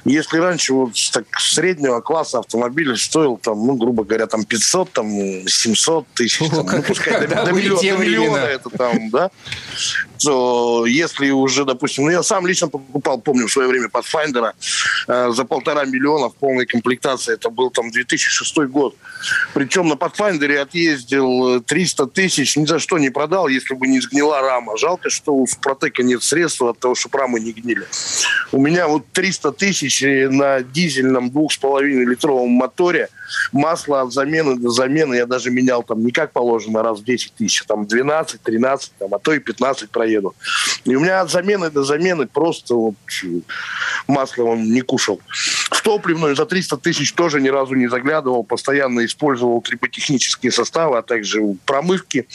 если 0.06 0.38
раньше 0.38 0.74
вот 0.74 0.94
так, 1.14 1.26
среднего 1.40 2.02
класса 2.02 2.40
автомобиль 2.40 2.96
стоил, 2.98 3.38
там, 3.38 3.66
ну, 3.66 3.76
грубо 3.76 4.04
говоря, 4.04 4.28
там 4.28 4.44
500, 4.44 4.92
там 4.92 5.08
700 5.48 6.08
тысяч, 6.14 6.42
О, 6.42 6.50
там, 6.50 6.66
ну, 6.66 6.84
пускай 6.84 7.28
до, 7.28 7.46
до, 7.46 7.52
миллиона, 7.52 7.82
до 7.82 7.98
миллиона 7.98 8.38
это 8.38 8.70
там, 8.70 9.10
да, 9.10 9.32
то 10.20 10.86
если 10.86 11.30
уже, 11.32 11.66
допустим, 11.66 12.06
ну, 12.06 12.12
я 12.12 12.24
сам 12.24 12.46
лично 12.46 12.68
покупал, 12.68 13.20
помню, 13.22 13.48
в 13.48 13.52
свое 13.52 13.68
время 13.68 13.88
Pathfinder 13.88 14.52
э, 15.08 15.32
за 15.32 15.46
полтора 15.46 15.86
миллиона 15.86 16.30
в 16.30 16.36
полной 16.36 16.66
комплектации, 16.66 17.34
это 17.34 17.50
был 17.50 17.70
там 17.70 17.92
2006 17.92 18.58
год. 18.70 18.96
Причем 19.54 19.88
на 19.88 19.94
Pathfinder 19.94 20.58
отъездил 20.58 21.62
300 21.62 22.08
тысяч, 22.08 22.58
ни 22.58 22.66
за 22.70 22.80
что 22.80 22.98
не 22.98 23.10
продал, 23.10 23.48
если 23.48 23.74
бы 23.74 23.88
не 23.88 24.00
сгнила 24.00 24.42
рама. 24.42 24.78
Жалко, 24.78 25.10
что 25.10 25.34
у 25.34 25.46
Протека 25.62 26.04
нет 26.04 26.24
средств 26.24 26.62
от 26.62 26.80
того, 26.80 26.96
чтобы 26.96 27.18
рамы 27.18 27.40
не 27.40 27.52
гнили. 27.52 27.86
У 28.52 28.62
меня 28.62 28.88
вот 28.88 29.06
300 29.12 29.52
тысяч 29.52 30.02
на 30.30 30.62
дизельном 30.62 31.30
2,5 31.30 31.82
литровом 31.84 32.52
моторе– 32.52 33.10
масло 33.52 34.02
от 34.02 34.14
замены 34.14 34.58
до 34.58 34.70
замены 34.70 35.16
я 35.16 35.26
даже 35.26 35.52
менял 35.52 35.84
там 35.84 36.04
не 36.04 36.12
как 36.12 36.32
положено 36.32 36.84
раз 36.84 37.00
в 37.00 37.04
10 37.04 37.34
тысяч, 37.36 37.64
там 37.64 37.86
12, 37.86 38.42
13, 38.42 38.92
там, 39.00 39.14
а 39.14 39.20
то 39.20 39.34
и 39.34 39.40
15 39.40 39.90
проеду. 39.90 40.36
И 40.86 40.96
у 40.96 41.00
меня 41.00 41.22
от 41.22 41.32
замены 41.32 41.70
до 41.70 41.84
замены 41.84 42.28
просто 42.28 42.76
вот 42.76 42.96
масло 44.08 44.44
он 44.44 44.72
не 44.72 44.82
кушал. 44.82 45.20
В 45.72 45.82
топливную 45.82 46.36
за 46.36 46.46
300 46.46 46.78
тысяч 46.78 47.14
тоже 47.14 47.42
ни 47.42 47.50
разу 47.50 47.76
не 47.76 47.88
заглядывал, 47.88 48.44
постоянно 48.44 49.06
использовал 49.06 49.62
триботехнические 49.62 50.52
составы, 50.52 50.98
а 50.98 51.02
также 51.02 51.42
промывки, 51.66 52.28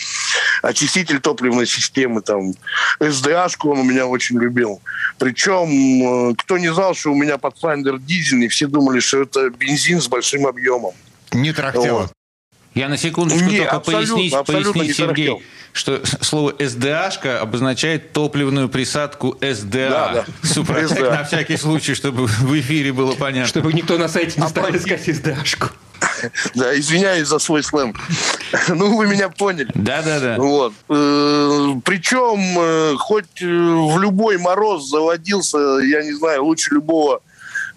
очиститель 0.63 1.21
топливной 1.21 1.67
системы, 1.67 2.21
там, 2.23 2.55
СДАшку 3.01 3.71
он 3.71 3.81
у 3.81 3.85
меня 3.85 4.07
очень 4.07 4.39
любил. 4.39 4.81
Причем, 5.19 6.31
э, 6.31 6.35
кто 6.37 6.59
не 6.59 6.73
знал, 6.73 6.95
что 6.95 7.13
у 7.13 7.15
меня 7.15 7.35
Pathfinder 7.35 7.99
дизельный, 7.99 8.49
все 8.49 8.67
думали, 8.67 9.01
что 9.01 9.23
это 9.23 9.51
бензин 9.51 10.01
с 10.01 10.09
большим 10.09 10.47
объемом 10.47 10.84
не 11.35 11.53
тарахтело. 11.53 12.03
Вот. 12.03 12.13
Я 12.75 12.89
на 12.89 12.97
секундочку 12.97 13.45
не, 13.45 13.59
только 13.59 13.81
пояснить, 13.81 14.35
пояснить 14.47 14.97
Сергей, 14.97 15.43
что 15.73 16.03
слово 16.21 16.55
СДАшка 16.59 17.41
обозначает 17.41 18.13
топливную 18.13 18.69
присадку 18.69 19.39
СДА. 19.41 19.91
Да, 19.91 20.13
да. 20.13 20.49
Супротек 20.49 21.01
на 21.01 21.23
всякий 21.23 21.57
случай, 21.57 21.95
чтобы 21.95 22.27
в 22.27 22.61
эфире 22.61 22.93
было 22.93 23.13
понятно. 23.13 23.47
Чтобы 23.47 23.73
никто 23.73 23.97
на 23.97 24.09
сайте 24.09 24.41
не 24.41 24.49
стал 24.49 24.75
искать 24.75 25.05
СДАшку. 25.05 25.69
Да, 26.55 26.77
извиняюсь 26.79 27.29
за 27.29 27.39
свой 27.39 27.63
сленг. 27.63 27.97
Ну, 28.69 28.97
вы 28.97 29.07
меня 29.07 29.29
поняли. 29.29 29.71
Да, 29.75 30.03
да, 30.03 30.21
да. 30.21 30.37
Вот. 30.39 30.73
Э, 30.89 31.75
Причем, 31.85 32.59
э, 32.59 32.95
хоть 32.99 33.43
э, 33.43 33.47
в 33.47 33.99
любой 34.01 34.39
мороз 34.39 34.89
заводился, 34.89 35.59
я 35.59 36.03
не 36.03 36.13
знаю, 36.13 36.45
лучше 36.45 36.75
любого 36.75 37.21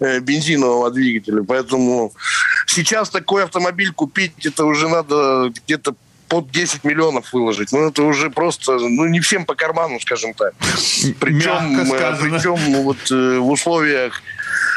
бензинового 0.00 0.90
двигателя. 0.90 1.42
Поэтому 1.42 2.12
Сейчас 2.68 3.08
такой 3.08 3.44
автомобиль 3.44 3.92
купить, 3.92 4.44
это 4.44 4.64
уже 4.66 4.88
надо 4.88 5.50
где-то 5.64 5.94
под 6.28 6.50
10 6.50 6.84
миллионов 6.84 7.32
выложить. 7.32 7.72
Ну, 7.72 7.88
это 7.88 8.02
уже 8.02 8.28
просто, 8.30 8.78
ну, 8.78 9.06
не 9.06 9.20
всем 9.20 9.46
по 9.46 9.54
карману, 9.54 9.98
скажем 9.98 10.34
так. 10.34 10.52
Причем, 11.18 11.80
э, 11.80 12.16
причем 12.20 12.58
ну, 12.70 12.82
вот 12.82 13.10
э, 13.10 13.38
в 13.38 13.50
условиях, 13.50 14.22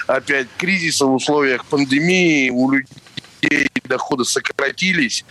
опять, 0.07 0.47
кризиса, 0.57 1.05
в 1.05 1.13
условиях 1.13 1.65
пандемии 1.65 2.49
у 2.49 2.71
людей 2.71 2.87
доходы 3.91 4.25
сократились. 4.25 5.25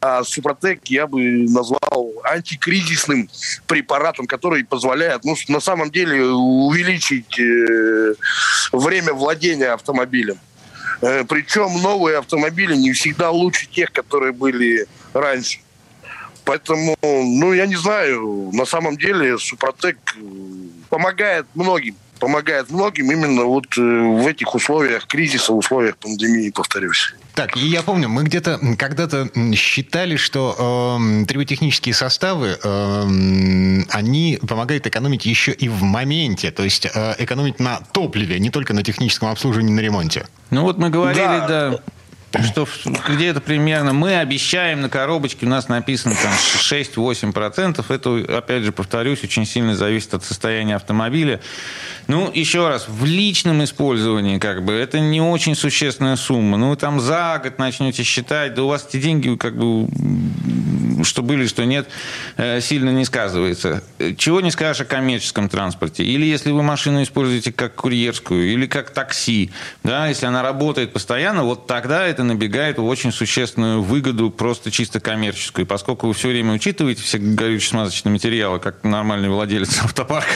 А 0.00 0.24
Супротек 0.24 0.80
я 0.86 1.06
бы 1.06 1.20
назвал 1.20 2.12
антикризисным 2.24 3.28
препаратом, 3.66 4.26
который 4.26 4.64
позволяет, 4.64 5.24
ну, 5.24 5.34
на 5.48 5.60
самом 5.60 5.90
деле, 5.90 6.24
увеличить 6.24 7.38
э, 7.38 8.14
время 8.72 9.12
владения 9.12 9.72
автомобилем. 9.72 10.38
Э, 11.02 11.24
Причем 11.24 11.82
новые 11.82 12.18
автомобили 12.18 12.76
не 12.76 12.92
всегда 12.92 13.30
лучше 13.30 13.66
тех, 13.66 13.92
которые 13.92 14.32
были 14.32 14.86
раньше. 15.12 15.60
Поэтому, 16.44 16.96
ну, 17.02 17.52
я 17.52 17.66
не 17.66 17.76
знаю, 17.76 18.50
на 18.52 18.64
самом 18.64 18.96
деле 18.96 19.38
Супротек 19.38 19.98
э, 20.16 20.20
помогает 20.88 21.46
многим 21.54 21.96
помогает 22.20 22.70
многим 22.70 23.10
именно 23.10 23.44
вот 23.44 23.66
э, 23.76 23.80
в 23.80 24.26
этих 24.26 24.54
условиях 24.54 25.06
кризиса, 25.06 25.52
в 25.52 25.56
условиях 25.56 25.96
пандемии, 25.96 26.50
повторюсь. 26.50 27.14
Так, 27.34 27.56
и 27.56 27.60
я 27.60 27.82
помню, 27.82 28.08
мы 28.08 28.24
где-то 28.24 28.60
когда-то 28.76 29.28
считали, 29.54 30.16
что 30.16 30.98
э, 31.00 31.24
триботехнические 31.24 31.94
составы, 31.94 32.58
э, 32.62 33.82
они 33.90 34.38
помогают 34.46 34.86
экономить 34.86 35.26
еще 35.26 35.52
и 35.52 35.68
в 35.68 35.82
моменте, 35.82 36.50
то 36.50 36.62
есть 36.62 36.86
э, 36.86 37.14
экономить 37.18 37.58
на 37.58 37.80
топливе, 37.92 38.38
не 38.38 38.50
только 38.50 38.74
на 38.74 38.82
техническом 38.82 39.30
обслуживании, 39.30 39.72
на 39.72 39.80
ремонте. 39.80 40.26
Ну 40.50 40.62
вот 40.62 40.78
мы 40.78 40.90
говорили, 40.90 41.24
да, 41.24 41.48
да 41.70 41.80
что 42.38 42.66
где-то 43.08 43.40
примерно 43.40 43.92
мы 43.92 44.16
обещаем 44.16 44.80
на 44.82 44.88
коробочке, 44.88 45.46
у 45.46 45.48
нас 45.48 45.68
написано 45.68 46.14
там 46.22 46.32
6-8%. 46.32 47.84
Это, 47.88 48.36
опять 48.38 48.62
же, 48.62 48.72
повторюсь, 48.72 49.24
очень 49.24 49.44
сильно 49.46 49.74
зависит 49.74 50.14
от 50.14 50.24
состояния 50.24 50.76
автомобиля. 50.76 51.40
Ну, 52.06 52.30
еще 52.32 52.68
раз, 52.68 52.86
в 52.88 53.04
личном 53.04 53.64
использовании, 53.64 54.38
как 54.38 54.64
бы, 54.64 54.72
это 54.72 55.00
не 55.00 55.20
очень 55.20 55.54
существенная 55.54 56.16
сумма. 56.16 56.56
Ну, 56.56 56.74
там 56.76 57.00
за 57.00 57.40
год 57.42 57.58
начнете 57.58 58.02
считать, 58.02 58.54
да 58.54 58.64
у 58.64 58.68
вас 58.68 58.86
эти 58.88 59.00
деньги, 59.00 59.34
как 59.36 59.56
бы, 59.56 59.88
что 61.04 61.22
были, 61.22 61.46
что 61.46 61.64
нет, 61.64 61.88
э, 62.36 62.60
сильно 62.60 62.90
не 62.90 63.04
сказывается. 63.04 63.82
Чего 64.16 64.40
не 64.40 64.50
скажешь 64.50 64.82
о 64.82 64.84
коммерческом 64.84 65.48
транспорте. 65.48 66.04
Или 66.04 66.26
если 66.26 66.50
вы 66.50 66.62
машину 66.62 67.02
используете 67.02 67.52
как 67.52 67.74
курьерскую, 67.74 68.52
или 68.52 68.66
как 68.66 68.90
такси, 68.90 69.50
да, 69.82 70.08
если 70.08 70.26
она 70.26 70.42
работает 70.42 70.92
постоянно, 70.92 71.44
вот 71.44 71.66
тогда 71.66 72.06
это 72.06 72.24
набегает 72.24 72.78
очень 72.78 73.12
существенную 73.12 73.82
выгоду, 73.82 74.30
просто 74.30 74.70
чисто 74.70 75.00
коммерческую. 75.00 75.64
И 75.64 75.68
поскольку 75.68 76.06
вы 76.08 76.14
все 76.14 76.28
время 76.28 76.54
учитываете 76.54 77.02
все 77.02 77.18
горюче-смазочные 77.18 78.12
материалы, 78.12 78.58
как 78.58 78.84
нормальный 78.84 79.28
владелец 79.28 79.78
автопарка, 79.82 80.34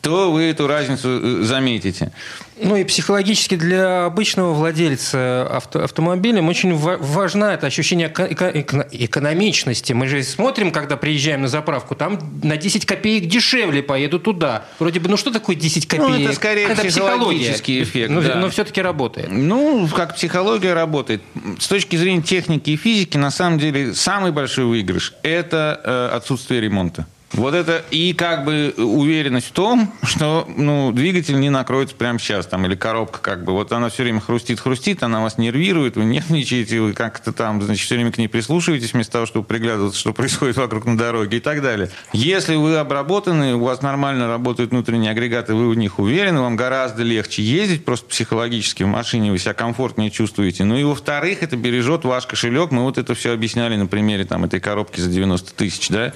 то 0.00 0.30
вы 0.30 0.44
эту 0.44 0.66
разницу 0.66 1.08
э, 1.08 1.42
заметите. 1.42 2.12
Ну 2.60 2.76
и 2.76 2.84
психологически 2.84 3.56
для 3.56 4.06
обычного 4.06 4.52
владельца 4.52 5.46
авто, 5.48 5.84
автомобилем 5.84 6.48
очень 6.48 6.74
важно 6.74 7.46
это 7.46 7.66
ощущение 7.66 8.08
эко- 8.08 8.86
экономичности. 8.90 9.92
Мы 9.92 10.08
же 10.08 10.22
смотрим, 10.22 10.70
когда 10.70 10.96
приезжаем 10.96 11.42
на 11.42 11.48
заправку, 11.48 11.94
там 11.94 12.18
на 12.42 12.56
10 12.56 12.86
копеек 12.86 13.26
дешевле 13.26 13.82
поеду 13.82 14.18
туда. 14.18 14.64
Вроде 14.78 15.00
бы, 15.00 15.08
ну 15.08 15.16
что 15.16 15.30
такое 15.30 15.56
10 15.56 15.86
копеек? 15.86 16.08
Ну, 16.08 16.24
это 16.24 16.32
скорее 16.34 16.68
это 16.68 16.82
психологический 16.82 17.82
эффект. 17.82 18.10
Но, 18.10 18.22
да. 18.22 18.36
но 18.36 18.50
все-таки 18.50 18.82
работает. 18.82 19.28
Ну, 19.30 19.88
как 19.94 20.16
психология 20.16 20.74
работает. 20.74 21.22
С 21.58 21.68
точки 21.68 21.96
зрения 21.96 22.22
техники 22.22 22.70
и 22.70 22.76
физики, 22.76 23.16
на 23.16 23.30
самом 23.30 23.58
деле, 23.58 23.94
самый 23.94 24.32
большой 24.32 24.64
выигрыш– 24.64 25.14
это 25.22 25.80
э, 25.84 26.16
отсутствие 26.16 26.60
ремонта. 26.60 27.06
Вот 27.32 27.54
это 27.54 27.84
и 27.90 28.14
как 28.14 28.44
бы 28.44 28.74
уверенность 28.76 29.48
в 29.48 29.52
том, 29.52 29.92
что 30.02 30.48
ну, 30.56 30.92
двигатель 30.92 31.38
не 31.38 31.50
накроется 31.50 31.94
прямо 31.94 32.18
сейчас, 32.18 32.46
там, 32.48 32.64
или 32.66 32.74
коробка 32.74 33.18
как 33.20 33.44
бы. 33.44 33.52
Вот 33.52 33.72
она 33.72 33.88
все 33.88 34.04
время 34.04 34.20
хрустит-хрустит, 34.20 35.02
она 35.02 35.20
вас 35.20 35.36
нервирует, 35.36 35.96
вы 35.96 36.04
нервничаете, 36.04 36.80
вы 36.80 36.92
как-то 36.92 37.32
там, 37.32 37.60
значит, 37.60 37.84
все 37.84 37.96
время 37.96 38.12
к 38.12 38.18
ней 38.18 38.28
прислушиваетесь 38.28 38.92
вместо 38.92 39.12
того, 39.12 39.26
чтобы 39.26 39.44
приглядываться, 39.44 39.98
что 39.98 40.12
происходит 40.12 40.56
вокруг 40.56 40.86
на 40.86 40.96
дороге 40.96 41.38
и 41.38 41.40
так 41.40 41.60
далее. 41.60 41.90
Если 42.12 42.56
вы 42.56 42.76
обработаны, 42.76 43.54
у 43.54 43.64
вас 43.64 43.82
нормально 43.82 44.28
работают 44.28 44.70
внутренние 44.70 45.10
агрегаты, 45.10 45.54
вы 45.54 45.68
в 45.68 45.74
них 45.76 45.98
уверены, 45.98 46.40
вам 46.40 46.56
гораздо 46.56 47.02
легче 47.02 47.42
ездить 47.42 47.84
просто 47.84 48.06
психологически 48.06 48.84
в 48.84 48.88
машине, 48.88 49.32
вы 49.32 49.38
себя 49.38 49.54
комфортнее 49.54 50.10
чувствуете. 50.10 50.64
Ну 50.64 50.76
и 50.76 50.84
во-вторых, 50.84 51.42
это 51.42 51.56
бережет 51.56 52.04
ваш 52.04 52.26
кошелек. 52.26 52.70
Мы 52.70 52.82
вот 52.82 52.96
это 52.96 53.14
все 53.14 53.32
объясняли 53.32 53.76
на 53.76 53.86
примере 53.86 54.24
там, 54.24 54.44
этой 54.44 54.60
коробки 54.60 55.00
за 55.00 55.10
90 55.10 55.54
тысяч, 55.54 55.88
да. 55.88 56.12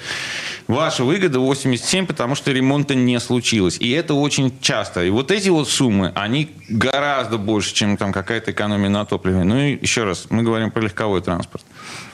Ваш 0.69 0.93
наша 0.93 1.05
выгода 1.05 1.39
87, 1.41 2.07
потому 2.07 2.35
что 2.35 2.53
ремонта 2.53 2.95
не 2.95 3.19
случилось. 3.19 3.79
И 3.79 3.91
это 3.91 4.13
очень 4.13 4.53
часто. 4.61 5.05
И 5.05 5.11
вот 5.11 5.31
эти 5.31 5.49
вот 5.49 5.69
суммы, 5.69 6.13
они 6.23 6.51
гораздо 6.69 7.39
больше, 7.39 7.75
чем 7.75 7.97
там 7.97 8.13
какая-то 8.13 8.53
экономия 8.53 8.89
на 8.89 9.05
топливе. 9.05 9.45
Ну 9.45 9.57
и 9.59 9.79
еще 9.81 10.05
раз, 10.05 10.27
мы 10.31 10.43
говорим 10.43 10.71
про 10.71 10.81
легковой 10.81 11.21
транспорт. 11.21 11.65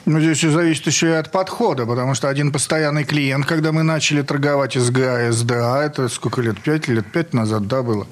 Ну, 0.05 0.19
здесь 0.19 0.37
все 0.37 0.49
зависит 0.49 0.87
еще 0.87 1.09
и 1.09 1.13
от 1.13 1.31
подхода, 1.31 1.85
потому 1.85 2.15
что 2.15 2.29
один 2.29 2.51
постоянный 2.51 3.03
клиент, 3.03 3.45
когда 3.45 3.71
мы 3.71 3.83
начали 3.83 4.21
торговать 4.21 4.73
СГА, 4.73 5.31
СДА, 5.31 5.83
это 5.83 6.07
сколько 6.07 6.41
лет? 6.41 6.59
Пять 6.61 6.87
лет? 6.87 7.05
Пять 7.11 7.33
назад, 7.33 7.67
да, 7.67 7.83
было? 7.83 8.07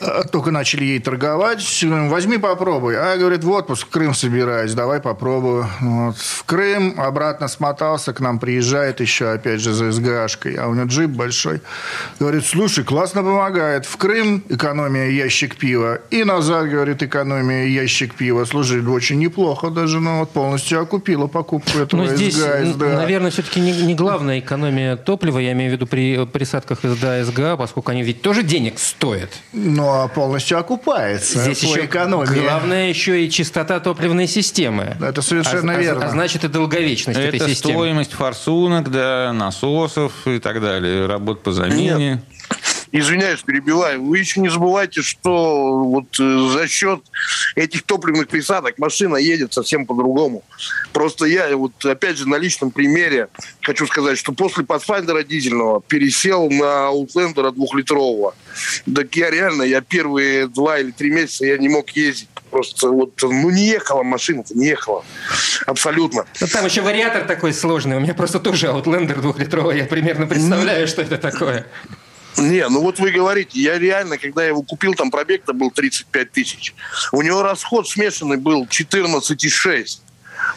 Э, 0.00 0.22
только 0.30 0.50
начали 0.50 0.84
ей 0.84 1.00
торговать. 1.00 1.84
Возьми, 1.84 2.38
попробуй. 2.38 2.96
А, 2.96 3.16
говорит, 3.16 3.44
в 3.44 3.50
отпуск 3.50 3.86
в 3.86 3.90
Крым 3.90 4.14
собираюсь, 4.14 4.72
давай 4.72 5.00
попробую. 5.00 5.66
Вот. 5.80 6.16
В 6.16 6.44
Крым, 6.44 6.94
обратно 6.98 7.48
смотался, 7.48 8.12
к 8.12 8.20
нам 8.20 8.38
приезжает 8.38 9.00
еще, 9.00 9.30
опять 9.30 9.60
же, 9.60 9.72
за 9.72 9.92
СГАшкой. 9.92 10.54
А 10.54 10.68
у 10.68 10.74
него 10.74 10.86
джип 10.86 11.10
большой. 11.10 11.60
Говорит, 12.18 12.46
слушай, 12.46 12.82
классно 12.82 13.22
помогает. 13.22 13.84
В 13.84 13.96
Крым 13.98 14.42
экономия 14.48 15.08
ящик 15.10 15.56
пива. 15.56 16.00
И 16.10 16.24
назад, 16.24 16.68
говорит, 16.68 17.02
экономия 17.02 17.66
ящик 17.66 18.14
пива. 18.14 18.44
Слушай, 18.46 18.84
очень 18.86 19.18
неплохо 19.18 19.70
даже, 19.70 20.00
ну, 20.00 20.20
вот 20.20 20.30
полностью 20.30 20.80
окупила 21.04 21.26
покупку 21.26 21.78
этого 21.78 22.02
Но 22.02 22.06
здесь, 22.08 22.34
СГА, 22.34 22.94
наверное, 22.96 23.30
все-таки 23.30 23.60
не, 23.60 23.72
не 23.72 23.94
главная 23.94 24.38
экономия 24.38 24.96
топлива, 24.96 25.38
я 25.38 25.52
имею 25.52 25.70
в 25.70 25.74
виду 25.74 25.86
при 25.86 26.24
присадках 26.24 26.80
СДА, 26.82 27.24
СГА, 27.24 27.56
поскольку 27.56 27.90
они 27.90 28.02
ведь 28.02 28.22
тоже 28.22 28.42
денег 28.42 28.78
стоят. 28.78 29.30
Ну, 29.52 29.86
а 29.86 30.08
полностью 30.08 30.58
окупается 30.58 31.42
Здесь 31.42 31.62
еще 31.62 31.84
экономия. 31.84 32.42
Главное 32.42 32.88
еще 32.88 33.24
и 33.24 33.30
чистота 33.30 33.80
топливной 33.80 34.26
системы. 34.26 34.96
Это 35.00 35.20
совершенно 35.20 35.74
а, 35.74 35.76
верно. 35.76 36.06
А, 36.06 36.08
а 36.08 36.10
значит 36.10 36.44
и 36.44 36.48
долговечность 36.48 37.18
Это 37.18 37.36
этой 37.36 37.48
системы. 37.50 37.74
стоимость 37.74 38.12
форсунок, 38.12 38.90
да, 38.90 39.32
насосов 39.32 40.26
и 40.26 40.38
так 40.38 40.60
далее, 40.60 41.06
работ 41.06 41.42
по 41.42 41.52
замене. 41.52 41.94
Нет 41.98 42.20
извиняюсь, 42.98 43.42
перебиваю, 43.42 44.02
вы 44.04 44.18
еще 44.18 44.40
не 44.40 44.48
забывайте, 44.48 45.02
что 45.02 45.82
вот 45.82 46.06
э, 46.20 46.48
за 46.52 46.68
счет 46.68 47.00
этих 47.56 47.82
топливных 47.82 48.28
присадок 48.28 48.78
машина 48.78 49.16
едет 49.16 49.52
совсем 49.52 49.84
по-другому. 49.84 50.44
Просто 50.92 51.26
я 51.26 51.56
вот 51.56 51.84
опять 51.84 52.18
же 52.18 52.28
на 52.28 52.36
личном 52.36 52.70
примере 52.70 53.28
хочу 53.62 53.86
сказать, 53.88 54.16
что 54.16 54.32
после 54.32 54.62
Pathfinder 54.62 55.24
дизельного 55.24 55.82
пересел 55.82 56.48
на 56.48 56.88
Outlander 56.92 57.52
двухлитрового. 57.52 58.36
Так 58.94 59.14
я 59.16 59.28
реально, 59.30 59.64
я 59.64 59.80
первые 59.80 60.46
два 60.46 60.78
или 60.78 60.92
три 60.92 61.10
месяца 61.10 61.44
я 61.46 61.58
не 61.58 61.68
мог 61.68 61.90
ездить. 61.90 62.28
Просто 62.52 62.90
вот, 62.90 63.20
ну 63.20 63.50
не 63.50 63.66
ехала 63.66 64.04
машина-то, 64.04 64.56
не 64.56 64.68
ехала. 64.68 65.04
Абсолютно. 65.66 66.26
Но 66.40 66.46
там 66.46 66.64
еще 66.64 66.82
вариатор 66.82 67.24
такой 67.24 67.52
сложный. 67.52 67.96
У 67.96 68.00
меня 68.00 68.14
просто 68.14 68.38
тоже 68.38 68.68
Outlander 68.68 69.20
двухлитровый. 69.20 69.78
Я 69.78 69.86
примерно 69.86 70.28
представляю, 70.28 70.86
что 70.86 71.02
это 71.02 71.18
такое. 71.18 71.66
Не, 72.36 72.68
ну 72.68 72.80
вот 72.80 72.98
вы 72.98 73.10
говорите, 73.10 73.60
я 73.60 73.78
реально, 73.78 74.18
когда 74.18 74.42
я 74.42 74.48
его 74.48 74.62
купил, 74.62 74.94
там 74.94 75.10
пробег-то 75.10 75.52
был 75.52 75.70
35 75.70 76.32
тысяч. 76.32 76.74
У 77.12 77.22
него 77.22 77.42
расход 77.42 77.88
смешанный 77.88 78.36
был 78.36 78.64
14,6. 78.64 80.00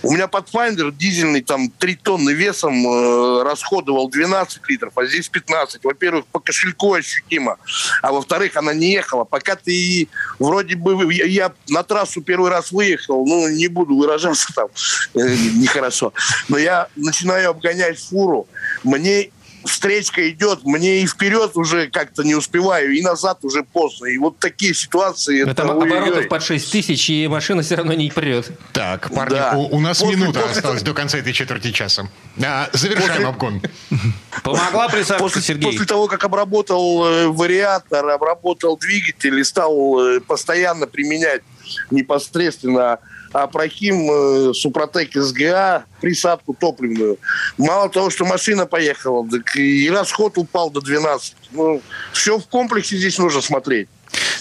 У 0.03 0.11
меня 0.11 0.25
Pathfinder 0.25 0.91
дизельный, 0.91 1.41
там, 1.41 1.69
3 1.69 1.95
тонны 1.95 2.32
весом 2.32 2.88
э, 2.88 3.43
расходовал 3.43 4.09
12 4.09 4.61
литров, 4.67 4.93
а 4.95 5.05
здесь 5.05 5.30
15. 5.30 5.84
Во-первых, 5.84 6.25
по 6.28 6.39
кошельку 6.39 6.93
ощутимо, 6.93 7.57
а 8.01 8.11
во-вторых, 8.11 8.55
она 8.55 8.73
не 8.73 8.91
ехала. 8.91 9.23
Пока 9.23 9.55
ты 9.55 10.07
вроде 10.39 10.75
бы... 10.75 11.13
Я, 11.13 11.25
я 11.25 11.53
на 11.69 11.84
трассу 11.84 12.21
первый 12.21 12.51
раз 12.51 12.71
выехал, 12.71 13.25
ну, 13.25 13.47
не 13.49 13.67
буду 13.67 13.95
выражаться 13.95 14.53
там 14.53 14.67
э, 15.15 15.36
нехорошо, 15.55 16.13
но 16.47 16.57
я 16.57 16.88
начинаю 16.95 17.51
обгонять 17.51 17.99
фуру, 17.99 18.47
мне 18.84 19.32
встречка 19.68 20.30
идет, 20.30 20.63
мне 20.63 21.01
и 21.01 21.07
вперед 21.07 21.51
уже 21.55 21.89
как-то 21.89 22.24
не 22.24 22.36
успеваю, 22.36 22.91
и 22.91 23.01
назад 23.01 23.39
уже 23.43 23.63
поздно. 23.63 24.07
И 24.07 24.18
вот 24.18 24.39
такие 24.39 24.74
ситуации... 24.74 25.41
Это, 25.41 25.51
это 25.51 25.63
оборотов 25.63 26.28
под 26.28 26.43
6 26.43 26.72
тысяч, 26.72 27.09
и 27.09 27.28
машина 27.28 27.61
все 27.61 27.76
равно 27.76 27.93
не 27.93 28.09
прет. 28.09 28.51
Так, 28.74 29.13
парни, 29.13 29.36
да. 29.36 29.53
у, 29.55 29.76
у 29.76 29.80
нас 29.80 29.99
после, 29.99 30.15
минута 30.15 30.39
после... 30.39 30.57
осталась 30.57 30.82
до 30.82 30.93
конца 30.93 31.18
этой 31.18 31.34
четверти 31.34 31.72
часа. 31.72 32.09
А, 32.43 32.70
завершаем 32.74 33.09
после... 33.09 33.28
обгон. 33.28 33.61
Помогла 34.43 34.88
присадка, 34.88 35.24
после, 35.24 35.41
Сергей? 35.41 35.72
После 35.72 35.86
того, 35.86 36.07
как 36.07 36.24
обработал 36.24 37.05
э, 37.05 37.28
вариатор, 37.28 38.09
обработал 38.09 38.78
двигатель 38.78 39.39
и 39.39 39.43
стал 39.43 39.99
э, 39.99 40.20
постоянно 40.22 40.88
применять 40.88 41.41
непосредственно 41.91 42.99
Апрахим 43.43 44.09
э, 44.11 44.53
Супротек 44.53 45.13
СГА, 45.15 45.85
присадку 46.01 46.53
топливную. 46.53 47.17
Мало 47.57 47.89
того, 47.89 48.09
что 48.09 48.25
машина 48.25 48.65
поехала, 48.65 49.27
так 49.29 49.55
и 49.55 49.89
расход 49.89 50.38
упал 50.38 50.69
до 50.69 50.81
12. 50.81 51.35
Ну, 51.51 51.81
все 52.13 52.39
в 52.39 52.47
комплексе 52.47 52.97
здесь 52.97 53.17
нужно 53.17 53.41
смотреть. 53.41 53.89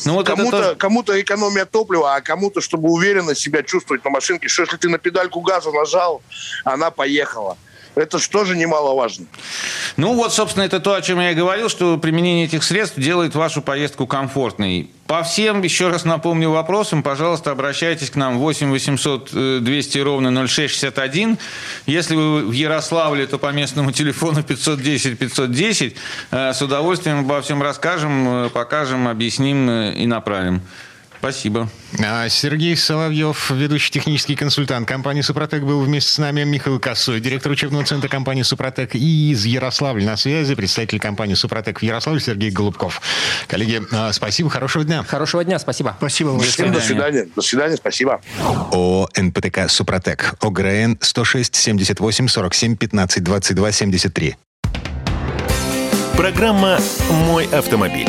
Ну, 0.05 0.14
вот 0.14 0.26
кому-то, 0.26 0.51
тоже... 0.51 0.74
кому-то 0.76 1.20
экономия 1.20 1.64
топлива, 1.64 2.14
а 2.14 2.20
кому-то, 2.20 2.61
чтобы 2.61 2.88
уверенно 2.90 3.34
себя 3.34 3.62
чувствовать 3.62 4.05
на 4.05 4.11
машинке, 4.11 4.49
что 4.49 4.62
если 4.62 4.76
ты 4.76 4.88
на 4.88 4.99
педальку 4.99 5.40
газа 5.40 5.72
нажал, 5.72 6.22
она 6.64 6.90
поехала. 6.90 7.57
Это 7.97 8.18
же 8.18 8.57
немаловажно. 8.57 9.24
Ну 9.97 10.12
вот, 10.12 10.34
собственно, 10.34 10.64
это 10.64 10.80
то, 10.80 10.94
о 10.94 11.01
чем 11.01 11.18
я 11.18 11.30
и 11.30 11.34
говорил, 11.34 11.70
что 11.70 11.97
применение 11.97 12.44
этих 12.44 12.62
средств 12.62 12.99
делает 12.99 13.34
вашу 13.34 13.62
поездку 13.62 14.07
комфортной. 14.07 14.90
По 15.07 15.22
всем, 15.22 15.62
еще 15.62 15.88
раз 15.88 16.05
напомню, 16.05 16.51
вопросам, 16.51 17.03
пожалуйста, 17.03 17.53
обращайтесь 17.53 18.11
к 18.11 18.16
нам 18.16 18.38
8 18.38 18.70
800 18.70 19.62
200 19.64 19.99
ровно 19.99 20.47
0661. 20.47 21.38
Если 21.86 22.14
вы 22.14 22.44
в 22.44 22.53
Ярославле, 22.53 23.26
то 23.26 23.38
по 23.38 23.51
местному 23.51 23.92
телефону 23.92 24.42
510 24.42 25.18
510. 25.18 25.97
Э, 26.32 26.53
с 26.53 26.61
удовольствием 26.61 27.20
обо 27.20 27.40
всем 27.40 27.62
расскажем, 27.62 28.47
э, 28.47 28.51
покажем, 28.51 29.09
объясним 29.09 29.70
э, 29.70 29.94
и 29.94 30.07
направим. 30.07 30.61
Спасибо. 31.27 31.68
А, 31.99 32.29
Сергей 32.29 32.77
Соловьев, 32.77 33.51
ведущий 33.51 33.91
технический 33.91 34.37
консультант 34.37 34.87
компании 34.87 35.22
«Супротек», 35.22 35.64
был 35.64 35.81
вместе 35.81 36.12
с 36.12 36.18
нами. 36.18 36.45
Михаил 36.45 36.79
Косой, 36.79 37.18
директор 37.18 37.51
учебного 37.51 37.85
центра 37.85 38.09
компании 38.09 38.43
«Супротек». 38.43 38.95
И 38.95 39.33
из 39.33 39.45
Ярославля 39.45 40.07
на 40.07 40.16
связи 40.16 40.55
представитель 40.55 41.01
компании 41.01 41.35
«Супротек» 41.35 41.81
в 41.81 41.83
Ярославле 41.83 42.20
Сергей 42.20 42.53
Голубков. 42.53 43.03
Коллеги, 43.49 43.83
а, 43.91 44.12
спасибо, 44.12 44.51
хорошего 44.51 44.85
дня. 44.85 45.03
Хорошего 45.03 45.43
дня, 45.43 45.59
спасибо. 45.59 45.97
Спасибо 45.99 46.29
вам. 46.29 46.43
Всем 46.43 46.72
до 46.72 46.81
свидания. 46.81 47.27
До 47.35 47.43
свидания, 47.43 47.74
спасибо. 47.74 48.20
ООО 48.70 49.09
«НПТК 49.16 49.68
Супротек». 49.68 50.35
ОГРН 50.41 50.99
106 51.01 51.57
78 51.57 52.29
47 52.29 52.77
15 52.77 53.24
22 53.24 53.72
73. 53.72 54.37
Программа 56.16 56.79
«Мой 57.11 57.47
автомобиль». 57.47 58.07